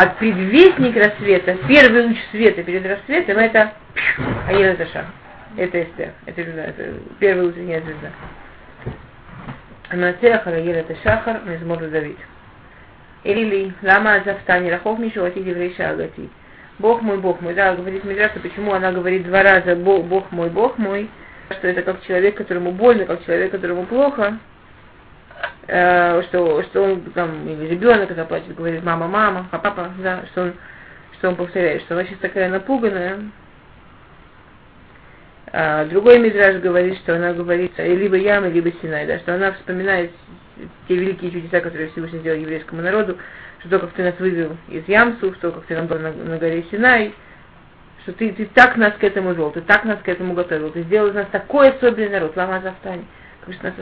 А 0.00 0.06
предвестник 0.10 0.94
рассвета, 0.94 1.56
первый 1.66 2.06
луч 2.06 2.18
света 2.30 2.62
перед 2.62 2.86
рассветом, 2.86 3.36
это 3.38 3.72
Аила 4.46 4.66
это 4.66 4.86
шаг. 4.92 5.06
Это 5.56 5.82
Эстер. 5.82 6.12
Это, 6.26 6.40
это 6.42 6.94
первая 7.18 7.48
утренняя 7.48 7.80
звезда. 7.80 8.12
Амацех 9.90 10.46
Араель 10.46 10.76
это 10.76 10.94
Шахар, 11.02 11.40
Мизмор 11.44 11.78
Давид. 11.88 12.18
Или 13.28 13.74
Лама 13.82 14.14
Азафтани 14.14 14.70
Рахов 14.70 14.98
Мишу 14.98 15.22
Ати 15.22 15.42
Деврейша 15.42 15.90
Агати. 15.90 16.30
Бог 16.78 17.02
мой, 17.02 17.18
Бог 17.18 17.42
мой. 17.42 17.52
Да, 17.52 17.74
говорит 17.74 18.02
Мидраша, 18.04 18.40
почему 18.40 18.72
она 18.72 18.90
говорит 18.90 19.26
два 19.26 19.42
раза 19.42 19.76
Бог, 19.76 20.06
Бог 20.06 20.32
мой, 20.32 20.48
Бог 20.48 20.78
мой. 20.78 21.10
Что 21.50 21.68
это 21.68 21.82
как 21.82 22.02
человек, 22.06 22.38
которому 22.38 22.72
больно, 22.72 23.04
как 23.04 23.22
человек, 23.26 23.50
которому 23.50 23.84
плохо. 23.84 24.38
э, 25.66 26.22
что, 26.28 26.62
что 26.62 26.82
он 26.82 27.02
там, 27.10 27.46
или 27.46 27.66
ребенок, 27.66 28.08
когда 28.08 28.24
плачет, 28.24 28.54
говорит 28.54 28.82
мама, 28.82 29.06
мама, 29.06 29.46
а 29.50 29.58
папа, 29.58 29.90
да, 29.98 30.22
что 30.32 30.44
он, 30.44 30.54
что 31.18 31.28
он 31.28 31.36
повторяет, 31.36 31.82
что 31.82 31.96
она 31.96 32.04
сейчас 32.04 32.20
такая 32.20 32.48
напуганная. 32.48 33.18
А 35.52 35.84
другой 35.86 36.18
мидраж 36.18 36.56
говорит, 36.56 36.98
что 36.98 37.16
она 37.16 37.32
говорит 37.32 37.72
либо 37.78 38.16
Яма, 38.16 38.48
либо 38.48 38.70
Синай, 38.82 39.06
да, 39.06 39.18
что 39.20 39.34
она 39.34 39.52
вспоминает 39.52 40.10
те 40.88 40.96
великие 40.96 41.30
чудеса, 41.30 41.60
которые 41.60 41.90
Всевышний 41.90 42.18
сделал 42.18 42.38
еврейскому 42.38 42.82
народу, 42.82 43.16
что 43.60 43.70
то, 43.70 43.78
как 43.78 43.92
ты 43.92 44.04
нас 44.04 44.14
вывел 44.18 44.56
из 44.68 44.86
Ямсу, 44.88 45.32
что 45.34 45.52
как 45.52 45.64
ты 45.64 45.74
нам 45.74 45.86
был 45.86 45.98
на, 45.98 46.12
на 46.12 46.38
горе 46.38 46.64
Синай, 46.70 47.14
что 48.02 48.12
ты, 48.12 48.32
ты 48.32 48.46
так 48.46 48.76
нас 48.76 48.92
к 48.94 49.04
этому 49.04 49.32
вел, 49.32 49.50
ты 49.50 49.60
так 49.62 49.84
нас 49.84 49.98
к 50.02 50.08
этому 50.08 50.34
готовил, 50.34 50.70
ты 50.70 50.82
сделал 50.82 51.08
из 51.08 51.14
нас 51.14 51.26
такой 51.32 51.70
особенный 51.70 52.10
народ, 52.10 52.36
лама 52.36 52.60
зафтани. 52.60 53.04
Как 53.44 53.54
же 53.54 53.60
нас 53.62 53.74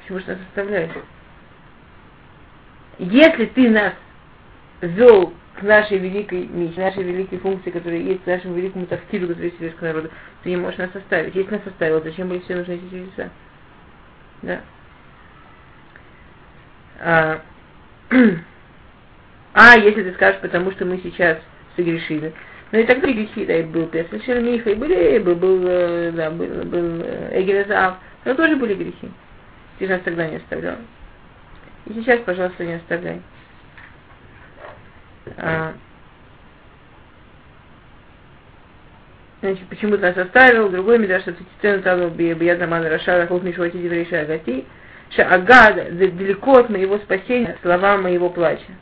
Почему 0.00 0.20
же 0.20 0.26
нас 0.26 0.38
оставляешь? 0.48 0.90
Если 2.98 3.46
ты 3.46 3.70
нас 3.70 3.92
вел 4.80 5.32
к 5.58 5.62
нашей 5.62 5.98
великой 5.98 6.46
миссии, 6.46 6.78
нашей 6.78 7.02
великой 7.02 7.38
функции, 7.38 7.70
которая 7.70 7.98
есть, 7.98 8.22
к 8.22 8.26
нашему 8.26 8.54
великому 8.54 8.86
тавтиду, 8.86 9.28
который 9.28 9.46
есть 9.46 9.56
еврейского 9.56 9.88
народа, 9.88 10.10
ты 10.42 10.50
не 10.50 10.56
можешь 10.56 10.78
нас 10.78 10.94
оставить. 10.94 11.34
Если 11.34 11.50
нас 11.50 11.66
оставил, 11.66 12.02
зачем 12.02 12.28
были 12.28 12.40
все 12.40 12.56
нужны 12.56 12.74
эти 12.74 12.90
чудеса? 12.90 13.30
Да. 14.42 14.60
А, 17.00 17.40
а, 19.54 19.76
если 19.78 20.02
ты 20.02 20.12
скажешь, 20.14 20.40
потому 20.40 20.70
что 20.72 20.84
мы 20.84 20.98
сейчас 20.98 21.38
согрешили. 21.76 22.32
Ну 22.70 22.78
и 22.78 22.84
тогда 22.84 23.10
грехи, 23.10 23.46
да, 23.46 23.56
и 23.58 23.62
был 23.64 23.86
Песах 23.86 24.22
Шермиха, 24.24 24.70
и 24.70 24.74
были, 24.74 25.18
был, 25.18 25.34
был, 25.34 25.64
э, 25.66 26.12
да, 26.12 26.30
был, 26.30 26.46
был 26.64 27.02
э, 27.02 27.40
Эгерезав, 27.40 27.96
но 28.24 28.34
тоже 28.34 28.56
были 28.56 28.74
грехи. 28.74 29.10
Ты 29.78 29.86
же 29.86 29.92
нас 29.92 30.02
тогда 30.02 30.28
не 30.28 30.36
оставлял. 30.36 30.76
И 31.86 31.94
сейчас, 31.94 32.20
пожалуйста, 32.20 32.64
не 32.64 32.74
оставляй. 32.74 33.22
А, 35.36 35.74
значит, 39.40 39.68
почему 39.68 39.96
ты 39.96 40.02
нас 40.02 40.16
оставил? 40.16 40.68
Другой 40.70 40.98
ты 41.06 41.22
цену 41.60 41.82
там 41.82 42.08
бияд 42.10 42.58
наман 42.58 42.86
рашара 42.86 43.26
хот 43.26 43.42
мишвати 43.42 43.78
диврейша 43.78 44.20
агати. 44.20 44.64
Шаагад 45.10 45.96
далеко 45.96 46.58
от 46.58 46.70
моего 46.70 46.98
спасения, 46.98 47.56
слова 47.62 47.96
моего 47.96 48.28
плача. 48.28 48.72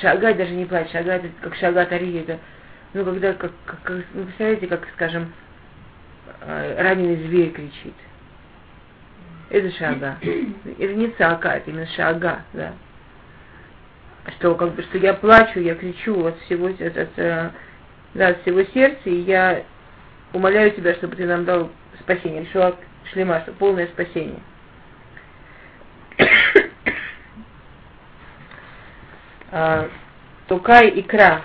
Шагат 0.00 0.36
даже 0.36 0.52
не 0.52 0.66
плачь, 0.66 0.90
шагат 0.90 1.24
это 1.24 1.32
как 1.40 1.54
шагат 1.54 1.90
ари, 1.92 2.20
это, 2.20 2.38
ну, 2.92 3.04
когда, 3.04 3.32
как, 3.32 3.52
как, 3.64 4.04
ну, 4.12 4.24
представляете, 4.24 4.66
как, 4.66 4.86
скажем, 4.94 5.32
э, 6.42 6.82
раненый 6.82 7.16
зверь 7.26 7.52
кричит. 7.52 7.94
Это 9.48 9.70
шага. 9.78 10.18
Это 10.78 10.94
не 10.94 11.08
цака, 11.12 11.56
это 11.56 11.70
именно 11.70 11.86
шага, 11.86 12.42
да. 12.52 12.74
Что, 14.36 14.54
как 14.54 14.74
бы, 14.74 14.82
что 14.82 14.98
я 14.98 15.14
плачу, 15.14 15.60
я 15.60 15.74
кричу 15.74 16.26
от 16.26 16.38
всего, 16.40 16.66
от, 16.66 16.80
от, 16.80 17.18
э, 17.18 17.50
да, 18.14 18.28
от 18.28 18.42
всего 18.42 18.62
сердца, 18.62 19.00
и 19.04 19.20
я 19.22 19.62
умоляю 20.32 20.70
тебя, 20.72 20.94
чтобы 20.94 21.16
ты 21.16 21.26
нам 21.26 21.44
дал 21.44 21.70
спасение, 22.00 22.46
шуак 22.52 22.76
шлема, 23.12 23.40
полное 23.58 23.86
спасение. 23.88 24.40
а, 29.50 29.88
Тукай 30.46 30.88
и 30.88 31.02
Кра. 31.02 31.42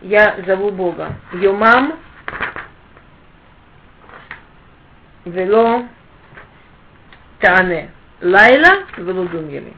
Я 0.00 0.38
зову 0.46 0.70
Бога. 0.70 1.16
Йомам 1.32 1.98
вело 5.24 5.84
тане. 7.40 7.90
Лайла 8.20 8.84
велудумьями. 8.96 9.74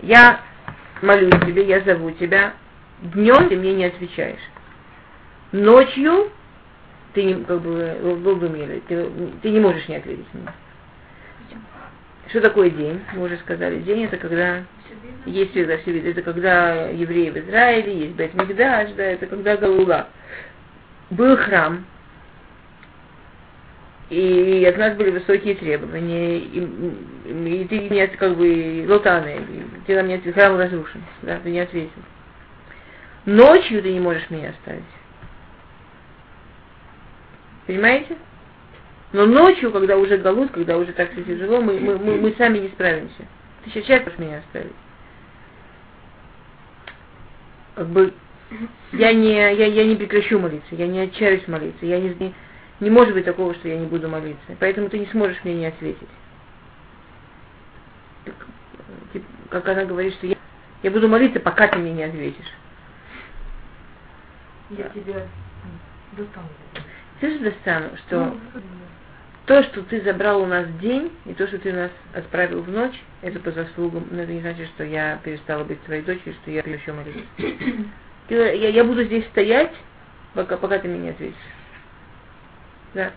Я 0.00 0.40
молюсь 1.02 1.40
тебе, 1.46 1.64
я 1.66 1.80
зову 1.80 2.10
тебя. 2.12 2.54
Днем 3.02 3.48
ты 3.48 3.56
мне 3.56 3.74
не 3.74 3.84
отвечаешь. 3.86 4.40
Ночью 5.52 6.30
ты 7.14 7.24
не, 7.24 7.44
как 7.44 7.60
бы, 7.60 8.80
ты, 8.88 9.10
ты 9.42 9.50
не 9.50 9.60
можешь 9.60 9.88
не 9.88 9.96
ответить 9.96 10.26
мне. 10.32 10.48
Что 12.28 12.40
такое 12.40 12.70
день? 12.70 13.00
Мы 13.14 13.24
уже 13.24 13.38
сказали, 13.38 13.80
день 13.80 14.04
это 14.04 14.16
когда 14.16 14.62
есть 15.26 15.50
всегда 15.50 15.78
все 15.78 15.92
виды. 15.92 16.10
Это 16.10 16.22
когда 16.22 16.86
евреи 16.88 17.30
в 17.30 17.36
Израиле, 17.36 17.98
есть 17.98 18.14
Бет 18.14 18.34
Мигдаш, 18.34 18.90
да, 18.92 19.02
это 19.02 19.26
когда 19.26 19.56
Галула. 19.56 20.08
Был 21.10 21.36
храм, 21.36 21.84
и 24.10 24.64
от 24.64 24.76
нас 24.76 24.96
были 24.96 25.10
высокие 25.10 25.54
требования, 25.54 26.38
и, 26.38 26.60
и, 27.26 27.62
и 27.62 27.64
ты 27.68 27.88
не 27.88 28.06
как 28.08 28.36
бы 28.36 28.84
лотаны, 28.88 29.40
ты 29.86 29.94
нам 29.94 30.08
не 30.08 30.14
ответил, 30.14 30.34
храм 30.34 30.58
разрушен, 30.58 31.02
да, 31.22 31.38
ты 31.38 31.50
не 31.50 31.60
ответил. 31.60 32.02
Ночью 33.24 33.82
ты 33.82 33.92
не 33.92 34.00
можешь 34.00 34.28
меня 34.28 34.50
оставить. 34.50 34.82
Понимаете? 37.66 38.16
Но 39.12 39.26
ночью, 39.26 39.70
когда 39.70 39.96
уже 39.96 40.16
голод, 40.16 40.50
когда 40.50 40.76
уже 40.76 40.92
так 40.92 41.12
все 41.12 41.22
тяжело, 41.22 41.60
мы, 41.60 41.78
мы, 41.78 41.98
мы, 41.98 42.16
мы 42.16 42.34
сами 42.36 42.58
не 42.58 42.68
справимся. 42.68 43.26
Ты 43.64 43.70
сейчас 43.70 44.02
можешь 44.04 44.18
меня 44.18 44.38
оставить. 44.38 44.72
Как 47.76 47.86
бы 47.88 48.12
я 48.92 49.12
не, 49.12 49.34
я, 49.34 49.50
я 49.50 49.84
не 49.84 49.94
прекращу 49.94 50.40
молиться, 50.40 50.74
я 50.74 50.88
не 50.88 51.00
отчаюсь 51.00 51.46
молиться, 51.46 51.86
я 51.86 52.00
не, 52.00 52.34
не, 52.80 52.84
не 52.84 52.90
может 52.90 53.14
быть 53.14 53.24
такого, 53.24 53.54
что 53.54 53.68
я 53.68 53.78
не 53.78 53.86
буду 53.86 54.08
молиться. 54.08 54.56
Поэтому 54.58 54.88
ты 54.88 54.98
не 54.98 55.06
сможешь 55.06 55.38
мне 55.44 55.54
не 55.54 55.66
ответить. 55.66 56.08
Так, 58.24 58.34
как 59.50 59.68
она 59.68 59.84
говорит, 59.84 60.14
что 60.14 60.26
я, 60.26 60.36
я 60.82 60.90
буду 60.90 61.08
молиться, 61.08 61.40
пока 61.40 61.68
ты 61.68 61.78
мне 61.78 61.92
не 61.92 62.04
ответишь. 62.04 62.52
Я 64.70 64.88
тебя 64.90 65.26
достану. 66.12 66.48
Ты 67.20 67.30
же 67.30 67.38
достану, 67.40 67.90
что 68.06 68.36
ну, 68.54 68.62
то, 69.46 69.62
что 69.64 69.82
ты 69.82 70.00
забрал 70.02 70.42
у 70.42 70.46
нас 70.46 70.66
день, 70.80 71.12
и 71.26 71.34
то, 71.34 71.46
что 71.48 71.58
ты 71.58 71.72
нас 71.72 71.90
отправил 72.14 72.62
в 72.62 72.68
ночь, 72.68 73.02
это 73.20 73.40
по 73.40 73.50
заслугам, 73.50 74.06
но 74.10 74.22
это 74.22 74.32
не 74.32 74.40
значит, 74.40 74.68
что 74.68 74.84
я 74.84 75.18
перестала 75.24 75.64
быть 75.64 75.82
твоей 75.82 76.02
дочерью, 76.02 76.34
что 76.42 76.50
я 76.50 76.60
еще 76.60 76.92
молюсь. 76.92 77.24
Я, 78.28 78.52
я 78.52 78.84
буду 78.84 79.02
здесь 79.02 79.26
стоять, 79.30 79.72
пока, 80.34 80.56
пока 80.56 80.78
ты 80.78 80.86
меня 80.86 81.10
ответишь. 81.10 81.34
Да. 82.94 83.12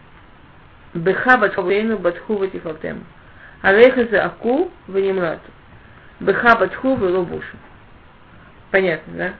Беха 0.94 1.38
батхувейну 1.38 1.98
батху 1.98 2.36
ватифалтем. 2.36 3.04
Алейха 3.62 4.06
за 4.06 4.26
аку 4.26 4.72
ванимлату. 4.88 5.50
Беха 6.20 6.56
батху 6.58 6.96
велобушу. 6.96 7.58
Понятно, 8.72 9.14
да? 9.14 9.34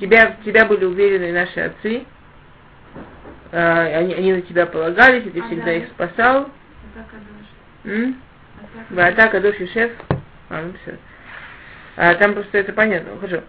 Тебя, 0.00 0.36
тебя 0.44 0.66
были 0.66 0.84
уверены 0.84 1.32
наши 1.32 1.60
отцы, 1.60 2.04
а, 3.52 3.82
они, 3.82 4.12
они 4.12 4.32
на 4.34 4.42
тебя 4.42 4.66
полагались, 4.66 5.26
и 5.26 5.30
ты 5.30 5.42
всегда 5.42 5.72
их 5.72 5.88
спасал. 5.88 6.50
Атака 8.96 9.40
душ 9.40 9.58
и 9.58 9.66
шеф. 9.68 9.92
А, 10.50 10.62
ну 10.62 10.72
все. 10.82 10.96
А, 11.96 12.14
там 12.16 12.34
просто 12.34 12.58
это 12.58 12.72
понятно. 12.72 13.18
Хорошо. 13.18 13.42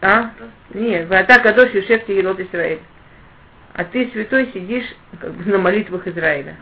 А? 0.00 0.30
Нет, 0.74 1.10
атака 1.10 1.52
душ 1.54 1.74
и 1.74 1.82
шеф 1.82 2.06
Тегелот 2.06 2.38
Израиль. 2.40 2.80
А 3.74 3.84
ты, 3.84 4.10
святой, 4.10 4.50
сидишь 4.52 4.84
как 5.20 5.32
бы, 5.32 5.50
на 5.50 5.58
молитвах 5.58 6.06
Израиля. 6.06 6.56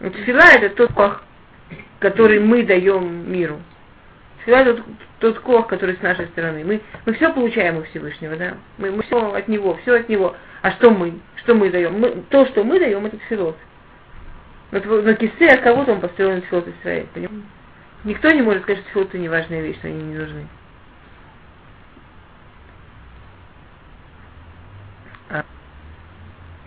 Вот 0.00 0.14
фила 0.16 0.42
это 0.54 0.70
тот 0.70 0.92
кох, 0.92 1.22
который 1.98 2.40
мы 2.40 2.62
даем 2.62 3.30
миру. 3.30 3.60
Фила 4.44 4.56
это 4.56 4.74
тот, 4.74 4.86
тот 5.20 5.38
кох, 5.40 5.66
который 5.66 5.96
с 5.96 6.02
нашей 6.02 6.26
стороны. 6.26 6.64
Мы, 6.64 6.80
мы 7.06 7.14
все 7.14 7.32
получаем 7.32 7.78
у 7.78 7.82
Всевышнего, 7.84 8.36
да? 8.36 8.54
Мы, 8.76 8.90
мы 8.90 9.02
все 9.02 9.32
от 9.32 9.48
него, 9.48 9.78
все 9.82 9.96
от 9.96 10.08
него. 10.08 10.36
А 10.62 10.72
что 10.72 10.90
мы? 10.90 11.14
Что 11.36 11.54
мы 11.54 11.70
даем? 11.70 11.98
Мы, 11.98 12.22
то, 12.28 12.46
что 12.46 12.64
мы 12.64 12.78
даем, 12.78 13.06
это 13.06 13.18
филот. 13.28 13.56
Но, 14.70 14.80
но 14.80 15.14
кисе 15.14 15.48
от 15.48 15.62
кого-то 15.62 15.92
он 15.92 16.00
построен 16.00 16.42
филот 16.42 16.68
Израиль, 16.68 17.06
понимаете? 17.14 17.46
Никто 18.04 18.28
не 18.30 18.42
может 18.42 18.62
сказать, 18.62 18.82
что 18.82 18.92
филот 18.92 19.08
это 19.08 19.18
не 19.18 19.28
важная 19.28 19.62
вещь, 19.62 19.78
что 19.78 19.88
они 19.88 20.02
не 20.02 20.18
нужны. 20.18 20.46
А. 25.30 25.44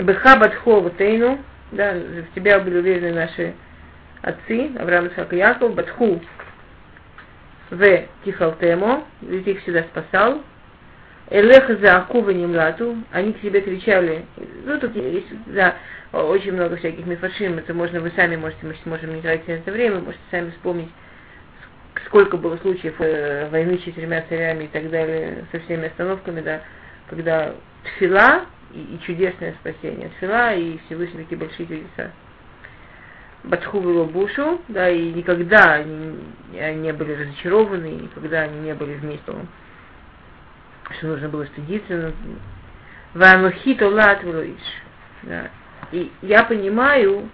Бехабат 0.02 0.54
Ховатейну, 0.56 1.40
да, 1.72 1.94
в 1.94 2.36
тебя 2.36 2.60
были 2.60 2.78
уверены 2.78 3.14
наши 3.14 3.54
отцы, 4.22 4.72
Авраам, 4.80 5.08
Исаак 5.08 5.34
и 5.34 5.38
Яков, 5.38 5.76
Батху 5.76 6.22
в 7.70 8.04
Тихалтемо, 8.26 9.06
ведь 9.22 9.48
их 9.48 9.62
всегда 9.62 9.84
спасал. 9.84 10.42
Элеха 11.30 11.78
за 11.78 11.98
Акува 11.98 12.32
Нимлату, 12.32 12.98
они 13.12 13.32
к 13.32 13.40
тебе 13.40 13.62
кричали, 13.62 14.26
ну 14.66 14.78
тут 14.80 14.94
есть, 14.98 15.28
да, 15.46 15.76
очень 16.12 16.52
много 16.52 16.76
всяких 16.76 17.06
мифашим, 17.06 17.58
это 17.58 17.74
можно, 17.74 18.02
вы 18.02 18.12
сами 18.18 18.36
можете, 18.36 18.66
мы 18.66 18.76
можем 18.84 19.16
не 19.16 19.22
тратить 19.22 19.48
на 19.48 19.54
это 19.54 19.72
время, 19.72 20.00
можете 20.00 20.24
сами 20.30 20.50
вспомнить, 20.50 20.90
сколько 22.08 22.36
было 22.36 22.58
случаев 22.58 22.96
э, 23.00 23.48
войны 23.50 23.78
с 23.78 23.84
четырьмя 23.84 24.26
царями 24.28 24.66
и 24.66 24.68
так 24.68 24.90
далее, 24.90 25.46
со 25.54 25.62
всеми 25.62 25.88
остановками, 25.88 26.42
да, 26.42 26.62
когда 27.10 27.54
тфила 27.86 28.42
и, 28.74 28.96
и 28.96 29.00
чудесное 29.06 29.54
спасение, 29.60 30.10
тфила 30.10 30.54
и 30.54 30.78
Всевышний 30.86 31.24
такие 31.24 31.38
большие 31.38 31.68
чудеса. 31.68 32.12
Батху 33.44 33.80
Бушу, 33.80 34.62
да, 34.68 34.90
и 34.90 35.12
никогда 35.14 35.74
они 35.74 36.20
не 36.52 36.94
были 36.94 37.14
разочарованы, 37.14 37.88
и 37.88 38.02
никогда 38.04 38.42
они 38.42 38.60
не 38.60 38.76
были 38.76 38.94
вместе, 38.96 39.34
что 40.98 41.08
нужно 41.08 41.30
было 41.30 41.46
стыдиться. 41.46 42.14
Ванухито 43.14 43.90
латвилуиш. 43.90 44.62
Да. 45.24 45.50
И 45.92 46.12
я 46.22 46.44
понимаю, 46.44 47.30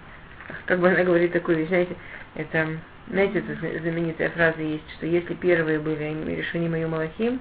как 0.66 0.80
бы 0.80 0.88
она 0.88 1.04
говорит 1.04 1.32
такую 1.32 1.58
вещь, 1.58 1.68
знаете, 1.68 1.96
это, 2.34 2.68
знаете, 3.08 3.38
это 3.40 3.80
знаменитая 3.80 4.30
фраза 4.30 4.62
есть, 4.62 4.90
что 4.96 5.06
если 5.06 5.34
первые 5.34 5.78
были 5.78 6.36
решены 6.36 6.68
мою 6.68 6.88
Малахим, 6.88 7.40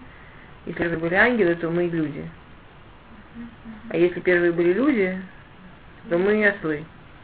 если 0.66 0.80
первые 0.80 1.00
были 1.00 1.16
ангелы, 1.16 1.56
то 1.56 1.70
мы 1.70 1.86
люди. 1.86 2.26
А 3.90 3.98
если 3.98 4.20
первые 4.20 4.52
были 4.52 4.74
люди, 4.74 5.22
то 6.10 6.18
мы 6.18 6.46
ослы. 6.48 6.84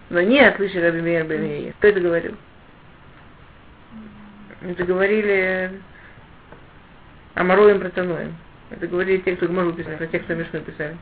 Но 0.10 0.22
не 0.22 0.42
ослышали 0.42 0.86
Раби 0.86 1.02
Мейер 1.02 1.26
Бен 1.26 1.74
Кто 1.74 1.88
это 1.88 2.00
говорил? 2.00 2.36
Это 4.62 4.84
говорили 4.86 5.72
Амароем 7.36 7.80
Протаноем. 7.80 8.36
Это 8.70 8.88
говорили 8.88 9.18
те, 9.18 9.36
кто 9.36 9.48
Гмару 9.48 9.74
писали, 9.74 9.98
про 9.98 10.08
тех, 10.08 10.24
кто 10.24 10.36
Мишну 10.36 10.62
писали. 10.62 10.98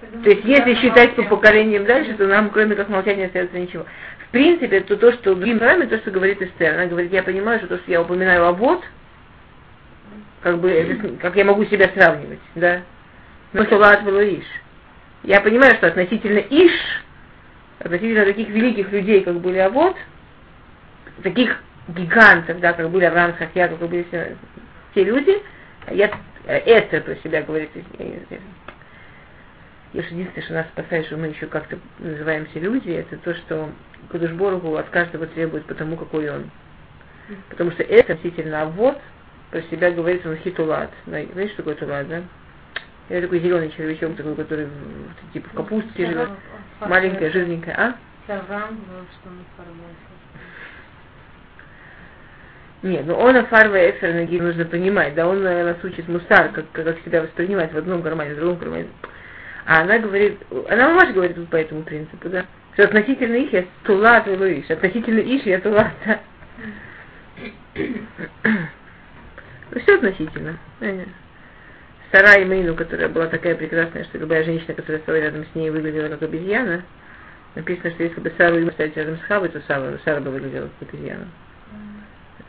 То 0.00 0.30
есть, 0.30 0.44
если 0.44 0.74
считать 0.74 1.14
по 1.14 1.22
поколениям 1.24 1.84
дальше, 1.84 2.14
то 2.14 2.26
нам, 2.26 2.50
кроме 2.50 2.74
как 2.74 2.88
молчать, 2.88 3.16
не 3.16 3.24
остается 3.24 3.58
ничего. 3.58 3.84
В 4.26 4.30
принципе, 4.30 4.78
это 4.78 4.96
то, 4.96 5.12
что 5.12 5.34
словами, 5.34 5.86
то, 5.86 5.98
что 5.98 6.10
говорит 6.10 6.40
Эстер. 6.40 6.74
Она 6.74 6.86
говорит, 6.86 7.12
я 7.12 7.22
понимаю, 7.22 7.58
что 7.58 7.68
то, 7.68 7.78
что 7.78 7.90
я 7.90 8.00
упоминаю 8.00 8.46
обод, 8.46 8.82
как 10.42 10.58
бы, 10.58 11.18
как 11.20 11.36
я 11.36 11.44
могу 11.44 11.64
себя 11.66 11.90
сравнивать, 11.94 12.40
да? 12.54 12.82
Но 13.52 13.64
что 13.64 13.78
Лат 13.78 14.02
Иш. 14.02 14.44
Я 15.22 15.40
понимаю, 15.40 15.74
что 15.76 15.88
относительно 15.88 16.38
Иш, 16.38 16.72
относительно 17.78 18.24
таких 18.24 18.48
великих 18.48 18.90
людей, 18.92 19.22
как 19.22 19.40
были 19.40 19.58
Авод, 19.58 19.96
таких 21.22 21.62
гигантов, 21.88 22.60
да, 22.60 22.72
как 22.72 22.90
были 22.90 23.04
Авраам 23.04 23.34
Сахья, 23.38 23.68
как 23.68 23.78
были 23.78 24.04
все, 24.04 24.36
те 24.94 25.04
люди, 25.04 25.42
я 25.90 26.10
это 26.46 27.00
про 27.00 27.16
себя 27.16 27.42
говорит, 27.42 27.70
я 27.98 28.04
единственное, 29.92 30.42
что 30.42 30.54
нас 30.54 30.66
спасает, 30.68 31.06
что 31.06 31.16
мы 31.16 31.28
еще 31.28 31.46
как-то 31.46 31.78
называемся 31.98 32.58
люди, 32.58 32.90
это 32.90 33.16
то, 33.18 33.34
что 33.34 33.70
Кудушборгу 34.10 34.76
от 34.76 34.88
каждого 34.88 35.26
требует 35.26 35.66
потому, 35.66 35.96
какой 35.96 36.30
он. 36.30 36.50
Потому 37.48 37.72
что 37.72 37.82
это 37.82 38.14
относительно 38.14 38.62
Авод 38.62 38.98
про 39.50 39.62
себя 39.62 39.90
говорит 39.90 40.24
он 40.24 40.36
хитулат. 40.36 40.90
Знаете, 41.06 41.48
что 41.48 41.58
такое 41.58 41.74
тулат, 41.74 42.08
да? 42.08 42.22
Это 43.10 43.22
такой 43.22 43.40
зеленый 43.40 43.72
червячок, 43.76 44.16
такой, 44.16 44.36
который 44.36 44.68
типа 45.32 45.48
в 45.48 45.52
капусте 45.54 46.06
живет. 46.06 46.30
Маленькая, 46.80 47.30
жирненькая, 47.32 47.74
а? 47.76 47.96
Нет, 52.82 53.04
ну 53.06 53.14
он 53.14 53.36
Афарва 53.36 53.90
Эфер 53.90 54.14
Наги 54.14 54.38
нужно 54.38 54.64
понимать, 54.64 55.14
да, 55.14 55.26
он 55.26 55.42
нас 55.42 55.76
учит 55.82 56.08
мусар, 56.08 56.50
как, 56.52 56.70
как 56.72 56.98
себя 57.04 57.22
воспринимать 57.22 57.72
в 57.72 57.76
одном 57.76 58.00
кармане, 58.02 58.34
в 58.34 58.36
другом 58.36 58.58
кармане. 58.58 58.86
А 59.66 59.80
она 59.82 59.98
говорит, 59.98 60.38
она 60.68 60.90
мамаш 60.90 61.12
говорит 61.12 61.36
вот 61.36 61.48
по 61.48 61.56
этому 61.56 61.82
принципу, 61.82 62.28
да, 62.28 62.46
что 62.74 62.84
относительно 62.84 63.34
их 63.34 63.52
я 63.52 63.64
тулат 63.82 64.28
и 64.28 64.64
относительно 64.72 65.18
иш 65.18 65.42
я 65.42 65.60
тулат, 65.60 65.90
да. 66.06 66.20
Ну, 69.72 69.80
все 69.80 69.94
относительно. 69.94 70.58
Сара 72.12 72.44
Мейну, 72.44 72.74
которая 72.74 73.08
была 73.08 73.26
такая 73.26 73.54
прекрасная, 73.54 74.04
что 74.04 74.18
любая 74.18 74.44
женщина, 74.44 74.74
которая 74.74 75.00
стала 75.02 75.16
рядом 75.16 75.44
с 75.44 75.54
ней, 75.54 75.70
выглядела 75.70 76.08
как 76.08 76.22
обезьяна. 76.22 76.82
Написано, 77.54 77.90
что 77.92 78.02
если 78.02 78.20
бы 78.20 78.32
Сару 78.36 78.58
и 78.58 78.70
ставить 78.70 78.96
рядом 78.96 79.16
с 79.18 79.22
Хавой, 79.22 79.48
то 79.48 79.60
Сара, 79.66 79.98
Сара 80.04 80.20
бы 80.20 80.30
выглядела 80.30 80.68
как 80.78 80.88
обезьяна. 80.88 81.28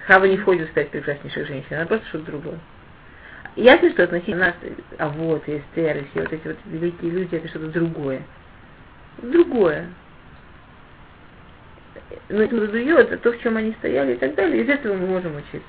Хава 0.08 0.26
не 0.26 0.38
входит 0.38 0.68
в 0.68 0.72
стать 0.72 0.90
прекраснейших 0.90 1.48
женщин, 1.48 1.76
она 1.76 1.86
просто 1.86 2.08
что-то 2.08 2.26
другое. 2.26 2.60
Ясно, 3.56 3.92
что 3.92 4.04
относительно 4.04 4.48
нас, 4.48 4.56
а 4.98 5.10
вот, 5.10 5.48
и 5.48 5.58
Эстер, 5.58 5.98
и 5.98 6.06
все 6.12 6.22
вот 6.22 6.34
эти 6.34 6.48
вот 6.48 6.58
великие 6.66 7.12
люди, 7.12 7.36
это 7.36 7.48
что-то 7.50 7.68
другое. 7.68 8.22
Другое. 9.22 9.90
Но 12.30 12.42
это 12.42 12.56
это 12.56 13.18
то, 13.18 13.32
в 13.32 13.42
чем 13.42 13.58
они 13.58 13.74
стояли 13.74 14.14
и 14.14 14.18
так 14.18 14.36
далее, 14.36 14.64
из 14.64 14.70
этого 14.70 14.96
мы 14.96 15.08
можем 15.08 15.36
учиться. 15.36 15.62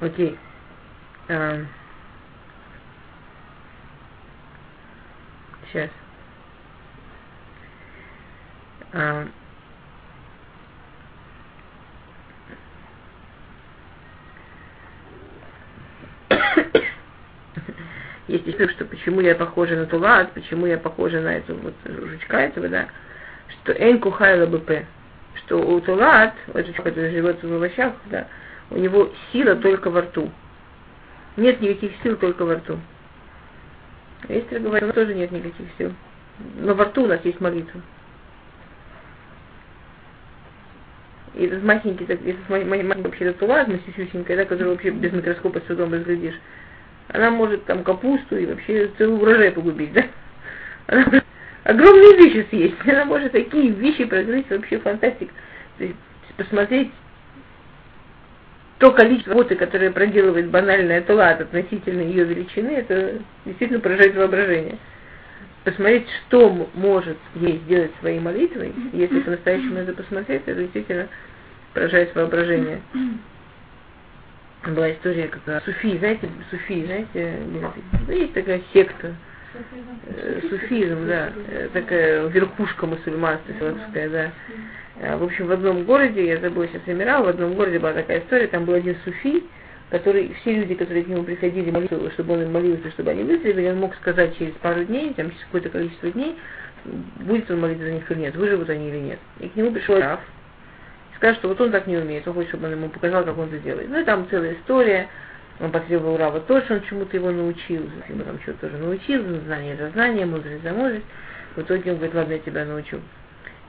Окей. 0.00 0.38
А, 1.28 1.60
сейчас. 5.72 5.90
А, 8.92 9.26
есть 18.28 18.46
история, 18.46 18.72
что 18.72 18.84
почему 18.84 19.20
я 19.20 19.34
похожа 19.34 19.74
на 19.74 19.86
Тулат, 19.86 20.32
почему 20.32 20.66
я 20.66 20.78
похожа 20.78 21.20
на 21.20 21.36
эту 21.36 21.56
вот 21.56 21.74
жучка 21.84 22.42
этого, 22.42 22.68
да, 22.68 22.86
что 23.48 23.72
Эн 23.72 23.98
Кухайла 23.98 24.46
БП, 24.46 24.86
что 25.44 25.58
у 25.58 25.80
Тулат, 25.80 26.34
вот 26.46 26.66
жучка, 26.66 26.84
который 26.84 27.10
живет 27.10 27.42
в 27.42 27.52
овощах, 27.52 27.94
да, 28.06 28.28
у 28.70 28.78
него 28.78 29.10
сила 29.32 29.56
только 29.56 29.90
во 29.90 30.02
рту. 30.02 30.30
Нет 31.36 31.60
никаких 31.60 31.92
сил 32.02 32.16
только 32.16 32.44
во 32.44 32.54
рту. 32.54 32.78
Эстер 34.28 34.60
говорит, 34.60 34.94
тоже 34.94 35.14
нет 35.14 35.30
никаких 35.30 35.66
сил. 35.76 35.92
Но 36.56 36.74
во 36.74 36.84
рту 36.84 37.04
у 37.04 37.06
нас 37.06 37.20
есть 37.24 37.40
молитва. 37.40 37.80
И 41.34 41.44
этот 41.44 41.62
маленький, 41.62 42.04
этот 42.04 42.48
маленький 42.48 43.02
вообще 43.02 43.32
татуаж, 43.32 43.68
масисюсенькая, 43.68 44.38
да, 44.38 44.44
который 44.46 44.68
вообще 44.68 44.90
без 44.90 45.12
микроскопа 45.12 45.60
с 45.60 45.64
трудом 45.64 45.92
разглядишь, 45.92 46.40
она 47.08 47.30
может 47.30 47.64
там 47.66 47.84
капусту 47.84 48.38
и 48.38 48.46
вообще 48.46 48.90
целый 48.96 49.20
урожай 49.20 49.52
погубить, 49.52 49.92
да? 49.92 50.04
Она 50.86 51.04
может 51.04 51.24
огромные 51.64 52.16
вещи 52.16 52.46
съесть, 52.48 52.76
она 52.86 53.04
может 53.04 53.32
такие 53.32 53.70
вещи 53.70 54.06
прогрызть, 54.06 54.48
вообще 54.48 54.78
фантастик. 54.78 55.30
То 55.76 55.84
есть 55.84 55.96
посмотреть 56.38 56.90
то 58.78 58.92
количество 58.92 59.32
работы, 59.32 59.56
которое 59.56 59.90
проделывает 59.90 60.50
банальная 60.50 61.00
тулат 61.00 61.40
относительно 61.40 62.02
ее 62.02 62.24
величины, 62.24 62.70
это 62.70 63.18
действительно 63.44 63.80
поражает 63.80 64.14
воображение. 64.14 64.78
Посмотреть, 65.64 66.06
что 66.28 66.68
может 66.74 67.16
ей 67.34 67.58
сделать 67.64 67.90
своей 68.00 68.20
молитвой, 68.20 68.72
если 68.92 69.20
по-настоящему 69.20 69.78
это 69.78 69.94
посмотреть, 69.94 70.42
это 70.46 70.60
действительно 70.60 71.08
поражает 71.74 72.14
воображение. 72.14 72.82
Была 74.66 74.92
история, 74.92 75.28
как 75.28 75.62
суфи, 75.64 75.98
знаете, 75.98 76.28
суфи, 76.50 76.84
знаете, 76.84 77.38
есть 78.08 78.34
такая 78.34 78.60
секта, 78.72 79.14
суфизм, 80.48 81.06
да, 81.06 81.32
э, 81.48 81.68
такая 81.72 82.26
верхушка 82.28 82.86
мусульманства 82.86 83.54
философская, 83.54 84.08
да. 84.08 84.32
А, 85.02 85.16
в 85.16 85.24
общем, 85.24 85.46
в 85.46 85.52
одном 85.52 85.84
городе, 85.84 86.26
я 86.26 86.38
забыла 86.38 86.66
сейчас 86.68 86.82
Эмирал, 86.86 87.24
в 87.24 87.28
одном 87.28 87.54
городе 87.54 87.78
была 87.78 87.92
такая 87.92 88.20
история, 88.20 88.46
там 88.46 88.64
был 88.64 88.74
один 88.74 88.96
суфи, 89.04 89.44
который, 89.90 90.34
все 90.40 90.54
люди, 90.54 90.74
которые 90.74 91.04
к 91.04 91.08
нему 91.08 91.22
приходили 91.22 91.70
молиться, 91.70 92.10
чтобы 92.12 92.34
он 92.34 92.42
им 92.42 92.52
молился, 92.52 92.90
чтобы 92.92 93.10
они 93.10 93.22
выздоровели, 93.24 93.70
он 93.70 93.78
мог 93.78 93.94
сказать 93.96 94.36
через 94.38 94.52
пару 94.54 94.84
дней, 94.84 95.12
там 95.14 95.30
через 95.30 95.44
какое-то 95.44 95.68
количество 95.68 96.10
дней, 96.10 96.36
будет 97.20 97.50
он 97.50 97.60
молиться 97.60 97.84
за 97.84 97.92
них 97.92 98.10
или 98.10 98.18
нет, 98.18 98.36
выживут 98.36 98.70
они 98.70 98.88
или 98.88 98.98
нет. 98.98 99.18
И 99.40 99.48
к 99.48 99.56
нему 99.56 99.72
пришел 99.72 99.98
Раф, 99.98 100.20
сказал, 101.16 101.36
что 101.36 101.48
вот 101.48 101.60
он 101.60 101.70
так 101.72 101.86
не 101.86 101.96
умеет, 101.96 102.26
он 102.26 102.34
хочет, 102.34 102.50
чтобы 102.50 102.66
он 102.66 102.72
ему 102.72 102.88
показал, 102.88 103.24
как 103.24 103.36
он 103.36 103.48
это 103.48 103.58
делает. 103.58 103.88
Ну 103.88 104.00
и 104.00 104.04
там 104.04 104.26
целая 104.30 104.54
история, 104.54 105.08
он 105.58 105.70
потребовал 105.72 106.16
Рава 106.16 106.40
тоже, 106.40 106.66
он 106.70 106.82
чему-то 106.82 107.16
его 107.16 107.30
научил, 107.30 107.88
ему 108.08 108.24
там 108.24 108.38
что-то 108.42 108.68
тоже 108.68 108.76
научил, 108.76 109.22
знание 109.46 109.76
за 109.76 109.90
знание, 109.90 110.26
мудрость 110.26 110.62
за 110.62 110.72
мудрость. 110.72 111.06
В 111.54 111.62
итоге 111.62 111.92
он 111.92 111.96
говорит, 111.96 112.14
ладно, 112.14 112.32
я 112.32 112.38
тебя 112.40 112.64
научу. 112.66 113.00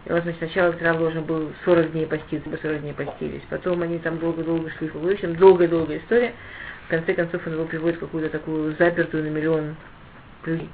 И 0.06 0.12
вот, 0.12 0.23
значит, 0.23 0.39
сначала 0.39 0.76
Рав 0.80 0.97
должен 0.97 1.23
был 1.23 1.52
40 1.65 1.91
дней 1.91 2.06
поститься, 2.06 2.50
по 2.50 2.58
40 2.58 2.82
дней 2.82 2.93
постились. 2.93 3.41
Потом 3.50 3.82
они 3.82 4.00
там 4.00 4.19
долго-долго 4.19 4.69
шли 4.71 4.89
в 4.89 5.08
общем, 5.08 5.36
долгая-долгая 5.36 6.00
история. 6.00 6.34
В 6.88 6.89
конце 6.89 7.13
концов 7.13 7.45
он 7.45 7.54
его 7.54 7.65
приводит 7.65 7.97
в 7.97 8.00
какую-то 8.02 8.30
такую 8.30 8.76
запертую 8.78 9.23
на 9.23 9.28
миллион 9.30 9.76
людей. 10.45 10.69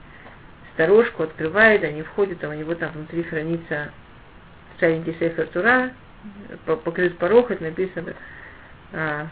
Сторожку 0.73 1.23
открывает, 1.23 1.83
они 1.83 2.01
входят, 2.01 2.39
там 2.39 2.51
у 2.51 2.53
него 2.53 2.73
там 2.73 2.91
внутри 2.91 3.23
хранится 3.23 3.91
старенький 4.77 5.15
сейфер 5.19 5.47
Тура, 5.47 5.91
покрыт 6.65 7.17
порог, 7.17 7.51
это 7.51 7.63
написано 7.63 8.13
а, 8.91 9.27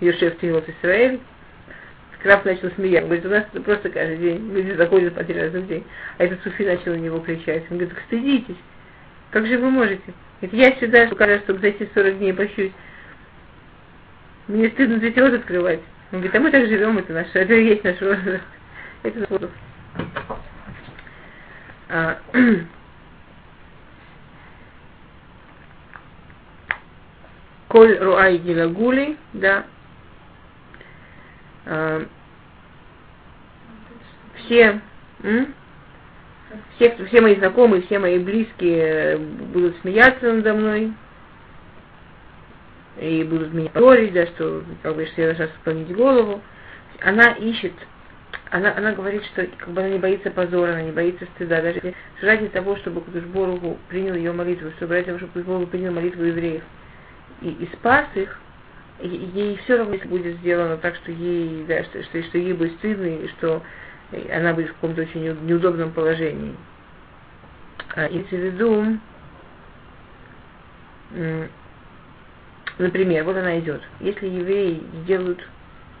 Ешев 0.00 0.38
Тилот 0.38 0.68
Исраэль, 0.68 1.20
Краф 2.22 2.44
начал 2.44 2.70
смеяться. 2.72 3.06
Говорит, 3.06 3.26
у 3.26 3.28
нас 3.28 3.44
это 3.52 3.62
просто 3.62 3.90
каждый 3.90 4.16
день. 4.18 4.52
Люди 4.52 4.72
заходят 4.72 5.14
по 5.14 5.22
три 5.22 5.40
раза 5.40 5.60
в 5.60 5.66
день. 5.68 5.84
А 6.18 6.24
этот 6.24 6.42
суфи 6.42 6.64
начал 6.64 6.92
на 6.92 6.96
него 6.96 7.20
кричать. 7.20 7.64
Он 7.70 7.78
говорит, 7.78 7.96
стыдитесь. 8.06 8.56
Как 9.30 9.46
же 9.46 9.58
вы 9.58 9.70
можете? 9.70 10.02
Говорит, 10.40 10.66
я 10.66 10.80
сюда, 10.80 11.06
кажется, 11.14 11.44
чтобы 11.44 11.60
зайти 11.60 11.88
40 11.94 12.18
дней 12.18 12.32
пощусь. 12.32 12.72
Мне 14.48 14.68
стыдно 14.70 14.96
здесь 14.98 15.16
рот 15.16 15.34
открывать. 15.34 15.80
Он 16.10 16.20
говорит, 16.20 16.34
а 16.34 16.40
мы 16.40 16.50
так 16.50 16.66
живем, 16.66 16.98
это 16.98 17.12
наш, 17.12 17.26
это 17.34 17.54
есть 17.54 17.84
наш 17.84 18.00
возраст. 18.00 18.42
Это 19.02 19.18
наш 19.20 19.28
возраст. 19.30 19.54
Коль 27.68 27.98
Руай 27.98 28.38
Гилагули, 28.38 29.16
да. 29.34 29.66
А, 31.66 32.02
все, 34.36 34.80
все, 36.76 37.04
все 37.06 37.20
мои 37.20 37.36
знакомые, 37.36 37.82
все 37.82 37.98
мои 37.98 38.18
близкие 38.18 39.18
будут 39.18 39.76
смеяться 39.82 40.32
надо 40.32 40.54
мной 40.54 40.92
и 42.98 43.22
будут 43.22 43.52
меня 43.52 43.68
позорить, 43.68 44.14
да, 44.14 44.26
что 44.26 44.64
как 44.82 44.96
бы 44.96 45.06
что 45.06 45.20
я 45.20 45.26
должна 45.28 45.48
склонить 45.60 45.94
голову. 45.94 46.40
Она 47.02 47.32
ищет, 47.32 47.74
она, 48.50 48.74
она 48.74 48.92
говорит, 48.92 49.24
что 49.26 49.46
как 49.58 49.68
бы 49.68 49.82
она 49.82 49.90
не 49.90 49.98
боится 49.98 50.30
позора, 50.30 50.72
она 50.72 50.82
не 50.82 50.92
боится 50.92 51.26
стыда, 51.34 51.60
даже 51.60 51.94
ради 52.22 52.48
того, 52.48 52.76
чтобы 52.76 53.02
Кудышборгу 53.02 53.76
принял 53.88 54.14
ее 54.14 54.32
молитву, 54.32 54.70
чтобы 54.78 54.94
ради 54.94 55.06
того, 55.06 55.18
чтобы 55.18 55.34
Кудышборгу 55.34 55.66
принял 55.66 55.92
молитву 55.92 56.24
евреев 56.24 56.62
и, 57.42 57.50
и 57.50 57.68
спас 57.74 58.06
их, 58.14 58.40
ей 59.00 59.56
все 59.58 59.78
равно 59.78 59.96
будет 60.04 60.38
сделано 60.38 60.76
так, 60.76 60.96
что 60.96 61.12
ей, 61.12 61.64
да, 61.66 61.84
что, 61.84 62.02
что, 62.04 62.22
что 62.22 62.38
ей 62.38 62.52
будет 62.52 62.74
стыдно, 62.74 63.06
и 63.06 63.28
что 63.28 63.62
она 64.32 64.54
будет 64.54 64.70
в 64.70 64.74
каком-то 64.74 65.02
очень 65.02 65.22
неудобном 65.46 65.92
положении. 65.92 66.54
А, 67.94 68.06
имеется 68.08 68.36
в 68.36 68.40
виду, 68.40 68.98
например, 72.78 73.24
вот 73.24 73.36
она 73.36 73.58
идет. 73.58 73.82
Если 74.00 74.26
евреи 74.26 74.82
сделают 75.02 75.40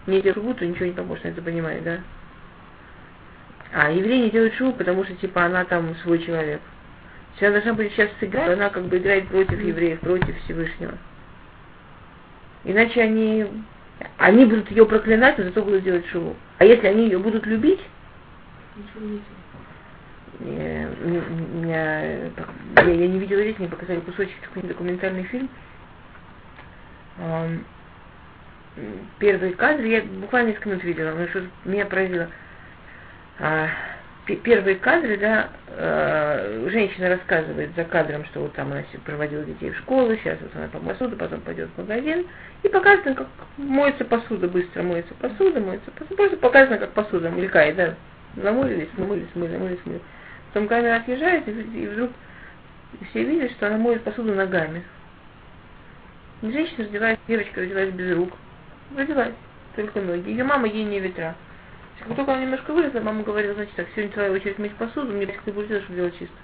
не 0.08 0.22
делают 0.22 0.38
шубу, 0.38 0.54
то 0.54 0.66
ничего 0.66 0.86
не 0.86 0.92
поможет, 0.92 1.26
это 1.26 1.42
понимает, 1.42 1.84
да? 1.84 2.00
А 3.72 3.90
евреи 3.90 4.24
не 4.24 4.30
делают 4.30 4.54
шубу, 4.54 4.72
потому 4.72 5.04
что, 5.04 5.14
типа, 5.16 5.44
она 5.44 5.64
там 5.64 5.94
свой 5.96 6.18
человек. 6.20 6.60
Если 7.34 7.44
она 7.44 7.54
должна 7.54 7.74
будет 7.74 7.92
сейчас 7.92 8.08
сыграть, 8.18 8.48
она 8.54 8.70
как 8.70 8.84
бы 8.84 8.96
играет 8.96 9.28
против 9.28 9.60
евреев, 9.60 10.00
против 10.00 10.36
Всевышнего. 10.44 10.94
Иначе 12.64 13.02
они, 13.02 13.46
они 14.18 14.44
будут 14.44 14.70
ее 14.70 14.84
проклинать, 14.86 15.38
но 15.38 15.44
зато 15.44 15.62
будут 15.62 15.84
делать 15.84 16.06
шубу. 16.08 16.36
А 16.58 16.64
если 16.64 16.86
они 16.86 17.04
ее 17.04 17.18
будут 17.18 17.46
любить, 17.46 17.80
я, 20.40 20.88
меня, 21.00 22.12
я, 22.12 22.82
я 22.82 23.08
не 23.08 23.18
видела 23.18 23.42
здесь, 23.42 23.58
мне 23.58 23.68
показали 23.68 24.00
кусочек, 24.00 24.34
какой-нибудь 24.42 24.76
документальный 24.76 25.24
фильм. 25.24 25.48
Первые 29.18 29.54
кадры, 29.54 29.88
я 29.88 30.02
буквально 30.02 30.48
несколько 30.48 30.68
минут 30.68 30.84
видела, 30.84 31.12
но 31.12 31.26
что 31.28 31.44
меня 31.64 31.86
поразило. 31.86 32.28
Первые 34.36 34.76
кадры, 34.76 35.16
да, 35.16 35.48
э, 35.68 36.68
женщина 36.70 37.08
рассказывает 37.08 37.70
за 37.74 37.84
кадром, 37.84 38.26
что 38.26 38.40
вот 38.40 38.52
там 38.52 38.72
она 38.72 38.82
проводила 39.04 39.42
детей 39.44 39.70
в 39.70 39.78
школу, 39.78 40.14
сейчас 40.16 40.38
вот 40.42 40.50
она 40.54 40.68
помоет 40.68 40.98
посуду, 40.98 41.16
потом 41.16 41.40
пойдет 41.40 41.70
в 41.74 41.78
магазин, 41.78 42.26
и 42.62 42.68
показано, 42.68 43.14
как 43.14 43.26
моется 43.56 44.04
посуда, 44.04 44.48
быстро 44.48 44.82
моется 44.82 45.14
посуда, 45.14 45.60
моется 45.60 45.90
посуда, 45.92 46.16
просто 46.16 46.36
показано, 46.36 46.78
как 46.78 46.90
посуда 46.90 47.30
мелькает, 47.30 47.76
да, 47.76 47.94
намылились, 48.36 48.90
намылились, 48.98 49.34
мыли, 49.34 49.52
намылились, 49.52 49.86
мыли. 49.86 50.00
Потом 50.52 50.68
камера 50.68 50.96
отъезжает, 50.96 51.48
и, 51.48 51.52
и 51.52 51.86
вдруг 51.86 52.10
все 53.10 53.24
видят, 53.24 53.52
что 53.52 53.68
она 53.68 53.78
моет 53.78 54.02
посуду 54.02 54.34
ногами. 54.34 54.84
И 56.42 56.50
женщина 56.50 56.84
родилась, 56.84 57.18
девочка 57.26 57.60
родилась 57.60 57.90
без 57.90 58.16
рук. 58.16 58.32
Родилась, 58.96 59.34
только 59.74 60.00
ноги. 60.00 60.30
Ее 60.30 60.44
мама 60.44 60.66
ей 60.68 60.84
не 60.84 61.00
ветра. 61.00 61.34
Как 61.98 62.16
только 62.16 62.32
она 62.32 62.42
немножко 62.42 62.72
выросла, 62.72 63.00
мама 63.00 63.22
говорила, 63.22 63.54
значит 63.54 63.74
так, 63.74 63.86
сегодня 63.94 64.12
твоя 64.12 64.30
очередь 64.30 64.58
мыть 64.58 64.74
посуду, 64.74 65.12
мне 65.12 65.26
ты 65.26 65.52
будешь 65.52 65.68
делать, 65.68 65.84
чтобы 65.84 65.96
делать 65.96 66.18
чисто. 66.18 66.34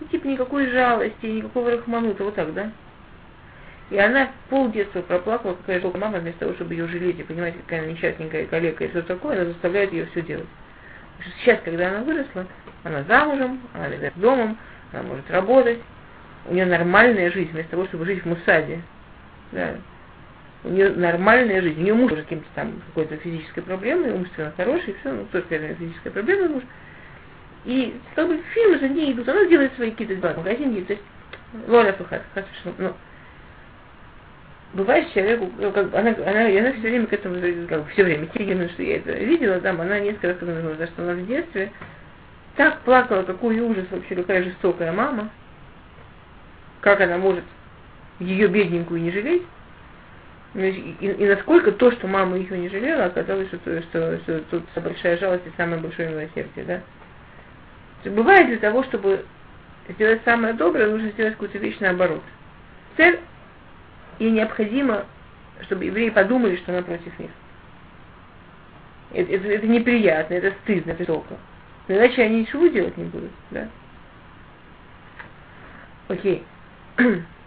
И 0.00 0.04
типа 0.06 0.26
никакой 0.26 0.70
жалости, 0.70 1.26
никакого 1.26 1.72
рахманута, 1.72 2.24
вот 2.24 2.34
так, 2.34 2.54
да? 2.54 2.70
И 3.90 3.98
она 3.98 4.30
пол 4.50 4.70
детства 4.70 5.00
проплакала, 5.00 5.54
какая 5.54 5.80
жалкая 5.80 6.00
мама, 6.00 6.18
вместо 6.18 6.40
того, 6.40 6.54
чтобы 6.54 6.74
ее 6.74 6.86
жалеть 6.88 7.18
и 7.18 7.22
понимать, 7.22 7.54
какая 7.56 7.80
она 7.80 7.92
несчастненькая 7.92 8.46
коллега 8.46 8.84
и 8.84 8.88
все 8.88 9.02
такое, 9.02 9.40
она 9.40 9.46
заставляет 9.46 9.92
ее 9.92 10.06
все 10.06 10.22
делать. 10.22 10.46
Сейчас, 11.40 11.58
когда 11.64 11.88
она 11.88 12.00
выросла, 12.02 12.46
она 12.84 13.02
замужем, 13.04 13.60
она 13.74 13.88
ведет 13.88 14.12
домом, 14.16 14.56
она 14.92 15.02
может 15.02 15.28
работать, 15.30 15.80
у 16.46 16.54
нее 16.54 16.66
нормальная 16.66 17.30
жизнь, 17.32 17.50
вместо 17.50 17.72
того, 17.72 17.86
чтобы 17.86 18.04
жить 18.04 18.22
в 18.22 18.26
Мусаде. 18.26 18.80
Да. 19.52 19.74
У 20.64 20.70
нее 20.70 20.90
нормальная 20.90 21.62
жизнь. 21.62 21.80
У 21.80 21.82
нее 21.84 21.94
муж 21.94 22.12
уже 22.12 22.22
каким-то 22.22 22.46
там 22.54 22.82
какой-то 22.88 23.16
физической 23.18 23.62
проблемой, 23.62 24.12
умственно 24.12 24.52
хороший, 24.56 24.96
все, 25.00 25.12
ну 25.12 25.26
только 25.30 25.54
это 25.54 25.74
физическая 25.74 26.12
проблема 26.12 26.48
муж. 26.48 26.62
И 27.64 27.94
как 28.14 28.28
бы 28.28 28.40
фильмы 28.54 28.78
за 28.78 28.88
ней 28.88 29.12
идут, 29.12 29.28
она 29.28 29.44
делает 29.44 29.74
свои 29.74 29.90
какие-то 29.90 30.16
дела, 30.16 30.34
магазин 30.36 30.72
едет, 30.72 30.86
то 30.88 30.92
есть 30.94 31.04
Лоля 31.66 31.92
Фухат, 31.92 32.22
ну, 32.78 32.94
бывает 34.74 35.12
человеку, 35.12 35.50
ну, 35.58 35.70
как 35.72 35.90
бы 35.90 35.98
она, 35.98 36.10
она, 36.10 36.46
она 36.46 36.72
все 36.72 36.82
время 36.82 37.06
к 37.06 37.12
этому, 37.12 37.36
как 37.68 37.84
бы 37.84 37.90
все 37.90 38.04
время, 38.04 38.26
те 38.26 38.68
что 38.68 38.82
я 38.82 38.96
это 38.96 39.12
видела, 39.12 39.60
там, 39.60 39.80
она 39.80 39.98
несколько 39.98 40.28
раз 40.28 40.36
сказала, 40.36 40.86
что 40.86 41.02
она 41.02 41.12
в 41.14 41.26
детстве 41.26 41.72
так 42.56 42.80
плакала, 42.80 43.22
какой 43.22 43.58
ужас 43.60 43.86
вообще, 43.90 44.16
какая 44.16 44.42
жестокая 44.42 44.92
мама, 44.92 45.30
как 46.80 47.00
она 47.00 47.16
может 47.16 47.44
ее 48.18 48.48
бедненькую 48.48 49.00
не 49.00 49.10
жалеть, 49.10 49.44
и, 50.54 50.96
и, 51.00 51.26
насколько 51.26 51.72
то, 51.72 51.92
что 51.92 52.06
мама 52.06 52.36
ее 52.38 52.58
не 52.58 52.68
жалела, 52.68 53.06
оказалось, 53.06 53.48
что, 53.48 53.82
что, 53.82 54.18
что, 54.20 54.40
тут 54.50 54.64
большая 54.76 55.18
жалость 55.18 55.46
и 55.46 55.52
самое 55.56 55.80
большое 55.80 56.08
милосердие, 56.08 56.64
да? 56.64 58.10
Бывает 58.10 58.46
для 58.46 58.58
того, 58.58 58.82
чтобы 58.84 59.24
сделать 59.90 60.22
самое 60.24 60.54
доброе, 60.54 60.88
нужно 60.88 61.10
сделать 61.10 61.34
какую-то 61.34 61.58
вещь 61.58 61.76
наоборот. 61.80 62.22
Цель 62.96 63.20
и 64.18 64.30
необходимо, 64.30 65.04
чтобы 65.62 65.84
евреи 65.84 66.10
подумали, 66.10 66.56
что 66.56 66.72
она 66.72 66.82
против 66.82 67.18
них. 67.18 67.30
Это, 69.12 69.32
это, 69.32 69.48
это 69.48 69.66
неприятно, 69.66 70.34
это 70.34 70.54
стыдно, 70.62 70.92
это. 70.92 71.22
Но 71.88 71.94
иначе 71.94 72.22
они 72.22 72.40
ничего 72.40 72.66
делать 72.68 72.96
не 72.96 73.04
будут, 73.04 73.30
да? 73.50 73.68
Окей. 76.08 76.44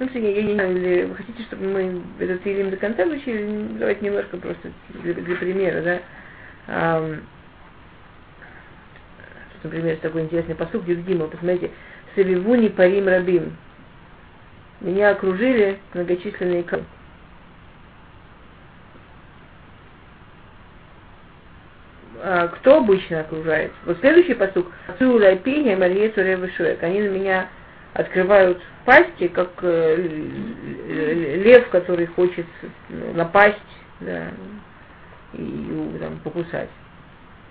Ну, 0.00 0.08
я, 0.14 0.30
я 0.30 0.42
не 0.42 0.54
знаю, 0.54 0.76
или 0.76 1.04
вы 1.04 1.14
хотите, 1.14 1.42
чтобы 1.42 1.66
мы 1.66 2.02
этот 2.18 2.42
фильм 2.42 2.70
до 2.70 2.78
конца 2.78 3.02
учили? 3.02 3.68
Давайте 3.78 4.06
немножко 4.06 4.38
просто 4.38 4.72
для, 4.94 5.12
для 5.12 5.36
примера, 5.36 5.82
да. 5.82 6.00
А, 6.68 7.16
например, 9.62 9.98
такой 9.98 10.22
интересный 10.22 10.54
посуд 10.54 10.88
Юдгима, 10.88 11.26
посмотрите, 11.26 11.70
Савивуни 12.14 12.68
Парим 12.68 13.08
Рабим. 13.08 13.54
Меня 14.80 15.10
окружили 15.10 15.78
многочисленные 15.92 16.62
камни. 16.62 16.86
Кто 22.54 22.78
обычно 22.78 23.20
окружает? 23.20 23.72
Вот 23.84 23.98
следующий 24.00 24.34
посук. 24.34 24.66
Цула 24.98 25.36
пения 25.36 25.76
Мария 25.76 26.10
Цурева 26.10 26.48
Они 26.80 27.02
на 27.02 27.08
меня 27.08 27.48
открывают 27.94 28.60
пасти, 28.84 29.28
как 29.28 29.50
э, 29.62 29.96
лев, 31.44 31.68
который 31.70 32.06
хочет 32.06 32.46
напасть, 32.88 33.58
да, 34.00 34.28
и 35.34 35.96
там, 36.00 36.18
покусать. 36.20 36.70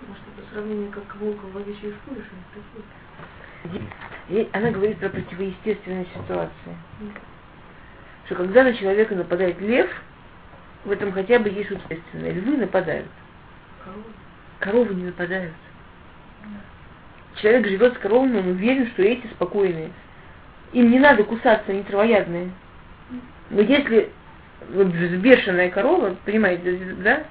Может, 0.06 0.22
это 0.36 0.52
сравнение 0.52 0.90
как 0.90 1.16
волк 1.16 1.38
в 1.42 1.56
ловящей 1.56 1.92
шкуре, 1.92 2.22
что 2.22 2.36
Она 4.58 4.70
говорит 4.70 4.98
про 4.98 5.08
противоестественные 5.08 6.06
ситуации. 6.14 6.76
Что 8.26 8.34
когда 8.36 8.64
на 8.64 8.74
человека 8.74 9.14
нападает 9.14 9.60
лев, 9.60 9.90
в 10.84 10.90
этом 10.90 11.12
хотя 11.12 11.38
бы 11.38 11.48
есть 11.50 11.70
естественное. 11.70 12.32
Львы 12.32 12.56
нападают. 12.56 13.06
Коровы? 13.84 14.04
Коровы 14.60 14.94
не 14.94 15.04
нападают. 15.06 15.52
Человек 17.36 17.66
живет 17.68 17.94
с 17.94 17.98
коровами, 17.98 18.38
он 18.38 18.48
уверен, 18.48 18.86
что 18.88 19.02
эти 19.02 19.26
спокойные. 19.28 19.90
Им 20.72 20.90
не 20.90 20.98
надо 20.98 21.24
кусаться, 21.24 21.64
они 21.68 21.82
травоядные. 21.82 22.50
Но 23.50 23.60
если 23.60 24.10
вот 24.72 24.86
взбешенная 24.88 25.70
корова, 25.70 26.16
понимаете, 26.24 26.78
да? 26.98 27.24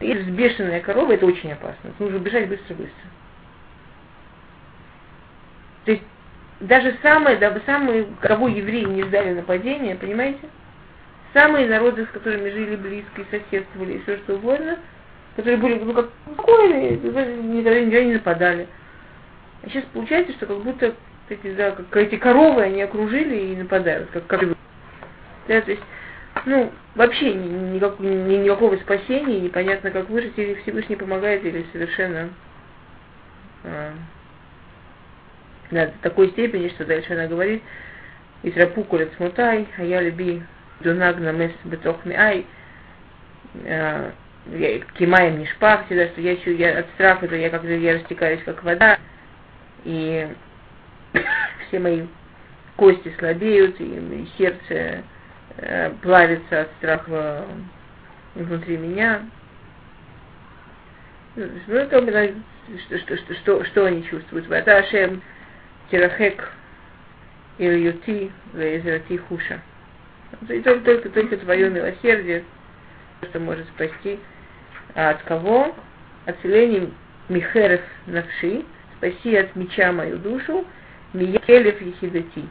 Если 0.00 0.22
взбешенная 0.22 0.80
корова, 0.80 1.12
это 1.12 1.26
очень 1.26 1.52
опасно. 1.52 1.90
Нужно 1.98 2.18
бежать 2.18 2.48
быстро-быстро. 2.48 3.08
То 5.84 5.92
есть 5.92 6.02
даже 6.60 6.96
самые, 7.02 7.36
да, 7.36 7.54
самые, 7.66 8.06
кого 8.20 8.48
евреи 8.48 8.84
не 8.84 9.02
ждали 9.02 9.34
нападения, 9.34 9.96
понимаете? 9.96 10.48
Самые 11.34 11.68
народы, 11.68 12.06
с 12.06 12.08
которыми 12.08 12.48
жили 12.48 12.76
близко 12.76 13.22
и 13.22 13.26
соседствовали, 13.30 13.94
и 13.94 14.02
все 14.02 14.16
что 14.18 14.36
угодно, 14.36 14.78
которые 15.36 15.58
были, 15.58 15.80
ну, 15.80 15.92
как 15.92 16.10
спокойные, 16.32 16.92
никогда 16.92 18.04
не 18.04 18.14
нападали. 18.14 18.68
А 19.62 19.68
сейчас 19.68 19.84
получается, 19.92 20.32
что 20.34 20.46
как 20.46 20.62
будто 20.62 20.94
эти, 21.28 21.54
да, 21.54 21.72
как 21.72 21.96
эти 21.96 22.16
коровы, 22.16 22.62
они 22.62 22.82
окружили 22.82 23.52
и 23.52 23.56
нападают, 23.56 24.10
как, 24.10 24.26
как 24.26 24.40
да, 25.46 25.60
то 25.60 25.70
есть, 25.70 25.82
ну, 26.46 26.72
вообще 26.94 27.34
никак, 27.34 28.00
ни, 28.00 28.36
никакого 28.36 28.76
спасения, 28.76 29.40
непонятно, 29.40 29.90
как 29.90 30.08
выжить, 30.08 30.38
или 30.38 30.54
Всевышний 30.62 30.96
помогает, 30.96 31.44
или 31.44 31.66
совершенно 31.72 32.30
э, 33.64 33.92
до 35.70 35.92
такой 36.02 36.30
степени, 36.30 36.68
что 36.68 36.84
дальше 36.84 37.12
она 37.12 37.26
говорит, 37.26 37.62
Исрапу 38.42 38.84
колет 38.84 39.12
смутай, 39.16 39.66
а 39.78 39.84
я 39.84 40.02
люби 40.02 40.42
дунаг 40.80 41.18
на 41.18 41.32
мес 41.32 41.52
бетохми 41.64 42.14
ай, 42.14 42.46
э, 43.64 44.10
кимаем 44.98 45.38
не 45.38 45.46
шпахти, 45.46 45.94
да, 45.94 46.08
что 46.08 46.20
я, 46.20 46.32
я 46.32 46.80
от 46.80 46.86
страха, 46.94 47.28
то 47.28 47.36
я 47.36 47.48
как 47.50 47.64
я 47.64 47.94
растекаюсь 47.94 48.42
как 48.44 48.62
вода, 48.62 48.98
и 49.84 50.28
все 51.68 51.78
мои 51.78 52.02
кости 52.76 53.14
слабеют, 53.18 53.80
и, 53.80 54.28
сердце 54.36 55.02
э, 55.56 55.90
плавится 56.02 56.62
от 56.62 56.68
страха 56.78 57.44
внутри 58.34 58.76
меня. 58.76 59.22
Ну, 61.36 61.44
это 61.68 62.00
что, 62.86 62.98
что, 62.98 63.16
что, 63.16 63.34
что, 63.34 63.64
что 63.64 63.86
они 63.86 64.04
чувствуют? 64.04 64.46
Ваташем 64.46 65.22
тирахек 65.90 66.50
ильюти 67.58 68.30
везерати 68.52 69.16
хуша. 69.16 69.60
И 70.48 70.60
только, 70.60 70.84
только, 70.84 71.08
только 71.10 71.36
твое 71.36 71.70
милосердие, 71.70 72.44
что 73.30 73.38
может 73.40 73.66
спасти. 73.68 74.18
А 74.94 75.10
от 75.10 75.22
кого? 75.22 75.74
От 76.26 76.40
селения 76.42 76.88
Михерев 77.28 77.82
Навши, 78.06 78.64
спаси 78.96 79.36
от 79.36 79.54
меча 79.56 79.92
мою 79.92 80.18
душу, 80.18 80.64
Миелев 81.14 81.80
Ехидати, 81.80 82.44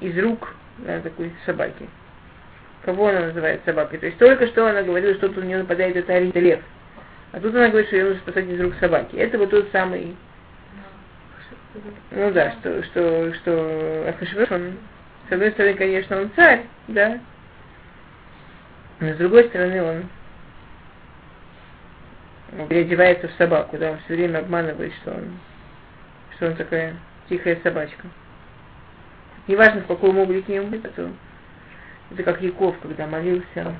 из 0.00 0.18
рук 0.18 0.54
да, 0.78 1.00
такой 1.00 1.32
собаки. 1.44 1.88
Кого 2.84 3.08
она 3.08 3.26
называет 3.26 3.62
собакой? 3.64 3.98
То 3.98 4.06
есть 4.06 4.18
только 4.18 4.46
что 4.46 4.68
она 4.68 4.82
говорила, 4.82 5.14
что 5.14 5.28
тут 5.28 5.38
у 5.38 5.42
нее 5.42 5.58
нападает 5.58 5.96
это 5.96 6.18
лев. 6.18 6.60
А 7.32 7.40
тут 7.40 7.54
она 7.54 7.68
говорит, 7.68 7.88
что 7.88 7.96
ее 7.96 8.04
нужно 8.04 8.20
спасать 8.20 8.48
из 8.48 8.60
рук 8.60 8.74
собаки. 8.78 9.16
Это 9.16 9.38
вот 9.38 9.50
тот 9.50 9.68
самый 9.72 10.14
ну 12.10 12.30
да, 12.32 12.52
что, 12.52 12.82
что, 12.84 13.34
что 13.34 14.08
Ахашвирош, 14.08 14.50
он, 14.50 14.78
с 15.28 15.32
одной 15.32 15.50
стороны, 15.52 15.74
конечно, 15.74 16.20
он 16.20 16.30
царь, 16.34 16.62
да, 16.88 17.18
но 19.00 19.12
с 19.12 19.16
другой 19.16 19.44
стороны, 19.44 19.82
он 19.82 20.08
переодевается 22.68 23.28
в 23.28 23.32
собаку, 23.32 23.76
да, 23.76 23.92
он 23.92 23.98
все 23.98 24.14
время 24.14 24.38
обманывает, 24.38 24.92
что 25.02 25.12
он, 25.12 25.38
что 26.36 26.46
он 26.46 26.56
такая 26.56 26.96
тихая 27.28 27.58
собачка. 27.62 28.08
Неважно, 29.46 29.82
в 29.82 29.86
каком 29.86 30.18
облике 30.18 30.56
ему 30.56 30.68
будет, 30.68 30.84
это, 30.84 31.10
это 32.10 32.22
как 32.22 32.42
Яков, 32.42 32.76
когда 32.80 33.06
молился 33.06 33.74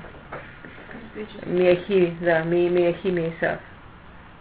Миахи, 1.45 2.13
да, 2.21 2.43
Ми, 2.43 2.69
Миахи 2.69 3.07
Миисав. 3.07 3.59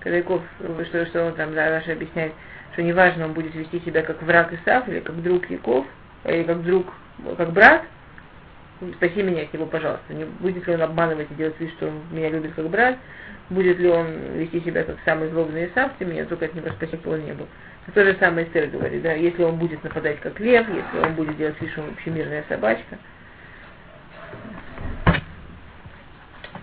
Когда 0.01 0.19
Яков, 0.19 0.43
что, 0.89 1.07
что 1.07 1.27
он 1.27 1.35
там, 1.35 1.55
да, 1.55 1.71
Раша 1.71 1.93
объясняет, 1.93 2.33
что 2.73 2.83
неважно, 2.83 3.25
он 3.25 3.33
будет 3.33 3.55
вести 3.55 3.81
себя 3.81 4.03
как 4.03 4.23
враг 4.23 4.53
Исав, 4.53 4.89
или 4.89 5.01
как 5.01 5.21
друг 5.23 5.51
Яков, 5.51 5.87
или 6.25 6.45
как 6.45 6.63
друг, 6.63 6.87
как 7.37 7.53
брат, 7.53 7.83
спаси 8.97 9.23
меня 9.23 9.43
от 9.43 9.53
него, 9.53 9.67
пожалуйста. 9.67 10.13
Не 10.13 10.25
будет 10.25 10.67
ли 10.67 10.75
он 10.75 10.83
обманывать 10.83 11.31
и 11.31 11.35
делать 11.35 11.59
вид, 11.59 11.71
что 11.73 11.89
он 11.89 12.03
меня 12.11 12.31
любит 12.31 12.55
как 12.55 12.69
брат, 12.69 12.99
будет 13.51 13.79
ли 13.79 13.89
он 13.89 14.07
вести 14.35 14.61
себя 14.61 14.85
как 14.85 14.97
самый 15.05 15.29
злобный 15.31 15.67
Исав, 15.67 15.93
ты 15.99 16.05
меня 16.05 16.25
только 16.25 16.47
от 16.47 16.55
него 16.55 16.69
спаси 16.71 16.97
по 16.97 17.17
небу. 17.17 17.47
Это 17.87 17.95
то 17.95 18.05
же 18.05 18.17
самое 18.19 18.47
Эстер 18.47 18.67
говорит, 18.67 19.03
да, 19.03 19.13
если 19.13 19.45
он 19.45 19.57
будет 19.57 19.83
нападать 19.85 20.21
как 20.21 20.39
лев, 20.41 20.67
если 20.69 21.07
он 21.07 21.15
будет 21.15 21.37
делать 21.37 21.61
вид, 21.61 21.71
что 21.71 21.83
он 21.83 21.91
вообще 21.91 22.11
мирная 22.11 22.45
собачка. 22.49 22.99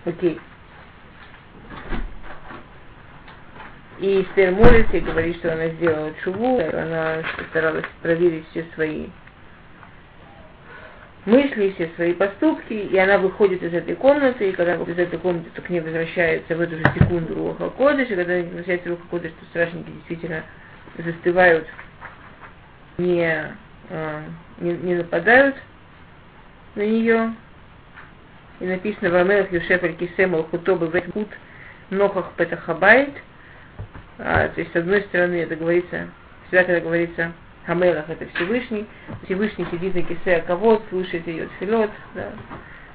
Окей. 0.04 0.38
И 4.00 4.22
Эстер 4.22 4.52
молится 4.52 4.96
и 4.96 5.00
говорит, 5.00 5.36
что 5.38 5.52
она 5.52 5.68
сделала 5.68 6.12
чуву, 6.22 6.60
она 6.60 7.22
старалась 7.50 7.86
проверить 8.02 8.46
все 8.50 8.66
свои 8.74 9.06
мысли, 11.26 11.72
все 11.74 11.90
свои 11.96 12.12
поступки, 12.12 12.72
и 12.72 12.96
она 12.98 13.18
выходит 13.18 13.62
из 13.62 13.72
этой 13.72 13.94
комнаты, 13.96 14.50
и 14.50 14.52
когда 14.52 14.74
из 14.74 14.98
этой 14.98 15.18
комнаты, 15.18 15.50
то 15.54 15.62
к 15.62 15.70
ней 15.70 15.80
возвращается 15.80 16.56
в 16.56 16.60
эту 16.60 16.76
же 16.76 16.84
секунду 16.94 17.34
Руха 17.34 17.70
Кодыш, 17.70 18.10
и 18.10 18.16
когда 18.16 18.36
возвращается 18.36 18.90
Руха 18.90 19.02
Кодыш, 19.10 19.32
то 19.32 19.46
страшники 19.46 19.90
действительно 19.90 20.42
застывают, 20.98 21.66
не, 22.98 23.56
а, 23.90 24.22
не, 24.58 24.72
не 24.72 24.94
нападают 24.96 25.56
на 26.74 26.82
нее. 26.82 27.34
И 28.60 28.66
написано 28.66 29.10
в 29.10 29.16
Амелах 29.16 29.52
Юшеф 29.52 29.82
Аль-Кисем 29.82 30.34
Аль-Хутобы 30.34 30.88
Ветмут 30.88 31.28
Нохах 31.90 32.32
Петахабайт– 32.36 33.10
а, 34.18 34.48
то 34.48 34.60
есть, 34.60 34.72
с 34.72 34.76
одной 34.76 35.02
стороны, 35.02 35.34
это 35.36 35.56
говорится, 35.56 36.08
всегда, 36.46 36.64
когда 36.64 36.80
говорится 36.80 37.32
Хамелах, 37.66 38.08
это 38.10 38.26
Всевышний, 38.34 38.86
Всевышний 39.24 39.66
сидит 39.70 39.94
на 39.94 40.02
кисе 40.02 40.36
Аковод, 40.36 40.82
слушает 40.90 41.26
ее 41.26 41.48
тфилот, 41.58 41.90
да, 42.14 42.28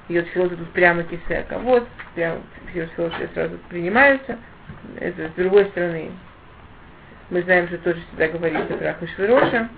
ее 0.07 0.21
тфилот 0.23 0.57
тут 0.57 0.69
прямо 0.71 1.03
кисе 1.03 1.39
Аковод, 1.39 1.87
прямо 2.15 2.41
все 2.71 2.85
тфилот 2.87 3.13
сразу 3.33 3.57
принимаются. 3.69 4.37
Это, 4.99 5.29
с 5.29 5.31
другой 5.33 5.65
стороны, 5.65 6.11
мы 7.29 7.41
знаем, 7.43 7.67
что 7.67 7.77
тоже 7.79 8.01
всегда 8.07 8.27
говорится 8.27 8.73
про 8.75 8.89
Ахашвироша, 8.91 9.69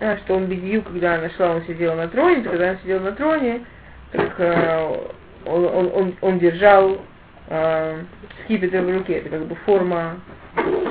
а, 0.00 0.16
что 0.18 0.36
он 0.36 0.46
бедью, 0.46 0.82
когда 0.82 1.14
она 1.14 1.30
шла, 1.30 1.56
он 1.56 1.62
сидел 1.64 1.94
на 1.94 2.08
троне, 2.08 2.42
когда 2.42 2.70
он 2.70 2.78
сидел 2.78 3.00
на 3.00 3.12
троне, 3.12 3.64
так 4.12 4.34
э, 4.38 4.98
он, 5.46 5.64
он, 5.64 5.90
он, 5.94 6.14
он 6.20 6.38
держал 6.38 7.00
э, 7.48 8.02
скипетром 8.44 8.86
в 8.86 8.98
руке. 8.98 9.14
Это 9.14 9.30
как 9.30 9.46
бы 9.46 9.54
форма 9.66 10.16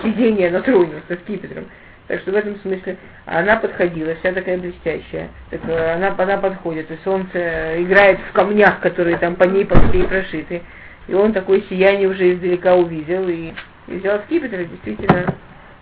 сидения 0.03 0.49
на 0.49 0.61
троне 0.61 1.01
со 1.07 1.15
скипетром. 1.15 1.65
Так 2.07 2.19
что 2.21 2.31
в 2.31 2.35
этом 2.35 2.59
смысле 2.59 2.97
она 3.25 3.55
подходила, 3.55 4.13
вся 4.15 4.33
такая 4.33 4.57
блестящая. 4.57 5.29
Так 5.49 5.61
э, 5.67 5.93
она, 5.93 6.13
она 6.17 6.37
подходит, 6.37 6.91
и 6.91 6.97
солнце 7.03 7.81
играет 7.81 8.19
в 8.29 8.33
камнях, 8.33 8.81
которые 8.81 9.17
там 9.17 9.35
по 9.35 9.45
ней 9.45 9.65
по 9.65 9.79
всей 9.87 10.03
прошиты. 10.03 10.61
И 11.07 11.13
он 11.13 11.33
такое 11.33 11.61
сияние 11.69 12.09
уже 12.09 12.33
издалека 12.33 12.75
увидел 12.75 13.27
и, 13.29 13.53
и 13.87 13.95
взял 13.95 14.19
скипетр, 14.25 14.61
и 14.61 14.65
действительно, 14.65 15.33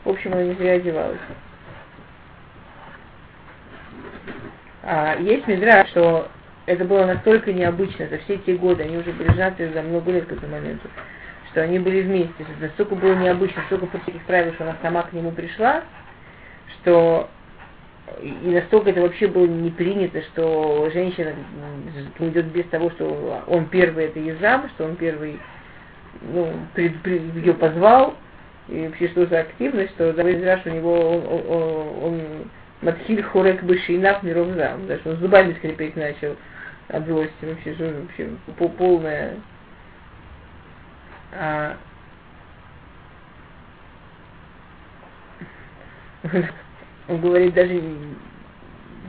в 0.03 0.09
общем, 0.09 0.33
она 0.33 0.43
не 0.43 0.53
зря 0.53 0.73
одевалась. 0.73 1.19
А 4.83 5.15
есть 5.19 5.47
медра, 5.47 5.85
что 5.87 6.27
это 6.65 6.85
было 6.85 7.05
настолько 7.05 7.53
необычно 7.53 8.07
за 8.07 8.17
все 8.19 8.37
те 8.37 8.55
годы, 8.55 8.83
они 8.83 8.97
уже 8.97 9.11
были 9.11 9.31
женаты 9.31 9.71
за 9.73 9.81
много 9.81 10.11
лет 10.11 10.25
к 10.25 10.31
этому 10.31 10.53
моменту, 10.53 10.87
что 11.51 11.61
они 11.61 11.79
были 11.79 12.01
вместе, 12.01 12.33
что 12.43 12.65
настолько 12.67 12.95
было 12.95 13.15
необычно, 13.15 13.63
столько 13.67 13.99
всяких 13.99 14.23
правил, 14.23 14.53
что 14.53 14.63
она 14.63 14.77
сама 14.81 15.03
к 15.03 15.13
нему 15.13 15.31
пришла, 15.31 15.83
что 16.81 17.29
и 18.21 18.49
настолько 18.49 18.89
это 18.89 19.01
вообще 19.01 19.27
было 19.27 19.45
не 19.45 19.69
принято, 19.69 20.21
что 20.33 20.89
женщина 20.93 21.33
идет 22.19 22.47
без 22.47 22.65
того, 22.65 22.89
что 22.91 23.43
он 23.47 23.65
первый 23.65 24.05
это 24.05 24.19
Езам, 24.19 24.69
что 24.75 24.85
он 24.85 24.95
первый 24.95 25.39
ну, 26.21 26.51
пред, 26.73 27.01
пред, 27.01 27.21
ее 27.35 27.53
позвал, 27.53 28.15
и 28.67 28.87
вообще 28.87 29.07
что 29.09 29.25
за 29.27 29.39
активность, 29.39 29.91
что 29.91 30.13
за 30.13 30.23
у 30.23 30.69
него 30.69 31.17
он, 31.17 32.03
он 32.03 32.21
Матхиль 32.81 33.23
Хурек 33.23 33.63
Бышинав 33.63 34.23
Миров 34.23 34.49
Зам, 34.55 34.87
да, 34.87 34.97
что 34.97 35.11
он 35.11 35.17
зубами 35.17 35.53
скрипеть 35.53 35.95
начал 35.95 36.35
от 36.89 37.05
злости, 37.05 37.33
вообще, 37.41 37.73
что 37.75 37.85
вообще 37.85 38.29
полная 38.77 39.35
а, 41.33 41.77
он 47.07 47.21
говорит 47.21 47.53
даже, 47.53 47.81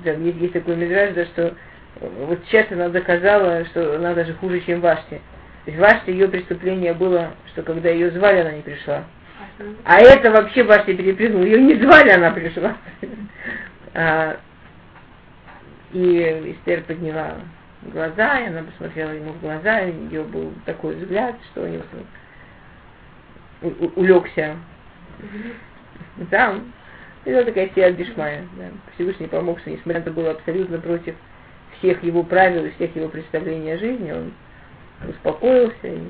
да, 0.04 0.12
есть, 0.12 0.38
есть 0.38 0.52
такой 0.52 0.76
мидраж, 0.76 1.14
да, 1.14 1.24
что 1.26 1.54
вот 2.00 2.40
сейчас 2.46 2.70
она 2.72 2.88
доказала, 2.88 3.64
что 3.66 3.96
она 3.96 4.14
даже 4.14 4.34
хуже, 4.34 4.60
чем 4.60 4.80
Вашти. 4.80 5.20
То 5.64 5.70
есть 5.70 5.78
Вашти 5.78 6.10
ее 6.10 6.28
преступление 6.28 6.94
было, 6.94 7.32
что 7.52 7.62
когда 7.62 7.90
ее 7.90 8.10
звали, 8.10 8.40
она 8.40 8.52
не 8.52 8.62
пришла. 8.62 9.04
А 9.84 10.00
это 10.00 10.32
вообще 10.32 10.64
Вашти 10.64 10.94
перепрыгнул. 10.94 11.44
Ее 11.44 11.60
не 11.60 11.74
звали, 11.76 12.10
она 12.10 12.30
пришла. 12.30 12.76
А, 13.94 14.38
и 15.92 16.56
Эстер 16.56 16.82
подняла 16.84 17.34
глаза, 17.90 18.40
и 18.40 18.46
она 18.46 18.62
посмотрела 18.62 19.10
ему 19.10 19.32
в 19.32 19.40
глаза, 19.40 19.80
и 19.80 19.90
у 19.90 20.08
нее 20.08 20.22
был 20.22 20.52
такой 20.66 20.96
взгляд, 20.96 21.36
что 21.50 21.62
у 21.62 21.66
него 21.66 21.82
улегся 23.96 24.56
там. 26.30 26.72
И 27.24 27.30
это 27.30 27.46
такая 27.46 27.70
сия 27.74 27.92
Бишмая. 27.92 28.44
Да. 28.56 28.64
Всевышний 28.94 29.28
помог, 29.28 29.60
что 29.60 29.70
несмотря 29.70 30.00
на 30.00 30.02
это 30.02 30.10
было 30.10 30.30
абсолютно 30.32 30.78
против 30.78 31.14
всех 31.78 32.02
его 32.02 32.22
правил 32.22 32.64
и 32.64 32.70
всех 32.70 32.94
его 32.96 33.08
представлений 33.08 33.72
о 33.72 33.78
жизни, 33.78 34.10
он 34.10 34.32
успокоился 35.08 35.86
и, 35.86 36.00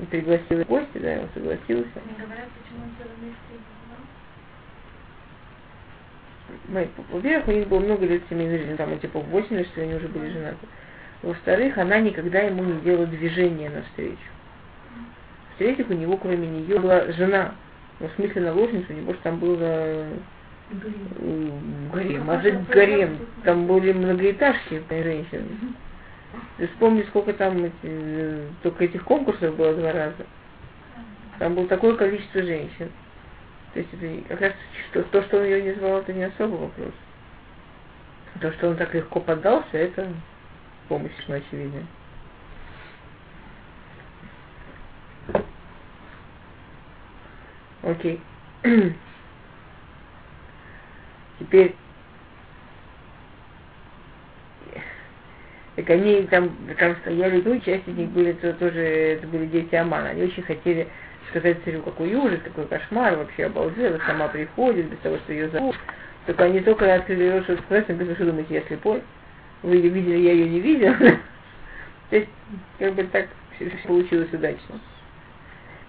и 0.00 0.06
пригласил 0.06 0.64
в 0.64 0.66
гости, 0.66 0.98
да, 0.98 1.20
он 1.22 1.28
согласился. 1.34 2.00
Не 2.06 2.24
говорят, 2.24 2.48
почему 2.58 2.84
он 2.84 2.90
все 2.96 3.08
вместе 3.18 3.64
во-первых, 7.10 7.48
у 7.48 7.52
них 7.52 7.68
было 7.68 7.80
много 7.80 8.06
лет 8.06 8.22
семейной 8.28 8.58
жизни, 8.58 8.76
там, 8.76 8.98
типа, 8.98 9.20
в 9.20 9.28
80, 9.30 9.66
что 9.68 9.82
они 9.82 9.94
уже 9.94 10.08
были 10.08 10.30
женаты. 10.30 10.58
Во-вторых, 11.22 11.78
она 11.78 12.00
никогда 12.00 12.40
ему 12.40 12.64
не 12.64 12.80
делала 12.80 13.06
движения 13.06 13.70
навстречу. 13.70 14.18
В-третьих, 15.54 15.88
у 15.88 15.94
него 15.94 16.16
кроме 16.16 16.46
нее 16.46 16.78
была 16.78 17.12
жена, 17.12 17.54
ну, 18.00 18.08
в 18.08 18.12
смысле 18.12 18.42
наложница, 18.42 18.92
у 18.92 18.96
него 18.96 19.12
же 19.12 19.18
там 19.22 19.38
было 19.38 19.56
э, 19.60 20.12
гарем, 21.92 22.30
а 22.30 22.40
же 22.42 22.64
гарем, 22.68 23.18
там 23.44 23.66
были 23.66 23.92
многоэтажки 23.92 24.82
женщины. 24.90 25.46
Ты 26.58 26.66
вспомни, 26.68 27.02
сколько 27.08 27.32
там 27.32 27.64
эти, 27.64 27.72
э, 27.82 28.48
только 28.62 28.84
этих 28.84 29.04
конкурсов 29.04 29.56
было 29.56 29.74
два 29.74 29.92
раза. 29.92 30.26
Там 31.38 31.54
было 31.54 31.66
такое 31.66 31.94
количество 31.94 32.42
женщин. 32.42 32.90
То 33.74 33.80
есть 33.80 33.90
это, 33.92 34.36
раз 34.40 34.52
что, 34.90 35.02
то, 35.02 35.22
что 35.24 35.38
он 35.38 35.44
ее 35.44 35.60
не 35.62 35.72
звал, 35.72 35.98
это 35.98 36.12
не 36.12 36.22
особый 36.22 36.58
вопрос. 36.60 36.92
То, 38.40 38.52
что 38.52 38.68
он 38.70 38.76
так 38.76 38.94
легко 38.94 39.20
поддался, 39.20 39.76
это 39.76 40.08
помощь, 40.88 41.10
ну, 41.26 41.34
очевидная. 41.34 41.86
Окей. 47.82 48.20
Теперь 51.40 51.74
так 55.76 55.90
они 55.90 56.22
там, 56.30 56.56
там 56.78 56.94
стояли, 57.00 57.42
ну, 57.44 57.58
часть 57.58 57.88
из 57.88 57.96
них 57.96 58.08
были 58.10 58.32
то, 58.34 58.52
тоже, 58.54 58.78
это 58.78 59.26
были 59.26 59.46
дети 59.46 59.74
Амана. 59.74 60.10
Они 60.10 60.22
очень 60.22 60.44
хотели 60.44 60.86
сказать 61.30 61.58
царю, 61.64 61.82
какой 61.82 62.14
ужас, 62.14 62.40
какой 62.44 62.66
кошмар, 62.66 63.16
вообще 63.16 63.46
обалдела, 63.46 63.98
сама 64.06 64.28
приходит, 64.28 64.86
без 64.86 64.98
того, 64.98 65.16
что 65.18 65.32
ее 65.32 65.48
зовут. 65.48 65.76
Только 66.26 66.44
они 66.44 66.60
только 66.60 66.92
открыли 66.94 67.30
рот, 67.30 67.44
чтобы 67.44 67.62
сказать, 67.62 67.88
им 67.88 68.14
что 68.14 68.24
думаете, 68.24 68.54
я 68.54 68.62
слепой? 68.62 69.02
Вы 69.62 69.76
ее 69.76 69.88
видели, 69.88 70.16
я 70.18 70.32
ее 70.32 70.48
не 70.48 70.60
видел. 70.60 70.94
То 72.10 72.16
есть, 72.16 72.28
как 72.78 72.94
бы 72.94 73.04
так 73.04 73.28
получилось 73.86 74.32
удачно. 74.32 74.80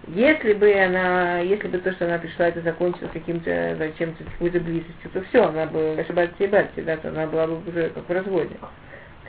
Если 0.08 0.54
бы 0.54 0.72
она, 0.72 1.40
если 1.40 1.68
бы 1.68 1.80
то, 1.80 1.92
что 1.94 2.06
она 2.06 2.20
пришла, 2.20 2.48
это 2.48 2.62
закончилось 2.62 3.10
каким-то, 3.12 3.92
чем-то, 3.98 4.24
какой-то 4.24 4.60
близостью, 4.60 5.10
то 5.12 5.22
все, 5.24 5.46
она 5.48 5.66
бы 5.66 5.96
ошибаться 5.98 6.44
и 6.44 6.48
баться, 6.48 6.82
да, 6.84 6.98
то 6.98 7.10
она 7.10 7.26
была 7.26 7.48
бы 7.48 7.68
уже 7.68 7.90
как 7.90 8.08
в 8.08 8.12
разводе. 8.12 8.56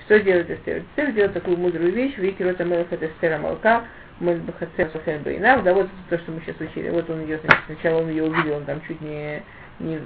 Что 0.05 0.21
делает 0.21 0.51
Эстер? 0.51 0.79
Эстер 0.79 1.13
делает 1.13 1.33
такую 1.33 1.57
мудрую 1.57 1.93
вещь, 1.93 2.19
Амелах 2.19 2.87
это 2.91 3.07
Эстера 3.07 3.39
Малка, 3.39 3.85
Мэльбахацер 4.21 4.91
Сухен 4.93 5.23
Бейнав, 5.23 5.63
да, 5.63 5.75
вот 5.75 5.89
то, 6.09 6.19
что 6.19 6.33
мы 6.33 6.41
сейчас 6.41 6.59
учили. 6.61 6.89
Вот 6.89 7.09
он 7.11 7.23
ее, 7.23 7.39
значит, 7.39 7.65
сначала 7.67 8.01
он 8.01 8.09
ее 8.09 8.25
увидел, 8.25 8.57
он 8.57 8.65
там 8.65 8.81
чуть 8.87 9.01
не, 9.01 9.43
не, 9.79 9.99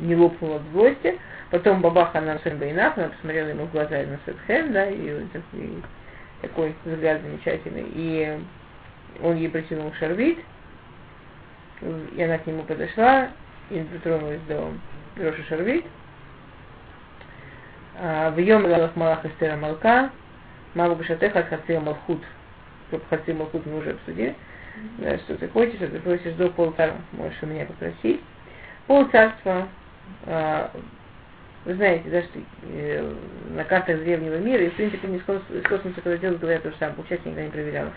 не 0.00 0.14
лопнул 0.14 0.56
от 0.56 0.62
злости, 0.72 1.18
потом 1.50 1.80
бабаха 1.80 2.20
на 2.20 2.38
Сухен 2.38 2.58
Бейнав, 2.58 2.96
она 2.96 3.08
посмотрела 3.08 3.48
ему 3.48 3.64
в 3.64 3.72
глаза 3.72 4.00
и 4.00 4.06
на 4.06 4.18
Сухен, 4.24 4.72
да, 4.72 4.86
и, 4.86 5.26
и 5.54 5.82
такой 6.40 6.74
взгляд 6.84 7.20
замечательный, 7.22 7.86
и 7.94 8.38
он 9.22 9.36
ей 9.36 9.48
протянул 9.48 9.92
шарвит, 9.94 10.38
и 12.14 12.22
она 12.22 12.38
к 12.38 12.46
нему 12.46 12.62
подошла, 12.62 13.28
и 13.70 13.80
дотронулась 13.80 14.40
до 14.48 14.72
Роша 15.16 15.42
шарвит, 15.48 15.84
в 18.00 18.38
Йом 18.38 18.64
Лалах 18.66 18.94
Малах 18.94 19.24
Эстера 19.24 19.56
Малка, 19.56 20.10
Маву 20.74 20.94
Башатеха 20.94 21.42
Хацея 21.42 21.80
Малхут. 21.80 22.22
Хацея 23.10 23.34
Малхут 23.36 23.66
мы 23.66 23.78
уже 23.78 23.90
обсудили. 23.90 24.34
Да, 24.98 25.18
что 25.18 25.36
ты 25.36 25.48
хочешь, 25.48 25.76
что 25.76 25.88
ты 25.88 25.98
просишь 25.98 26.34
до 26.34 26.50
полтора, 26.50 26.94
можешь 27.12 27.42
у 27.42 27.46
меня 27.46 27.66
попросить. 27.66 28.20
Пол 28.86 29.06
царства, 29.06 29.68
а, 30.26 30.70
вы 31.64 31.74
знаете, 31.74 32.08
да, 32.08 32.22
что 32.22 32.38
э, 32.62 33.14
на 33.50 33.64
картах 33.64 33.98
древнего 33.98 34.36
мира, 34.38 34.62
и 34.62 34.70
в 34.70 34.74
принципе 34.74 35.08
не 35.08 35.18
с 35.18 35.22
космоса, 35.22 36.00
когда 36.00 36.16
делают, 36.16 36.40
говорят 36.40 36.62
то 36.62 36.70
же 36.70 36.76
самое, 36.78 36.96
получается, 36.96 37.28
никогда 37.28 37.44
не 37.44 37.50
проверяла. 37.52 37.92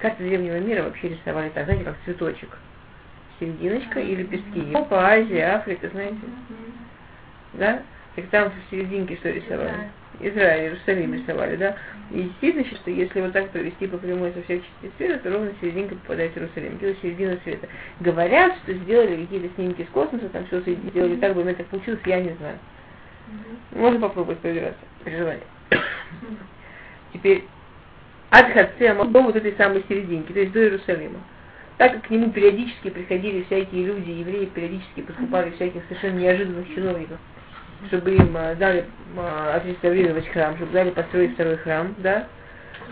Карты 0.00 0.24
древнего 0.24 0.58
мира 0.58 0.82
вообще 0.82 1.08
рисовали 1.08 1.48
так, 1.50 1.64
знаете, 1.64 1.84
как 1.84 1.96
цветочек. 2.04 2.58
Серединочка 3.40 4.00
и 4.00 4.14
лепестки. 4.14 4.58
Европа, 4.58 5.06
Азия, 5.06 5.54
Африка, 5.54 5.88
знаете. 5.88 6.18
Да? 7.54 7.82
Так 8.14 8.26
там 8.26 8.50
в 8.50 8.70
серединке 8.70 9.16
что 9.16 9.30
рисовали? 9.30 9.90
Израиль, 10.20 10.64
Иерусалим 10.64 11.14
рисовали, 11.14 11.56
да? 11.56 11.76
И 12.10 12.22
действительно, 12.22 12.64
что 12.64 12.90
если 12.90 13.20
вот 13.20 13.32
так 13.32 13.50
провести 13.50 13.86
по 13.86 13.98
прямой 13.98 14.32
со 14.32 14.42
всех 14.42 14.62
частей 14.62 14.92
света, 14.96 15.18
то 15.22 15.30
ровно 15.30 15.52
серединка 15.60 15.96
попадает 15.96 16.32
в 16.32 16.36
Иерусалим, 16.36 16.76
где 16.76 16.96
середина 17.02 17.38
света. 17.42 17.68
Говорят, 18.00 18.56
что 18.62 18.72
сделали 18.74 19.22
какие-то 19.24 19.54
снимки 19.56 19.82
с 19.82 19.92
космоса, 19.92 20.28
там 20.28 20.46
все 20.46 20.60
сделали 20.60 21.16
так, 21.16 21.34
бы 21.34 21.40
у 21.40 21.44
меня 21.44 21.54
так 21.54 21.66
получилось, 21.66 22.00
я 22.06 22.20
не 22.20 22.34
знаю. 22.34 22.58
Можно 23.72 24.00
попробовать 24.00 24.38
проверяться 24.38 24.80
при 25.02 25.16
желании. 25.16 25.42
Теперь, 27.12 27.44
от 28.30 28.52
Хацема 28.52 29.06
до 29.06 29.22
вот 29.22 29.36
этой 29.36 29.54
самой 29.56 29.84
серединки, 29.88 30.32
то 30.32 30.40
есть 30.40 30.52
до 30.52 30.60
Иерусалима. 30.60 31.20
Так 31.78 31.92
как 31.92 32.06
к 32.06 32.10
нему 32.10 32.30
периодически 32.30 32.90
приходили 32.90 33.42
всякие 33.44 33.86
люди, 33.86 34.10
евреи 34.10 34.46
периодически 34.46 35.02
поступали 35.02 35.50
всяких 35.50 35.82
совершенно 35.88 36.18
неожиданных 36.20 36.72
чиновников, 36.72 37.18
чтобы 37.88 38.14
им 38.14 38.36
э, 38.36 38.54
дали 38.56 38.84
э, 39.16 39.52
отреставрировать 39.54 40.28
храм, 40.28 40.56
чтобы 40.56 40.72
дали 40.72 40.90
построить 40.90 41.34
второй 41.34 41.56
храм, 41.58 41.94
да, 41.98 42.26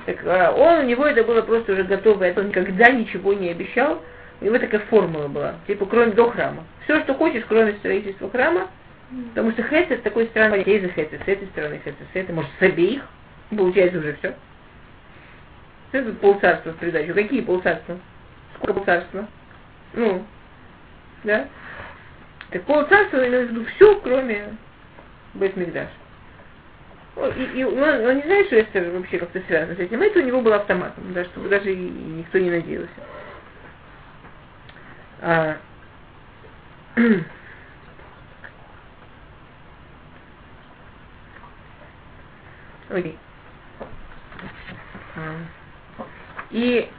так 0.07 0.24
э, 0.24 0.51
он, 0.51 0.80
у 0.80 0.89
него 0.89 1.07
это 1.07 1.24
было 1.24 1.43
просто 1.43 1.72
уже 1.72 1.85
готово, 1.85 2.24
это 2.24 2.41
он 2.41 2.49
никогда 2.49 2.91
ничего 2.91 3.33
не 3.33 3.51
обещал, 3.51 4.03
у 4.41 4.45
него 4.45 4.59
такая 4.59 4.80
формула 4.83 5.28
была, 5.28 5.55
типа, 5.66 5.87
кроме 5.87 6.12
до 6.12 6.30
храма. 6.30 6.64
Все, 6.85 7.01
что 7.03 7.14
хочешь, 7.14 7.45
кроме 7.49 7.74
строительства 7.74 8.28
храма, 8.30 8.68
потому 9.28 9.53
что 9.53 9.62
хесед 9.62 10.01
с 10.01 10.03
такой 10.03 10.26
стороны, 10.26 10.62
есть 10.66 10.85
за 10.85 10.93
хесед, 10.93 11.20
с 11.24 11.28
этой 11.28 11.49
стороны 11.49 11.80
хесед, 11.85 11.95
с 12.12 12.16
этой, 12.16 12.35
может, 12.35 12.51
с 12.59 12.62
обеих, 12.62 13.03
получается 13.51 13.99
уже 13.99 14.14
все. 14.14 14.35
Это 15.93 16.11
полцарства 16.12 16.70
в 16.72 16.76
придачу. 16.76 17.12
Какие 17.12 17.43
полцарства? 17.43 17.99
Сколько 18.57 18.74
полцарства? 18.74 19.26
Ну, 19.93 20.24
да? 21.22 21.47
Так 22.51 22.62
полцарства 22.62 23.28
имеется 23.28 23.53
в 23.53 23.57
виду 23.57 23.66
все, 23.76 24.01
кроме 24.01 24.57
Бетмигдаш. 25.35 25.89
И, 27.37 27.61
и 27.61 27.64
он, 27.64 27.83
он 27.83 28.16
не 28.16 28.22
знает, 28.22 28.47
что 28.47 28.61
Эстер 28.61 28.91
вообще 28.91 29.18
как-то 29.18 29.41
связано 29.47 29.76
с 29.76 29.78
этим. 29.78 30.01
Это 30.01 30.18
у 30.18 30.22
него 30.22 30.41
был 30.41 30.53
автоматом, 30.55 31.12
да, 31.12 31.24
чтобы 31.26 31.49
даже 31.49 31.72
и, 31.72 31.76
никто 31.76 32.39
не 32.39 32.51
надеялся. 32.51 32.89
А, 35.20 35.57
Окей. 42.91 43.18
А, 45.16 45.37
и 46.51 46.91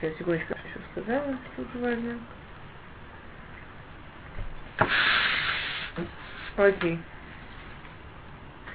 Сейчас, 0.00 0.16
секундочку, 0.18 0.54
что 0.54 1.02
сказала, 1.02 1.36
что 1.54 1.78
важно. 1.78 2.18
Окей. 6.56 6.98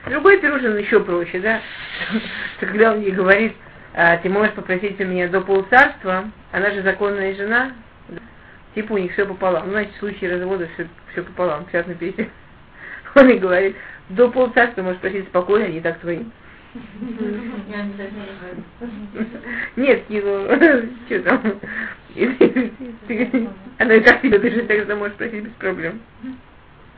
Другой 0.08 0.40
пирожен 0.40 0.78
еще 0.78 1.00
проще, 1.02 1.40
да? 1.40 1.62
Когда 2.60 2.94
он 2.94 3.02
ей 3.02 3.12
говорит, 3.12 3.54
а, 3.94 4.18
ты 4.18 4.30
можешь 4.30 4.54
попросить 4.54 5.00
у 5.00 5.06
меня 5.06 5.28
до 5.28 5.42
полцарства, 5.42 6.30
она 6.52 6.72
же 6.72 6.82
законная 6.82 7.36
жена, 7.36 7.72
типа 8.76 8.94
у 8.94 8.98
них 8.98 9.14
все 9.14 9.26
пополам. 9.26 9.68
Ну, 9.68 9.72
значит, 9.72 9.94
в 9.96 10.00
случае 10.00 10.34
развода 10.34 10.68
все, 10.74 10.88
все 11.12 11.24
пополам, 11.24 11.68
частной 11.72 11.96
песне. 11.96 12.30
Он 13.16 13.28
ей 13.28 13.40
говорит, 13.40 13.76
до 14.10 14.30
полцарства 14.30 14.82
можешь 14.82 15.02
просить 15.02 15.28
спокойно, 15.28 15.66
они 15.66 15.82
так 15.82 16.00
твои. 16.00 16.24
Нет, 19.76 20.04
его, 20.10 20.46
что 21.06 21.22
там, 21.22 21.60
она 23.80 23.94
и 23.94 24.00
так 24.02 24.22
тебе 24.22 24.40
даже 24.40 24.64
тогда 24.64 24.96
можешь 24.96 25.16
просить 25.16 25.44
без 25.44 25.52
проблем. 25.54 26.02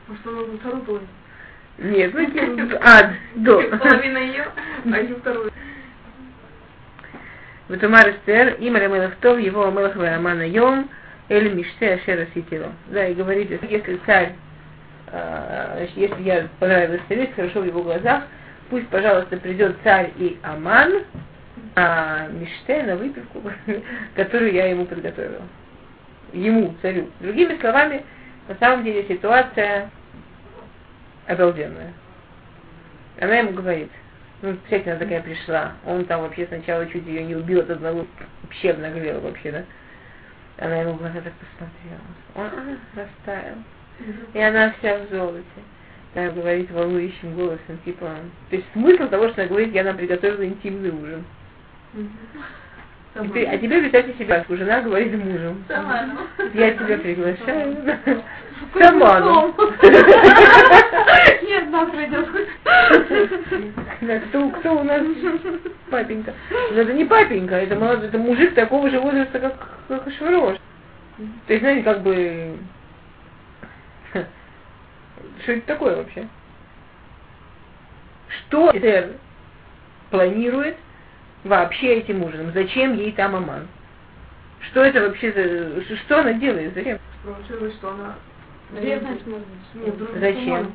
Может, 0.08 0.26
она 0.26 0.40
на 0.42 0.58
вторую 0.58 0.82
половину? 0.82 1.08
Нет, 1.78 2.12
ну, 2.14 2.78
а, 2.82 3.14
до. 3.36 3.62
Половина 3.78 4.18
ее, 4.18 4.46
а 4.84 4.98
еще 4.98 5.14
вторую. 5.14 5.50
Ветумар 7.68 8.10
Эстер, 8.10 8.56
имя 8.58 8.88
Мелах 8.88 9.14
Тов, 9.16 9.38
его 9.38 9.70
Мелах 9.70 9.94
Ваамана 9.94 10.46
Йом, 10.46 10.90
Эль 11.28 11.54
Миште 11.54 11.94
Ашера 11.94 12.26
Ситило. 12.34 12.72
Да, 12.88 13.06
и 13.06 13.14
говорит, 13.14 13.50
если 13.62 14.00
царь, 14.04 14.34
э, 15.06 15.86
если 15.94 16.22
я 16.22 16.48
понравилась 16.58 17.00
царю, 17.08 17.28
хорошо 17.36 17.60
в 17.60 17.66
его 17.66 17.82
глазах, 17.82 18.24
пусть, 18.70 18.88
пожалуйста, 18.88 19.36
придет 19.36 19.76
царь 19.84 20.12
и 20.16 20.38
Аман, 20.42 21.04
а 21.74 22.28
Миште 22.28 22.82
на 22.84 22.96
выпивку, 22.96 23.42
которую 24.14 24.52
я 24.52 24.68
ему 24.68 24.86
подготовила. 24.86 25.42
Ему, 26.32 26.74
царю. 26.80 27.10
Другими 27.20 27.58
словами, 27.60 28.04
на 28.48 28.54
самом 28.54 28.84
деле 28.84 29.06
ситуация 29.08 29.90
обалденная. 31.26 31.92
Она 33.20 33.36
ему 33.36 33.52
говорит, 33.52 33.90
ну, 34.42 34.56
кстати, 34.64 34.88
она 34.88 34.98
такая 34.98 35.20
пришла. 35.20 35.72
Он 35.84 36.04
там 36.06 36.22
вообще 36.22 36.46
сначала 36.46 36.86
чуть 36.86 37.06
ее 37.06 37.24
не 37.24 37.34
убил 37.34 37.60
от 37.60 37.70
одного, 37.70 38.06
вообще 38.42 38.70
обнаглел 38.70 39.20
вообще, 39.20 39.52
да. 39.52 39.64
Она 40.58 40.76
ему 40.76 40.94
глаза 40.94 41.20
так 41.20 41.32
посмотрела. 41.34 42.00
Он 42.34 42.46
а, 42.46 43.00
растаял. 43.00 43.56
И 44.32 44.40
она 44.40 44.72
вся 44.78 44.98
в 44.98 45.10
золоте. 45.10 45.44
Она 46.14 46.30
говорит 46.30 46.70
волнующим 46.72 47.34
голосом, 47.34 47.78
типа, 47.84 48.06
то 48.50 48.56
есть 48.56 48.66
смысл 48.72 49.08
того, 49.08 49.28
что 49.28 49.42
она 49.42 49.48
говорит, 49.48 49.72
я 49.72 49.84
нам 49.84 49.96
приготовила 49.96 50.44
интимный 50.44 50.90
ужин. 50.90 51.24
Теперь, 53.14 53.46
а 53.48 53.58
теперь 53.58 53.80
представьте 53.80 54.14
себе, 54.18 54.44
жена 54.48 54.80
говорит 54.82 55.12
мужу. 55.12 55.56
Я 56.54 56.72
тебя 56.72 56.98
приглашаю. 56.98 57.76
Саману. 58.78 59.54
Нет, 61.42 61.70
нас 61.70 61.90
придет. 61.90 62.28
Кто, 64.28 64.48
кто 64.50 64.80
у 64.80 64.84
нас 64.84 65.02
папенька? 65.90 66.34
Но 66.50 66.80
это 66.80 66.92
не 66.92 67.04
папенька, 67.04 67.56
это, 67.56 67.74
молодой, 67.74 68.08
это 68.08 68.18
мужик 68.18 68.54
такого 68.54 68.88
же 68.90 69.00
возраста, 69.00 69.40
как, 69.40 69.54
как 69.88 70.06
Ашварош. 70.06 70.56
То 71.46 71.52
есть, 71.52 71.62
знаете, 71.62 71.82
как 71.82 72.02
бы... 72.02 72.56
Что 75.42 75.52
это 75.52 75.66
такое 75.66 75.96
вообще? 75.96 76.26
Что 78.28 78.70
Эстер 78.72 79.12
планирует 80.10 80.76
вообще 81.44 81.96
этим 81.96 82.22
ужином? 82.22 82.52
Зачем 82.52 82.94
ей 82.94 83.12
там 83.12 83.36
Аман? 83.36 83.68
Что 84.70 84.84
это 84.84 85.00
вообще 85.02 85.32
за... 85.32 85.96
Что 85.96 86.20
она 86.20 86.34
делает? 86.34 86.74
Зачем? 86.74 86.98
Спровоцировать, 87.20 87.74
что 87.74 87.90
она... 87.90 88.14
Ревность, 88.80 89.26
может 89.26 89.46
быть. 89.46 90.20
Зачем? 90.20 90.72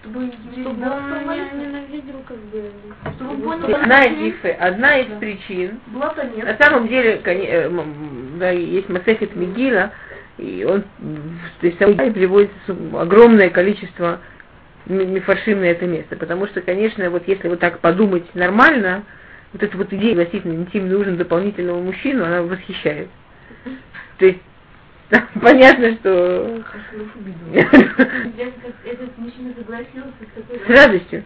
Чтобы 0.00 0.30
Чтобы 0.52 0.90
он 0.90 1.24
меня 1.24 1.50
ненавидел, 1.52 2.22
как 2.26 2.36
бы. 2.36 2.70
Чтобы 3.14 3.56
смерть. 3.64 3.82
Одна 3.82 4.04
из, 4.04 4.18
их- 4.20 4.60
одна 4.60 4.98
из 4.98 5.18
причин 5.18 5.80
Блата 5.86 6.24
нет. 6.24 6.44
На 6.44 6.56
самом 6.58 6.88
деле, 6.88 7.20
э, 7.24 7.70
да, 8.38 8.50
есть 8.50 8.88
Масехет 8.88 9.34
Мегила, 9.34 9.92
и 10.38 10.64
он, 10.68 10.82
то 11.60 11.66
есть 11.66 11.78
с- 11.78 12.94
огромное 12.98 13.50
количество 13.50 14.20
ми- 14.86 15.04
мифаршим 15.06 15.60
на 15.60 15.66
это 15.66 15.86
место, 15.86 16.16
потому 16.16 16.46
что, 16.46 16.60
конечно, 16.60 17.08
вот 17.10 17.28
если 17.28 17.48
вот 17.48 17.60
так 17.60 17.78
подумать 17.80 18.34
нормально, 18.34 19.04
вот 19.52 19.62
эта 19.62 19.76
вот 19.76 19.92
идея 19.92 20.12
относительно 20.12 20.54
интимный 20.54 20.96
ужин 20.96 21.16
дополнительного 21.16 21.80
мужчину, 21.80 22.24
она 22.24 22.42
восхищает. 22.42 23.08
То 24.18 24.26
есть 24.26 24.40
там 25.10 25.28
понятно, 25.40 25.92
что 25.96 26.62
этот 28.84 29.18
мужчина 29.18 29.54
согласился 29.56 30.12
с 30.66 30.68
радостью 30.68 31.24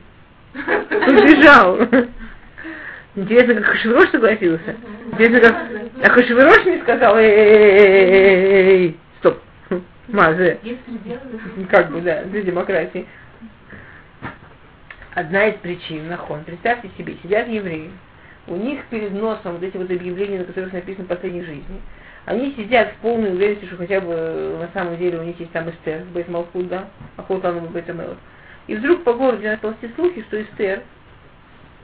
убежал. 0.55 1.79
Интересно, 3.15 3.55
как 3.55 3.65
Хашвирош 3.65 4.11
согласился. 4.11 4.77
Интересно, 5.13 5.41
как 5.41 5.57
а 6.05 6.11
Хашвирош 6.11 6.65
мне 6.65 6.81
сказал, 6.83 7.17
эй, 7.19 8.97
стоп, 9.19 9.41
пределы. 10.85 11.67
как 11.71 11.91
бы, 11.91 12.01
да, 12.01 12.23
для 12.25 12.43
демократии. 12.43 13.07
Одна 15.15 15.49
из 15.49 15.57
причин, 15.57 16.09
нахон, 16.09 16.45
представьте 16.45 16.91
себе, 16.97 17.17
сидят 17.23 17.49
евреи, 17.49 17.91
у 18.47 18.57
них 18.57 18.85
перед 18.87 19.13
носом 19.13 19.55
вот 19.55 19.63
эти 19.63 19.77
вот 19.77 19.91
объявления, 19.91 20.39
на 20.39 20.45
которых 20.45 20.73
написано 20.73 21.07
«последней 21.07 21.43
жизни». 21.43 21.83
Они 22.25 22.55
сидят 22.57 22.93
в 22.93 22.97
полной 22.97 23.33
уверенности, 23.33 23.65
что 23.67 23.77
хотя 23.77 24.01
бы 24.01 24.13
э, 24.13 24.59
на 24.61 24.69
самом 24.79 24.99
деле 24.99 25.19
у 25.19 25.25
них 25.25 25.41
есть 25.41 25.51
там 25.53 25.69
Эстер, 25.71 26.03
Бейт 26.13 26.29
Малхут, 26.29 26.69
да, 26.69 26.89
Ахотану 27.17 27.63
Бейт. 27.69 27.87
И 28.67 28.75
вдруг 28.77 29.03
по 29.03 29.15
городу 29.15 29.43
начали 29.43 29.61
ползти 29.61 29.91
слухи, 29.97 30.23
что 30.29 30.41
Эстер 30.43 30.83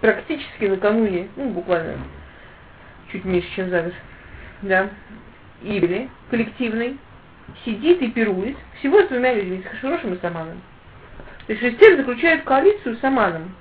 практически 0.05 0.67
накануне, 0.67 1.29
ну, 1.35 1.49
буквально 1.49 1.95
чуть 3.11 3.25
меньше, 3.25 3.49
чем 3.57 3.71
за 3.71 3.85
год, 3.85 3.95
да, 4.61 4.91
Ибели, 5.63 6.11
коллективной, 6.31 6.99
сидит 7.65 8.03
и 8.03 8.11
пирует 8.11 8.55
всего 8.79 9.01
с 9.01 9.09
двумя 9.09 9.33
людьми, 9.33 9.63
с 9.65 9.71
Хашурошем 9.71 10.13
и 10.13 10.21
Саманом. 10.21 10.61
То 11.47 11.55
есть 11.55 11.65
Эстер 11.65 11.97
заключает 11.97 12.45
коалицию 12.45 12.97
с 12.97 13.01
Саманом. 13.01 13.55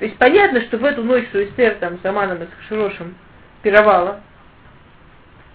То 0.00 0.06
есть 0.06 0.18
понятно, 0.18 0.62
что 0.62 0.78
в 0.78 0.84
эту 0.84 1.04
ночь, 1.04 1.28
что 1.28 1.44
Эстер 1.44 1.76
там 1.76 2.00
с 2.02 2.04
Аманом 2.04 2.42
и 2.42 2.46
с 2.46 2.50
Хашурошем 2.58 3.14
пировала, 3.62 4.20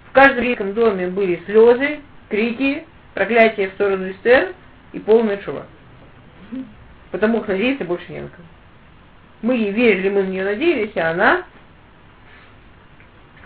в 0.07 0.13
каждом 0.13 0.37
еврейском 0.37 0.73
доме 0.73 1.07
были 1.07 1.43
слезы, 1.47 1.99
крики, 2.29 2.85
проклятия 3.13 3.67
в 3.67 3.73
сторону 3.73 4.09
Эстер 4.09 4.53
и 4.93 4.99
полная 4.99 5.35
чува. 5.35 5.65
Потому 7.17 7.41
что 7.41 7.53
надеяться 7.53 7.83
больше 7.83 8.11
не 8.11 8.21
на 8.21 8.27
кого. 8.27 8.43
Мы 9.41 9.55
ей 9.55 9.71
верили, 9.71 10.09
мы 10.09 10.21
на 10.21 10.27
нее 10.27 10.43
надеялись, 10.43 10.95
а 10.97 11.09
она, 11.09 11.43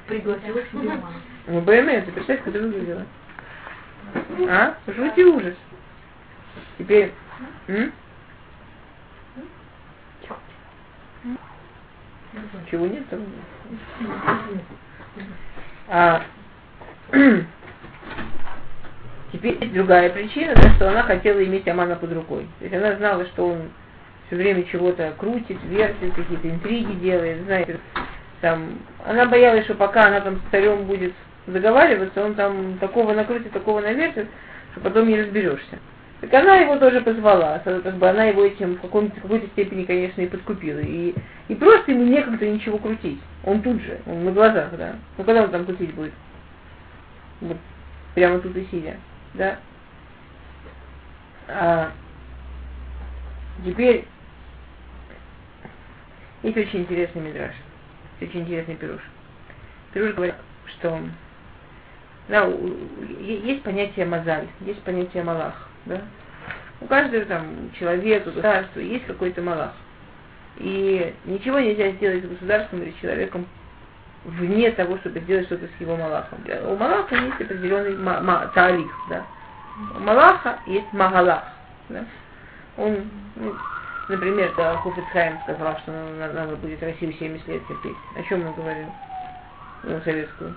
Пригласила 0.07 0.59
к 0.59 0.67
себе 0.67 0.89
маму. 0.89 1.07
ну, 1.47 1.61
БМС, 1.61 2.03
ты 2.03 2.11
представляешь, 2.11 2.43
как 2.43 2.47
это 2.47 2.59
выглядело? 2.59 3.05
А? 4.49 4.75
Жуть 4.87 5.17
и 5.17 5.23
ужас. 5.23 5.55
Теперь, 6.77 7.13
м? 7.67 7.93
Чего 12.69 12.87
нет 12.87 13.07
там? 13.07 13.21
А, 15.87 16.23
теперь 19.31 19.57
есть 19.59 19.73
другая 19.73 20.09
причина, 20.09 20.53
да, 20.55 20.73
что 20.75 20.89
она 20.89 21.03
хотела 21.03 21.43
иметь 21.43 21.67
Амана 21.67 21.95
под 21.95 22.13
рукой. 22.13 22.47
То 22.59 22.65
есть 22.65 22.75
она 22.75 22.95
знала, 22.95 23.25
что 23.27 23.49
он 23.49 23.69
все 24.27 24.35
время 24.37 24.63
чего-то 24.63 25.13
крутит, 25.17 25.57
вертит, 25.63 26.13
какие-то 26.13 26.49
интриги 26.49 26.93
делает, 26.93 27.43
знаете, 27.45 27.79
там, 28.41 28.79
она 29.05 29.25
боялась, 29.25 29.65
что 29.65 29.75
пока 29.75 30.07
она 30.07 30.21
там 30.21 30.37
с 30.37 30.51
царем 30.51 30.85
будет 30.85 31.13
заговариваться, 31.47 32.23
он 32.23 32.35
там 32.35 32.77
такого 32.79 33.13
накрутит, 33.13 33.51
такого 33.51 33.81
навертит, 33.81 34.27
что 34.71 34.81
потом 34.81 35.07
не 35.07 35.21
разберешься. 35.21 35.79
Так 36.21 36.33
она 36.35 36.57
его 36.57 36.77
тоже 36.77 37.01
позвала, 37.01 37.59
как 37.59 37.95
бы 37.95 38.07
она 38.07 38.25
его 38.25 38.45
этим 38.45 38.75
в, 38.75 38.83
в 38.83 39.21
какой-то 39.21 39.47
степени, 39.47 39.85
конечно, 39.85 40.21
и 40.21 40.27
подкупила. 40.27 40.79
И, 40.79 41.15
и 41.47 41.55
просто 41.55 41.91
ему 41.91 42.03
некогда 42.03 42.47
ничего 42.47 42.77
крутить. 42.77 43.19
Он 43.43 43.61
тут 43.61 43.81
же, 43.81 43.99
он 44.05 44.25
на 44.25 44.31
глазах, 44.31 44.69
да. 44.77 44.95
Ну 45.17 45.23
когда 45.23 45.43
он 45.43 45.49
там 45.49 45.65
крутить 45.65 45.95
будет? 45.95 46.13
Вот, 47.41 47.57
прямо 48.13 48.39
тут 48.39 48.55
и 48.55 48.67
сидя, 48.69 48.97
да. 49.33 49.59
А, 51.47 51.91
теперь 53.65 54.07
есть 56.43 56.57
очень 56.57 56.81
интересный 56.81 57.21
мидраж, 57.21 57.53
очень 58.21 58.41
интересный 58.41 58.75
пируш. 58.75 59.01
Пируш 59.93 60.13
говорит, 60.13 60.35
что 60.67 60.99
да, 62.27 62.45
есть 63.19 63.63
понятие 63.63 64.05
мазаль, 64.05 64.47
есть 64.61 64.81
понятие 64.83 65.23
малах, 65.23 65.67
да. 65.85 66.01
У 66.79 66.85
каждого 66.85 67.25
там 67.25 67.71
человека, 67.77 68.25
государства 68.29 68.79
есть 68.79 69.05
какой-то 69.05 69.41
малах. 69.41 69.73
И 70.57 71.13
ничего 71.25 71.59
нельзя 71.59 71.91
сделать 71.91 72.23
с 72.23 72.27
государством 72.27 72.81
или 72.81 72.93
человеком 73.01 73.45
вне 74.23 74.71
того, 74.71 74.97
чтобы 74.97 75.19
сделать 75.21 75.45
что-то 75.45 75.65
с 75.65 75.81
его 75.81 75.95
малахом. 75.95 76.39
У 76.65 76.75
малаха 76.75 77.15
есть 77.15 77.41
определенный 77.41 77.97
таалих, 78.53 78.91
да. 79.09 79.25
У 79.95 79.99
малаха 79.99 80.59
есть 80.65 80.91
магалах, 80.93 81.43
да. 81.89 82.05
Он, 82.77 82.97
ну, 83.35 83.55
например, 84.09 84.53
да, 84.55 84.77
Хуфицхайм 84.77 85.39
сказал, 85.43 85.77
что 85.79 85.91
надо, 85.91 86.55
будет 86.57 86.81
Россию 86.83 87.13
70 87.13 87.47
лет 87.47 87.67
терпеть. 87.67 87.97
О 88.15 88.23
чем 88.23 88.45
он 88.45 88.53
говорил? 88.53 88.87
Ну, 89.83 89.99
советскую. 90.03 90.53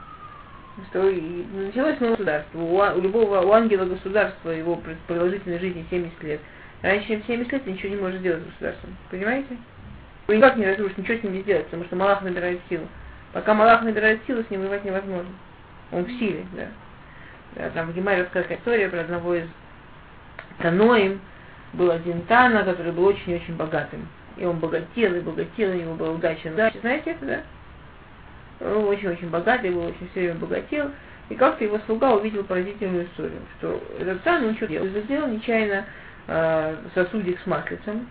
Что 0.90 1.08
и 1.08 1.44
началось 1.54 2.00
новое 2.00 2.16
государство. 2.16 2.58
У, 2.58 2.76
у 2.76 3.00
любого, 3.00 3.40
у 3.40 3.52
ангела 3.52 3.84
государства 3.84 4.50
его 4.50 4.76
пр- 4.76 4.96
продолжительность 5.06 5.62
жизни 5.62 5.86
70 5.88 6.22
лет. 6.24 6.40
Раньше, 6.82 7.08
чем 7.08 7.22
70 7.26 7.52
лет, 7.52 7.66
ничего 7.66 7.94
не 7.94 8.00
можешь 8.00 8.20
сделать 8.20 8.42
с 8.42 8.46
государством. 8.46 8.96
Понимаете? 9.10 9.56
Вы 10.26 10.36
никак 10.36 10.56
не 10.56 10.66
разрушите, 10.66 11.02
ничего 11.02 11.18
с 11.18 11.22
ним 11.22 11.32
не 11.34 11.42
сделать, 11.42 11.66
потому 11.66 11.84
что 11.84 11.96
Малах 11.96 12.22
набирает 12.22 12.60
силу. 12.68 12.88
Пока 13.34 13.52
Малах 13.52 13.82
набирает 13.82 14.20
силу, 14.28 14.44
с 14.44 14.50
ним 14.50 14.60
воевать 14.60 14.84
невозможно. 14.84 15.32
Он 15.90 16.04
в 16.04 16.08
силе, 16.08 16.46
да. 16.52 16.68
да 17.56 17.70
там 17.70 17.90
в 17.90 17.94
Гемаре 17.94 18.22
рассказывает 18.22 18.60
история 18.60 18.88
про 18.88 19.00
одного 19.00 19.34
из 19.34 19.48
Таноим. 20.58 21.20
Был 21.72 21.90
один 21.90 22.22
Тана, 22.22 22.62
который 22.62 22.92
был 22.92 23.06
очень-очень 23.06 23.56
богатым. 23.56 24.06
И 24.36 24.44
он 24.44 24.60
богател, 24.60 25.16
и 25.16 25.20
богател, 25.20 25.70
у 25.70 25.74
него 25.74 25.94
была 25.94 26.12
удача. 26.12 26.46
удача. 26.46 26.78
Знаете 26.78 27.10
это, 27.10 27.26
да? 27.26 28.66
Он 28.68 28.84
очень-очень 28.84 29.28
богатый, 29.28 29.70
был 29.70 29.86
очень 29.86 30.08
все 30.12 30.20
время 30.20 30.36
богател. 30.36 30.92
И 31.28 31.34
как-то 31.34 31.64
его 31.64 31.80
слуга 31.86 32.14
увидел 32.14 32.44
поразительную 32.44 33.06
историю, 33.06 33.40
что 33.58 33.82
этот 33.98 34.22
Тан, 34.22 34.44
он 34.44 34.54
что 34.54 34.68
делал? 34.68 34.86
Сделал 34.86 35.26
нечаянно 35.26 35.84
э, 36.28 36.76
сосудик 36.94 37.40
с 37.40 37.46
маслицем. 37.46 38.06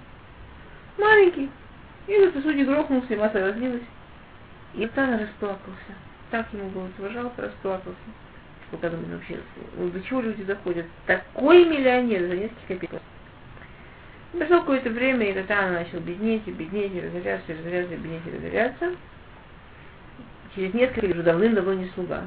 Маленький. 0.97 1.49
И 2.07 2.11
этот 2.11 2.35
сосудик 2.35 2.67
грохнулся, 2.67 3.13
и 3.13 3.17
масло 3.17 3.39
разлилось. 3.39 3.83
И 4.75 4.87
Тан 4.87 5.19
расплакался. 5.19 5.93
Так 6.31 6.47
ему 6.51 6.69
было 6.69 7.09
жалко, 7.11 7.43
расплакался. 7.43 7.97
Вы 8.71 8.77
как 8.79 8.91
думаете, 8.91 9.13
вообще, 9.13 9.37
ну, 9.77 9.89
до 9.89 10.01
чего 10.01 10.21
люди 10.21 10.43
доходят? 10.43 10.85
Такой 11.05 11.65
миллионер 11.65 12.21
за 12.27 12.35
несколько 12.35 12.73
копеек. 12.73 13.01
Прошло 14.31 14.61
какое-то 14.61 14.89
время, 14.89 15.29
и 15.29 15.33
Татана 15.33 15.73
начал 15.73 15.99
беднеть, 15.99 16.41
и 16.47 16.51
беднеть, 16.51 16.91
и 16.95 17.01
разоряться, 17.01 17.51
и 17.51 17.55
разоряться, 17.55 17.93
и 17.93 17.97
беднеть, 17.97 18.21
и 18.25 18.35
разоряться. 18.35 18.91
Через 20.55 20.73
несколько 20.73 21.01
лет 21.01 21.11
уже 21.11 21.23
давным-давно 21.23 21.73
не 21.73 21.89
слуга. 21.89 22.23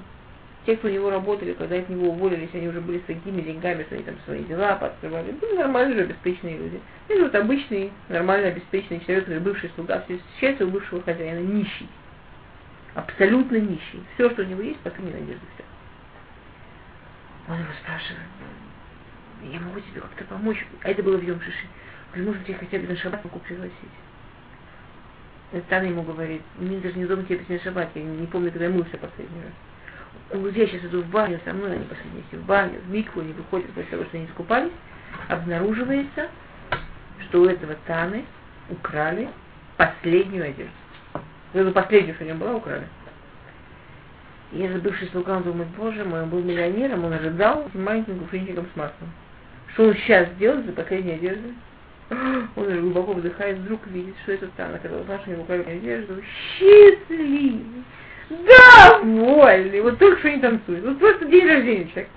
те, 0.67 0.77
кто 0.77 0.87
у 0.87 0.91
него 0.91 1.11
работали, 1.11 1.53
когда 1.53 1.77
от 1.77 1.89
него 1.89 2.11
уволились, 2.11 2.51
они 2.55 2.69
уже 2.69 2.81
были 2.81 2.99
с 2.99 3.07
такими 3.07 3.41
деньгами, 3.41 3.83
что 3.85 3.97
они 3.97 4.05
там 4.05 4.15
свои 4.25 4.45
дела 4.45 4.77
подкрывали. 4.77 5.33
Были 5.33 5.57
нормальные, 5.57 6.05
обеспеченные 6.05 6.59
люди. 6.59 6.81
Это 7.09 7.23
вот 7.23 7.35
обычный, 7.35 7.91
нормально 8.09 8.49
обеспеченный 8.49 9.01
человек, 9.01 9.29
бывший 9.43 9.71
слуга, 9.75 10.01
все 10.03 10.21
счастье 10.41 10.65
у 10.65 10.71
бывшего 10.71 11.03
хозяина, 11.03 11.41
нищий. 11.41 11.89
Абсолютно 12.97 13.57
нищий. 13.57 14.03
Все, 14.15 14.31
что 14.31 14.41
у 14.43 14.47
него 14.47 14.63
есть, 14.63 14.81
последняя 14.81 15.21
надежда, 15.21 15.45
все. 15.55 15.65
Он 17.53 17.61
его 17.61 17.73
спрашивает, 17.83 18.23
я 19.53 19.61
могу 19.61 19.81
тебе 19.81 20.01
как-то 20.01 20.25
помочь? 20.25 20.67
А 20.83 20.89
это 20.89 21.03
было 21.03 21.19
в 21.19 21.23
Йом-Шиши. 21.23 21.67
Говорю, 22.13 22.31
может, 22.31 22.47
тебе 22.47 22.57
хотя 22.57 22.79
бы 22.79 22.87
на 22.87 22.97
шаббат 22.97 23.23
могу 23.23 23.39
пригласить? 23.41 23.75
Тана 25.69 25.85
ему 25.85 26.03
говорит, 26.03 26.41
мне 26.59 26.79
даже 26.79 26.97
не 26.97 27.05
удобно 27.05 27.25
тебе 27.27 27.45
на 27.47 27.61
шаббат, 27.61 27.91
я 27.95 28.03
не 28.03 28.27
помню, 28.27 28.51
когда 28.51 28.65
я 28.65 28.71
мылся 28.71 28.97
последний 28.97 29.43
раз. 29.43 29.53
Он 30.33 30.39
говорит, 30.39 30.57
я 30.57 30.67
сейчас 30.67 30.85
иду 30.87 31.03
в 31.03 31.07
баню, 31.09 31.39
со 31.45 31.53
мной 31.53 31.75
они 31.75 31.85
пошли 31.85 32.09
вместе 32.11 32.39
в 32.39 32.47
баню, 32.47 32.81
в 32.81 32.89
микву, 32.89 33.21
они 33.21 33.35
выходят 33.35 33.71
после 33.73 33.91
того, 33.91 34.05
что 34.05 34.17
они 34.17 34.27
искупались, 34.27 34.73
обнаруживается, 35.29 36.31
что 37.29 37.43
у 37.43 37.45
этого 37.45 37.77
Таны 37.87 38.25
украли 38.71 39.29
последнюю 39.77 40.45
одежду. 40.47 40.73
Эту 41.53 41.73
последнюю, 41.73 42.15
что 42.15 42.25
у 42.25 42.29
него 42.29 42.39
была, 42.39 42.55
украли. 42.55 42.87
И 44.53 44.59
я 44.59 44.69
бывший 44.79 45.09
слуга, 45.09 45.37
он 45.37 45.43
думает, 45.43 45.69
боже 45.77 46.05
мой, 46.05 46.23
он 46.23 46.31
был 46.31 46.41
миллионером, 46.43 47.05
он 47.05 47.13
ожидал 47.13 47.67
этим 47.67 47.85
маленьким 47.85 48.19
кувшинчиком 48.21 48.67
с 48.73 48.77
маслом. 48.77 49.11
Что 49.73 49.89
он 49.89 49.95
сейчас 49.95 50.29
делает 50.39 50.67
за 50.67 50.73
последней 50.73 51.15
одеждой? 51.15 51.55
Он 52.57 52.81
глубоко 52.81 53.15
вдыхает, 53.15 53.59
вдруг 53.59 53.85
видит, 53.89 54.15
что 54.23 54.33
это 54.33 54.47
Тана, 54.57 54.79
когда 54.79 54.99
узнал, 54.99 55.19
что 55.19 55.31
у 55.31 55.33
него 55.33 55.43
украли 55.43 55.65
одежду. 55.65 56.23
Счастливый! 56.57 57.63
Довольный! 58.31 59.81
Вот 59.81 59.99
только 59.99 60.19
что 60.21 60.31
не 60.31 60.41
танцует. 60.41 60.85
Вот 60.85 60.99
просто 61.01 61.25
день 61.27 61.47
рождения 61.47 61.89
человек. 61.89 62.09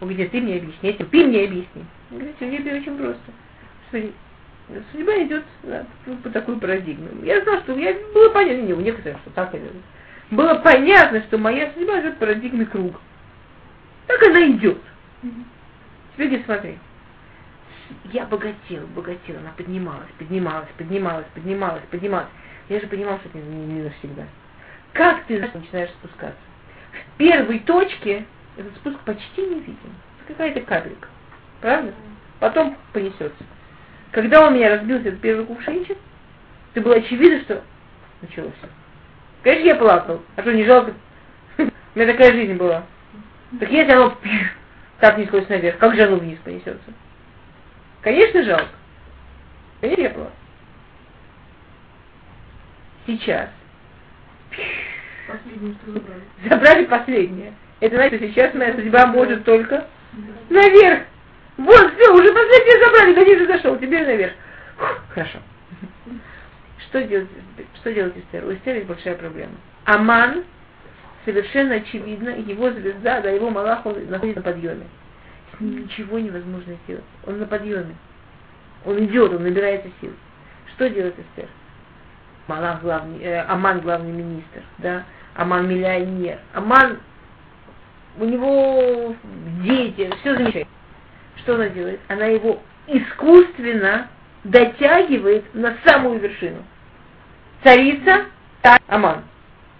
Он 0.00 0.08
говорит, 0.08 0.30
ты 0.30 0.40
мне 0.40 0.56
объясни, 0.56 0.92
ты 0.92 1.24
мне 1.24 1.44
объясни. 1.44 1.84
Он 2.10 2.18
говорит, 2.18 2.36
судьбе 2.38 2.74
очень 2.76 2.96
просто. 2.96 3.32
Судьба, 3.90 4.12
судьба 4.92 5.22
идет 5.22 5.44
по 6.22 6.30
такой 6.30 6.58
парадигме. 6.58 7.08
Я 7.22 7.42
знал, 7.42 7.60
что 7.60 7.78
я 7.78 7.94
было 8.12 8.30
понятно, 8.30 8.62
не 8.62 8.72
у 8.72 8.80
некоторых, 8.80 9.18
что 9.20 9.30
так 9.30 9.54
идет. 9.54 9.72
Было 10.30 10.56
понятно, 10.56 11.22
что 11.22 11.38
моя 11.38 11.72
судьба 11.72 12.00
идет 12.00 12.14
в 12.14 12.18
парадигме 12.18 12.66
круга. 12.66 12.98
Так 14.06 14.22
она 14.22 14.48
идет. 14.50 14.78
Теперь 16.16 16.42
смотри. 16.44 16.78
Я 18.12 18.24
богател, 18.26 18.86
богател, 18.94 19.36
она 19.38 19.52
поднималась, 19.56 20.08
поднималась, 20.18 20.68
поднималась, 20.76 21.26
поднималась, 21.34 21.82
поднималась. 21.90 22.28
Я 22.68 22.80
же 22.80 22.86
понимал, 22.88 23.18
что 23.20 23.28
это 23.28 23.38
не, 23.38 23.66
не 23.66 23.82
навсегда. 23.82 24.24
Как 24.92 25.24
ты 25.26 25.38
начинаешь 25.38 25.90
спускаться? 25.90 26.40
В 26.92 27.18
первой 27.18 27.60
точке 27.60 28.24
этот 28.56 28.74
спуск 28.76 28.98
почти 29.00 29.42
не 29.42 29.60
виден. 29.60 29.94
Какая-то 30.26 30.62
капелька. 30.62 31.08
Правда? 31.60 31.92
Потом 32.40 32.76
понесется. 32.92 33.44
Когда 34.16 34.46
у 34.46 34.50
меня 34.50 34.70
разбился 34.70 35.08
этот 35.08 35.20
первый 35.20 35.44
кувшинчик, 35.44 35.98
это 36.72 36.80
было 36.80 36.94
очевидно, 36.94 37.38
что 37.42 37.62
началось. 38.22 38.54
Конечно, 39.42 39.66
я 39.66 39.74
плакал. 39.74 40.22
А 40.36 40.40
что, 40.40 40.54
не 40.54 40.64
жалко? 40.64 40.94
У 41.58 41.62
меня 41.94 42.10
такая 42.10 42.32
жизнь 42.32 42.54
была. 42.54 42.86
Так 43.60 43.70
если 43.70 43.92
оно 43.92 44.16
так 45.00 45.18
не 45.18 45.26
сквозь 45.26 45.46
наверх, 45.50 45.76
как 45.76 45.94
же 45.94 46.04
оно 46.04 46.16
вниз 46.16 46.38
понесется? 46.42 46.94
Конечно, 48.00 48.42
жалко. 48.42 48.70
Конечно, 49.82 50.00
я 50.00 50.08
плакал. 50.08 50.32
Сейчас. 53.06 53.50
Забрали 56.48 56.86
последнее. 56.86 57.52
Это 57.80 57.96
значит, 57.96 58.20
что 58.20 58.28
сейчас 58.28 58.54
моя 58.54 58.72
судьба 58.72 59.08
может 59.08 59.44
только 59.44 59.86
наверх. 60.48 61.02
Вот, 61.56 61.94
все, 61.94 62.12
уже 62.12 62.32
последнее 62.32 62.84
забрали, 62.84 63.14
до 63.14 63.24
ниже 63.24 63.46
зашел, 63.46 63.76
теперь 63.76 64.06
наверх. 64.06 64.32
Фух, 64.76 65.02
хорошо. 65.14 65.38
Что 66.78 67.02
делать, 67.02 67.28
что 67.76 67.92
делать 67.92 68.16
Эстер? 68.16 68.44
У 68.44 68.52
Эстер 68.52 68.76
есть 68.76 68.86
большая 68.86 69.14
проблема. 69.14 69.54
Аман, 69.84 70.44
совершенно 71.24 71.76
очевидно, 71.76 72.30
его 72.30 72.70
звезда, 72.70 73.20
да, 73.20 73.30
его 73.30 73.50
Малах, 73.50 73.86
он 73.86 73.96
находится 74.10 74.40
на 74.40 74.52
подъеме. 74.52 74.86
С 75.56 75.60
ним 75.60 75.84
ничего 75.84 76.18
невозможно 76.18 76.76
сделать. 76.84 77.04
Он 77.26 77.38
на 77.38 77.46
подъеме. 77.46 77.96
Он 78.84 79.02
идет, 79.04 79.32
он 79.32 79.42
набирается 79.42 79.88
сил. 80.00 80.12
Что 80.74 80.90
делать 80.90 81.14
Эстер? 81.18 81.48
Малах 82.48 82.82
главный, 82.82 83.22
э, 83.22 83.40
Аман 83.48 83.80
главный 83.80 84.12
министр, 84.12 84.62
да, 84.78 85.04
Аман 85.34 85.68
миллионер. 85.68 86.38
Аман, 86.52 87.00
у 88.18 88.24
него 88.24 89.16
дети, 89.62 90.10
все 90.20 90.36
замечательно. 90.36 90.75
Что 91.46 91.54
она 91.54 91.68
делает? 91.68 92.00
Она 92.08 92.26
его 92.26 92.60
искусственно 92.88 94.08
дотягивает 94.42 95.54
на 95.54 95.76
самую 95.86 96.18
вершину. 96.18 96.64
Царица, 97.62 98.24
Аман. 98.88 99.22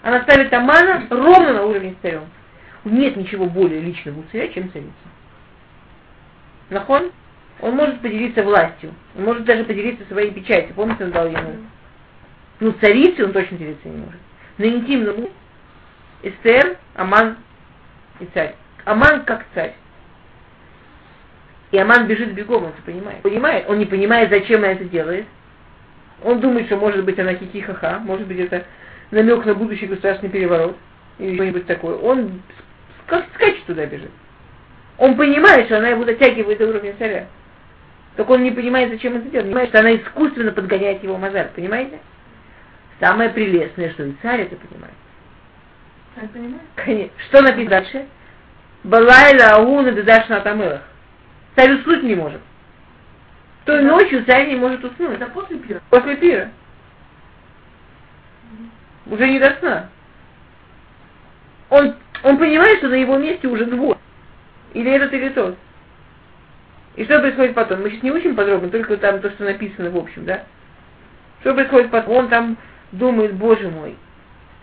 Она 0.02 0.22
ставит 0.22 0.52
Амана 0.52 1.04
ровно 1.10 1.54
на 1.54 1.64
уровне 1.64 1.96
с 1.98 2.02
царем. 2.02 2.26
Нет 2.84 3.16
ничего 3.16 3.46
более 3.46 3.80
личного 3.80 4.20
у 4.20 4.22
царя, 4.30 4.46
чем 4.52 4.70
царица. 4.70 4.92
Нахон? 6.70 7.10
Он 7.60 7.74
может 7.74 8.00
поделиться 8.00 8.44
властью. 8.44 8.94
Он 9.16 9.24
может 9.24 9.44
даже 9.44 9.64
поделиться 9.64 10.04
своей 10.06 10.30
печатью. 10.30 10.72
Помните, 10.76 11.02
он 11.02 11.10
дал 11.10 11.26
ему 11.26 11.56
ну, 12.60 12.72
царицы 12.80 13.24
он 13.24 13.32
точно 13.32 13.58
делиться 13.58 13.88
не 13.88 13.96
может. 13.96 14.20
На 14.58 14.64
интимном 14.66 15.28
Эстер, 16.22 16.78
Аман 16.94 17.38
и 18.20 18.26
царь. 18.32 18.54
Аман 18.84 19.24
как 19.24 19.44
царь. 19.52 19.74
И 21.76 21.78
Аман 21.78 22.06
бежит 22.06 22.32
бегом, 22.32 22.64
он 22.64 22.70
это 22.70 22.80
понимает. 22.86 23.20
Понимает? 23.20 23.68
Он 23.68 23.78
не 23.78 23.84
понимает, 23.84 24.30
зачем 24.30 24.60
она 24.60 24.72
это 24.72 24.84
делает. 24.84 25.26
Он 26.24 26.40
думает, 26.40 26.68
что 26.68 26.78
может 26.78 27.04
быть 27.04 27.18
она 27.18 27.34
хихихаха, 27.34 27.98
может 28.02 28.26
быть 28.26 28.38
это 28.38 28.64
намек 29.10 29.44
на 29.44 29.52
будущий 29.52 29.84
государственный 29.84 30.32
переворот 30.32 30.74
или 31.18 31.34
что-нибудь 31.34 31.66
такое. 31.66 31.96
Он 31.96 32.40
как 33.06 33.26
скачет 33.34 33.62
туда 33.66 33.84
бежит. 33.84 34.10
Он 34.96 35.18
понимает, 35.18 35.66
что 35.66 35.76
она 35.76 35.88
его 35.88 36.06
дотягивает 36.06 36.56
до 36.56 36.66
уровня 36.66 36.94
царя. 36.98 37.26
Только 38.16 38.30
он 38.30 38.42
не 38.42 38.52
понимает, 38.52 38.90
зачем 38.90 39.14
это 39.14 39.28
делает. 39.28 39.44
Он 39.44 39.50
понимает, 39.50 39.68
что 39.68 39.80
она 39.80 39.96
искусственно 39.96 40.52
подгоняет 40.52 41.02
его 41.02 41.18
мазар. 41.18 41.50
Понимаете? 41.54 41.98
Самое 43.00 43.28
прелестное, 43.28 43.90
что 43.90 44.02
и 44.02 44.14
царь 44.22 44.40
это 44.40 44.56
понимает. 44.56 44.94
Царь 46.14 46.28
понимает? 46.28 46.62
Конечно. 46.74 47.12
Что 47.28 47.42
написано 47.42 47.68
дальше? 47.68 48.06
Балайла 48.82 49.56
ауна 49.56 49.92
дедаш 49.92 50.26
на 50.28 50.40
тамылах. 50.40 50.80
Царь 51.56 51.72
уснуть 51.72 52.02
не 52.02 52.14
может. 52.14 52.40
Той 53.64 53.82
Да. 53.82 53.90
ночью 53.90 54.24
царь 54.24 54.48
не 54.48 54.56
может 54.56 54.84
уснуть. 54.84 55.14
Это 55.14 55.26
после 55.26 55.58
пира. 55.58 55.80
После 55.90 56.16
пира. 56.16 56.50
Уже 59.06 59.28
не 59.28 59.38
до 59.38 59.50
сна. 59.58 59.88
Он, 61.70 61.94
он 62.22 62.38
понимает, 62.38 62.78
что 62.78 62.88
на 62.88 62.94
его 62.94 63.16
месте 63.18 63.48
уже 63.48 63.64
двое. 63.64 63.98
Или 64.74 64.92
этот, 64.92 65.12
или 65.12 65.30
тот. 65.30 65.56
И 66.96 67.04
что 67.04 67.20
происходит 67.20 67.54
потом? 67.54 67.82
Мы 67.82 67.90
сейчас 67.90 68.02
не 68.02 68.12
учим 68.12 68.36
подробно, 68.36 68.68
только 68.70 68.96
там 68.96 69.20
то, 69.20 69.30
что 69.30 69.44
написано 69.44 69.90
в 69.90 69.96
общем, 69.96 70.24
да? 70.24 70.44
Что 71.40 71.54
происходит 71.54 71.90
потом? 71.90 72.16
Он 72.16 72.28
там 72.28 72.56
думает, 72.92 73.34
боже 73.34 73.68
мой, 73.68 73.96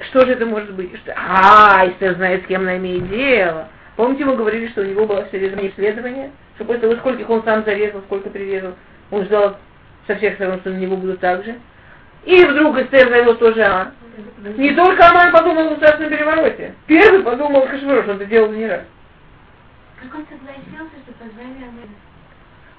что 0.09 0.25
же 0.25 0.33
это 0.33 0.45
может 0.45 0.73
быть? 0.73 0.95
Что... 0.97 1.13
А, 1.15 1.87
Эстер 1.87 2.15
знает, 2.15 2.43
с 2.43 2.47
кем 2.47 2.61
она 2.61 2.77
имеет 2.77 3.07
дело. 3.09 3.67
Помните, 3.95 4.25
мы 4.25 4.35
говорили, 4.35 4.67
что 4.69 4.81
у 4.81 4.85
него 4.85 5.05
было 5.05 5.25
все 5.27 5.37
время 5.37 5.69
исследование, 5.69 6.31
что 6.55 6.65
после 6.65 6.81
того, 6.81 6.95
скольких 6.95 7.29
он 7.29 7.43
сам 7.43 7.63
зарезал, 7.63 8.01
сколько 8.01 8.29
прирезал, 8.29 8.75
он 9.11 9.25
ждал 9.25 9.57
со 10.07 10.15
всех 10.15 10.35
сторон, 10.35 10.59
что 10.59 10.69
на 10.69 10.77
него 10.77 10.97
будут 10.97 11.19
так 11.19 11.43
же. 11.43 11.59
И 12.25 12.43
вдруг 12.45 12.77
Эстер 12.77 13.09
завел 13.09 13.35
тоже 13.35 13.63
Аман. 13.63 13.91
Не 14.57 14.73
только 14.75 15.09
Аман 15.09 15.31
подумал 15.31 15.67
о 15.67 15.69
государственном 15.71 16.11
перевороте. 16.11 16.75
Первый 16.87 17.23
подумал 17.23 17.67
Хашвирош, 17.67 18.07
он 18.07 18.15
это 18.15 18.25
делал 18.25 18.51
не 18.51 18.67
раз. 18.67 18.83
Как 20.01 20.13
он 20.15 20.25
согласился, 20.29 20.95
что 21.03 21.13
позвали 21.13 21.63
Амена? 21.63 21.95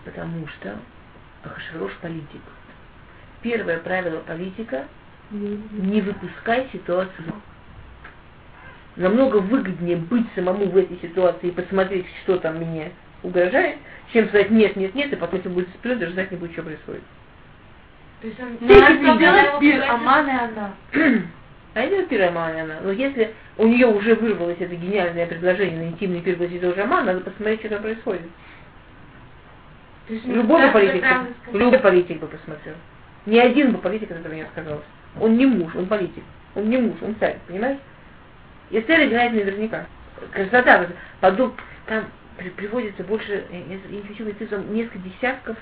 Потому 0.05 0.47
что 0.49 0.77
Хашвирош 1.43 1.93
политик. 2.01 2.43
Первое 3.43 3.79
правило 3.79 4.21
политика– 4.21 4.85
не 5.31 6.01
выпускай 6.01 6.69
ситуацию. 6.73 7.33
Намного 8.97 9.39
выгоднее 9.39 9.97
быть 9.97 10.27
самому 10.35 10.67
в 10.67 10.77
этой 10.77 10.99
ситуации 11.01 11.49
и 11.49 11.51
посмотреть, 11.51 12.07
что 12.23 12.39
там 12.39 12.57
мне 12.57 12.93
угрожает, 13.25 13.79
чем 14.13 14.29
сказать 14.29 14.51
нет, 14.51 14.77
нет, 14.77 14.95
нет, 14.95 15.13
и 15.13 15.17
потом 15.17 15.41
это 15.41 15.49
будет 15.49 15.69
сплет, 15.71 15.99
даже 15.99 16.13
знать 16.13 16.31
не 16.31 16.37
будет, 16.37 16.53
что 16.53 16.63
происходит. 16.63 17.03
То 18.21 18.29
есть 18.29 18.41
он... 18.41 18.57
Ты 18.59 18.65
не 18.65 19.19
делает 19.19 19.59
пир 19.59 19.85
Аман 19.91 20.29
и 20.29 20.33
она. 20.33 20.75
А 21.75 21.81
это 21.81 22.05
пиромания 22.05 22.63
она. 22.63 22.77
Но 22.83 22.93
если 22.93 23.35
у 23.59 23.67
нее 23.67 23.89
уже 23.89 24.15
вырвалось 24.15 24.59
это 24.61 24.77
гениальное 24.77 25.27
предложение 25.27 25.81
на 25.81 25.89
интимный 25.89 26.21
пир 26.21 26.37
Глазидо 26.37 26.73
Роман, 26.73 27.07
надо 27.07 27.21
посмотреть, 27.21 27.61
что 27.61 27.71
там 27.71 27.83
происходит. 27.83 28.23
Любой 30.09 30.67
бы 30.67 30.73
политик, 30.73 31.05
любой 31.53 31.79
политик 31.81 32.21
бы 32.21 32.29
посмотрел. 32.29 32.77
Ни 33.27 33.39
один 33.39 33.73
бы 33.73 33.79
политик 33.79 34.11
от 34.13 34.19
этого 34.19 34.35
не 34.35 34.43
отказался. 34.43 34.85
Он 35.21 35.37
не 35.37 35.47
муж, 35.47 35.75
он 35.75 35.87
политик. 35.87 36.23
Он 36.55 36.71
не 36.71 36.77
муж, 36.79 36.97
он 37.03 37.17
царь, 37.19 37.39
понимаешь? 37.49 37.79
Эстер 38.71 39.03
играет 39.05 39.33
наверняка. 39.33 39.87
красота. 40.31 40.87
Подоб, 41.21 41.55
там 41.87 42.05
приводится 42.37 43.05
больше, 43.05 43.45
хочу 44.09 44.25
говорить 44.25 44.39
цифрам, 44.39 44.75
несколько 44.75 44.99
десятков 44.99 45.57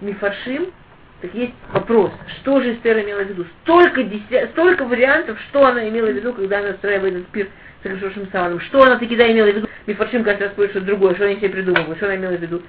мифаршим, 0.00 0.72
так 1.20 1.34
есть 1.34 1.54
вопрос, 1.72 2.12
что 2.40 2.60
же 2.62 2.74
Эстер 2.74 3.00
имела 3.00 3.22
в 3.22 3.28
виду? 3.28 3.44
Столько, 3.62 4.04
деся... 4.04 4.46
столько 4.52 4.84
вариантов, 4.84 5.36
что 5.48 5.66
она 5.66 5.88
имела 5.88 6.06
в 6.06 6.12
виду, 6.14 6.32
когда 6.32 6.60
она 6.60 6.70
устраивает 6.70 7.14
этот 7.14 7.28
пир 7.28 7.48
с 7.82 7.86
Рашошим 7.86 8.28
Саваном. 8.30 8.60
Что 8.60 8.84
она 8.84 8.98
таки 8.98 9.16
да 9.16 9.30
имела 9.30 9.50
в 9.50 9.56
виду? 9.56 9.68
Мифаршим 9.86 10.22
каждый 10.22 10.44
раз 10.44 10.52
спорит 10.52 10.70
что 10.70 10.80
другое, 10.80 11.14
что 11.14 11.24
они 11.24 11.36
себе 11.36 11.48
придумывали, 11.48 11.96
что 11.96 12.06
она 12.06 12.16
имела 12.16 12.36
в 12.36 12.40
виду. 12.40 12.62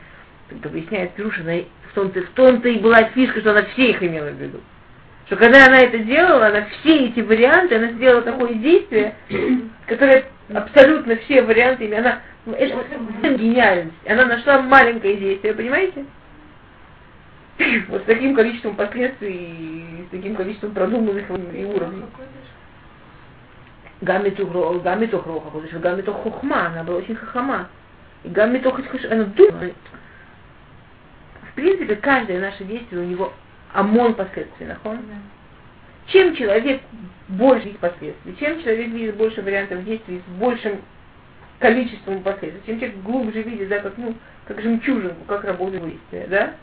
Только 0.49 0.69
выясняет 0.69 1.13
Пируш, 1.13 1.39
она 1.39 1.53
в 1.91 1.93
том-то, 1.93 2.21
в 2.21 2.29
том-то 2.29 2.69
и 2.69 2.79
была 2.79 3.03
фишка, 3.09 3.39
что 3.39 3.51
она 3.51 3.63
все 3.73 3.91
их 3.91 4.01
имела 4.01 4.29
в 4.29 4.41
виду. 4.41 4.59
Что 5.27 5.35
когда 5.35 5.67
она 5.67 5.81
это 5.81 5.99
делала, 5.99 6.47
она 6.47 6.65
все 6.79 7.05
эти 7.05 7.19
варианты, 7.19 7.75
она 7.75 7.91
сделала 7.91 8.23
такое 8.23 8.55
действие, 8.55 9.13
которое 9.85 10.25
абсолютно 10.51 11.17
все 11.17 11.43
варианты, 11.43 11.95
она, 11.95 12.23
гениальность. 13.23 13.95
Она 14.07 14.25
нашла 14.25 14.61
маленькое 14.61 15.17
действие, 15.17 15.53
понимаете? 15.53 16.05
Вот 17.89 18.01
с 18.03 18.05
таким 18.05 18.35
количеством 18.35 18.75
последствий 18.75 19.33
и 19.33 20.05
с 20.07 20.11
таким 20.11 20.35
количеством 20.35 20.73
продуманных 20.73 21.29
и 21.29 21.65
уровней. 21.65 22.05
Гамиту 24.01 24.47
гамиту 24.81 25.19
хроха, 25.19 25.59
гамиту 25.79 26.13
хохма, 26.13 26.67
она 26.67 26.83
была 26.83 26.99
очень 26.99 27.15
хохма. 27.15 27.67
И 28.23 28.29
гамиту 28.29 28.71
хоч 28.71 29.03
она 29.05 29.25
думала. 29.25 29.71
В 31.51 31.53
принципе, 31.55 31.95
каждое 31.97 32.39
наше 32.39 32.63
действие 32.63 33.01
у 33.01 33.05
него 33.05 33.33
ОМОН 33.73 34.15
последствий, 34.15 34.65
нахон. 34.65 34.99
Чем 36.07 36.35
человек 36.35 36.81
больше 37.27 37.69
последствий, 37.79 38.35
чем 38.39 38.61
человек 38.63 38.87
видит 38.87 39.15
больше 39.15 39.41
вариантов 39.41 39.83
действий 39.83 40.21
с 40.25 40.39
большим 40.39 40.81
количеством 41.59 42.23
последствий, 42.23 42.61
чем 42.65 42.79
человек 42.79 43.03
глубже 43.03 43.41
видит, 43.41 43.69
да, 43.69 43.79
как, 43.79 43.97
ну, 43.97 44.15
как 44.47 44.61
жемчужинку, 44.61 45.25
как 45.25 45.43
работает 45.43 45.85
действие, 45.85 46.27
да, 46.27 46.53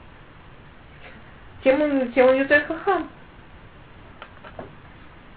тем 1.63 1.83
он, 1.83 2.13
тем 2.13 2.29
он 2.29 2.37
ютер 2.37 2.65
хахам. 2.67 3.09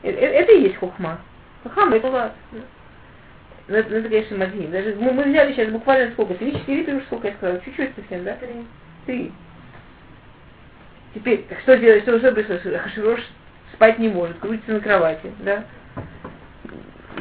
Э- 0.03 0.11
э- 0.11 0.41
Это 0.41 0.51
и 0.53 0.61
есть 0.61 0.77
хухма. 0.77 1.19
Хахам 1.63 1.93
это 1.93 2.07
лад. 2.07 2.35
Ну, 2.51 3.75
это, 3.75 3.89
ну, 3.89 3.95
это, 3.97 4.09
конечно, 4.09 4.37
мозги. 4.37 4.67
Даже 4.67 4.95
мы, 4.99 5.11
мы 5.11 5.23
взяли 5.23 5.53
сейчас 5.53 5.69
буквально 5.69 6.11
сколько? 6.11 6.35
Три, 6.35 6.53
четыре, 6.53 6.83
ты 6.83 6.95
уж 6.95 7.03
сколько 7.05 7.27
я 7.27 7.33
сказала? 7.33 7.59
Чуть-чуть 7.61 7.95
совсем, 7.95 8.23
да? 8.23 8.35
Три. 8.35 8.65
Три. 9.05 9.31
Теперь, 11.15 11.45
что 11.63 11.77
делать, 11.77 12.03
что 12.03 12.15
уже 12.15 12.31
пришлось? 12.31 12.61
Хаширош 12.61 13.21
спать 13.73 13.99
не 13.99 14.09
может, 14.09 14.37
крутится 14.39 14.73
на 14.73 14.79
кровати, 14.81 15.31
да? 15.39 15.65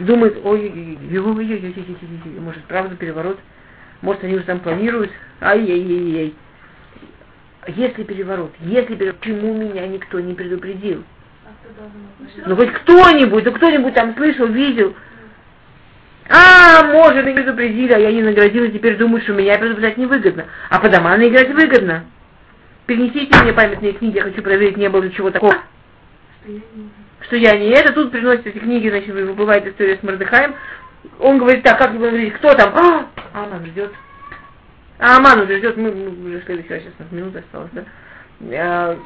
думает, 0.00 0.38
ой, 0.44 0.98
ой, 1.10 1.20
ой, 1.20 2.40
может, 2.40 2.62
правда 2.64 2.96
переворот, 2.96 3.38
может, 4.02 4.24
они 4.24 4.34
уже 4.34 4.44
там 4.44 4.60
планируют, 4.60 5.10
ай-яй-яй-яй. 5.40 6.34
Если 7.68 8.02
переворот, 8.04 8.52
если 8.60 8.94
переворот, 8.94 9.20
почему 9.20 9.54
меня 9.54 9.86
никто 9.86 10.20
не 10.20 10.34
предупредил? 10.34 11.04
Ну, 12.46 12.56
хоть 12.56 12.72
кто-нибудь, 12.72 13.44
да 13.44 13.50
кто-нибудь 13.50 13.94
там 13.94 14.14
слышал, 14.16 14.46
видел. 14.46 14.94
А, 16.30 16.84
может, 16.92 17.26
и 17.26 17.32
предупредили, 17.32 17.92
а 17.92 17.98
я 17.98 18.12
не 18.12 18.22
наградила, 18.22 18.68
теперь 18.68 18.96
думаю, 18.96 19.22
что 19.22 19.32
меня 19.32 19.58
предупреждать 19.58 19.96
невыгодно. 19.96 20.46
А 20.68 20.78
по 20.78 20.88
домам 20.88 21.22
играть 21.22 21.50
выгодно. 21.50 22.04
Перенесите 22.86 23.42
мне 23.42 23.52
памятные 23.52 23.92
книги, 23.92 24.16
я 24.16 24.24
хочу 24.24 24.42
проверить, 24.42 24.76
не 24.76 24.88
было 24.88 25.02
ли 25.02 25.12
чего 25.12 25.30
такого. 25.30 25.52
Что 26.42 26.52
я 26.52 26.60
не 26.74 26.90
что 27.20 27.36
я 27.36 27.56
не 27.58 27.68
это, 27.70 27.92
тут 27.92 28.12
приносят 28.12 28.46
эти 28.46 28.58
книги, 28.58 28.88
значит, 28.88 29.08
выплывает 29.08 29.66
история 29.66 29.96
с 29.96 30.02
Мордыхаем. 30.02 30.54
Он 31.18 31.38
говорит, 31.38 31.62
так, 31.62 31.78
как 31.78 31.92
вы 31.92 31.98
говорите, 31.98 32.36
кто 32.36 32.54
там? 32.54 32.74
А, 32.74 33.08
Аман 33.34 33.66
ждет. 33.66 33.92
А 34.98 35.16
Аман 35.16 35.40
уже 35.40 35.58
ждет, 35.58 35.76
мы, 35.76 35.92
мы 35.92 36.28
уже 36.28 36.40
в 36.40 36.44
следующий 36.44 36.74
раз, 36.74 36.82
сейчас 36.82 36.94
у 36.98 37.02
нас 37.02 37.12
минута 37.12 37.38
осталась, 37.40 37.70
да? 37.72 37.84
А, 38.52 38.98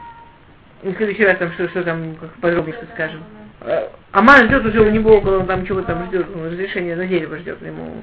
в 0.82 0.96
следующий 0.96 1.24
раз 1.24 1.38
там 1.38 1.52
что, 1.52 1.68
что 1.68 1.82
там, 1.84 2.16
как 2.16 2.32
подробнее 2.34 2.76
что 2.76 2.86
скажем. 2.94 3.22
Э, 3.60 3.88
Аман 4.10 4.46
ждет 4.46 4.64
уже 4.64 4.80
у 4.80 4.90
него 4.90 5.16
около, 5.18 5.38
он 5.38 5.46
там 5.46 5.64
чего 5.64 5.82
там 5.82 6.06
ждет, 6.06 6.26
он 6.34 6.46
разрешение 6.46 6.96
на 6.96 7.06
дерево 7.06 7.38
ждет 7.38 7.62
ему. 7.62 7.94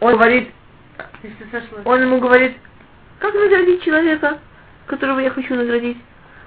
Он 0.00 0.12
говорит, 0.14 0.50
он 1.84 2.02
ему 2.02 2.18
говорит, 2.18 2.56
как 3.18 3.34
наградить 3.34 3.82
человека, 3.82 4.38
которого 4.86 5.20
я 5.20 5.30
хочу 5.30 5.54
наградить? 5.54 5.98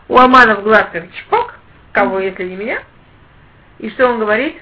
У 0.07 0.17
Амана 0.17 0.55
в 0.55 0.63
глаз 0.63 0.87
как 0.91 1.11
чпок, 1.13 1.55
кого, 1.91 2.19
если 2.19 2.43
не 2.43 2.55
меня? 2.55 2.79
И 3.79 3.89
что 3.91 4.07
он 4.07 4.19
говорит? 4.19 4.55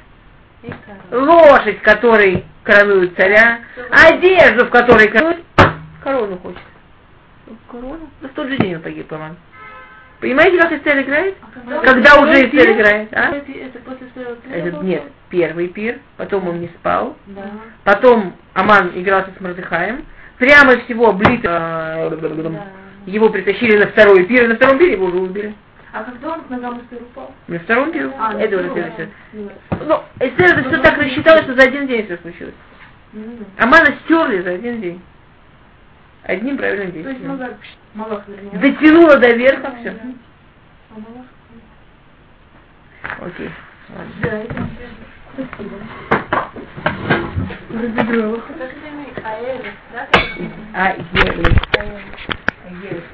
Лошадь, 1.12 1.82
которой 1.82 2.46
коронуют 2.64 3.16
царя, 3.18 3.62
одежду, 3.90 4.66
в 4.66 4.70
которой 4.70 5.08
коронуют, 5.08 5.44
корону 6.04 6.38
хочет. 6.38 6.62
Корону? 7.70 8.10
Да 8.22 8.28
в 8.28 8.32
тот 8.32 8.48
же 8.48 8.58
день 8.58 8.76
он 8.76 8.82
погиб, 8.82 9.12
Аман. 9.12 9.36
Понимаете, 10.20 10.60
как 10.60 10.72
Эстер 10.72 11.02
играет? 11.02 11.36
Когда 11.84 12.20
уже 12.22 12.34
Эстер 12.34 12.72
играет, 12.74 13.12
а? 13.12 13.34
Это 13.36 13.80
после 13.80 14.08
своего 14.14 14.36
пира 14.36 14.84
нет, 14.84 15.04
первый 15.30 15.68
пир, 15.68 16.00
потом 16.18 16.48
он 16.48 16.62
не 16.62 16.68
спал, 16.68 17.18
Да. 17.26 17.42
потом 17.84 18.36
Аман 18.54 18.92
игрался 18.94 19.32
с 19.36 19.42
Мордыхаем, 19.42 20.06
прямо 20.38 20.78
всего 20.82 21.12
блиц 21.12 21.42
Да. 21.42 22.08
Его 23.06 23.30
притащили 23.30 23.78
на 23.78 23.88
второй 23.88 24.26
пир, 24.26 24.44
и 24.44 24.48
на 24.48 24.56
втором 24.56 24.78
пире 24.78 24.94
его 24.94 25.06
уже 25.06 25.18
убили. 25.18 25.56
А 25.94 26.04
когда 26.04 26.34
он 26.34 26.42
к 26.44 26.50
ногам 26.50 26.80
Эстер 26.82 27.02
упал? 27.02 27.34
На 27.48 27.60
втором 27.60 27.92
пире? 27.92 28.12
А, 28.18 28.34
это 28.40 28.58
уже 28.58 28.68
ну, 28.68 28.74
следующее. 28.74 29.10
да. 29.34 29.78
Ну, 29.86 30.04
Эстер 30.20 30.58
это 30.58 30.70
все 30.70 30.82
так 30.82 30.98
рассчитала, 30.98 31.44
что 31.44 31.54
за 31.54 31.64
один 31.64 31.88
день 31.88 32.06
все 32.06 32.18
случилось. 32.18 32.54
Мгм. 33.12 33.46
Амана 33.58 33.94
стерли 34.06 34.42
за 34.42 34.52
один 34.52 34.82
день. 34.82 35.02
Одним 36.24 36.58
правильным 36.58 36.92
То 36.92 36.98
есть 36.98 37.10
действием. 37.10 37.38
Малах, 37.38 37.52
Малах 37.94 38.28
вернее. 38.28 38.60
Дотянула 38.60 39.18
до 39.18 39.32
верха, 39.36 39.76
все. 39.82 39.96
А 40.92 40.94
Малах? 40.94 41.26
Окей. 43.20 43.50
ладно. 43.90 44.14
Да, 44.22 44.30
это 44.30 44.68
Спасибо. 45.34 45.78
А, 50.74 50.94
еле. 51.12 52.38
years. 52.80 53.12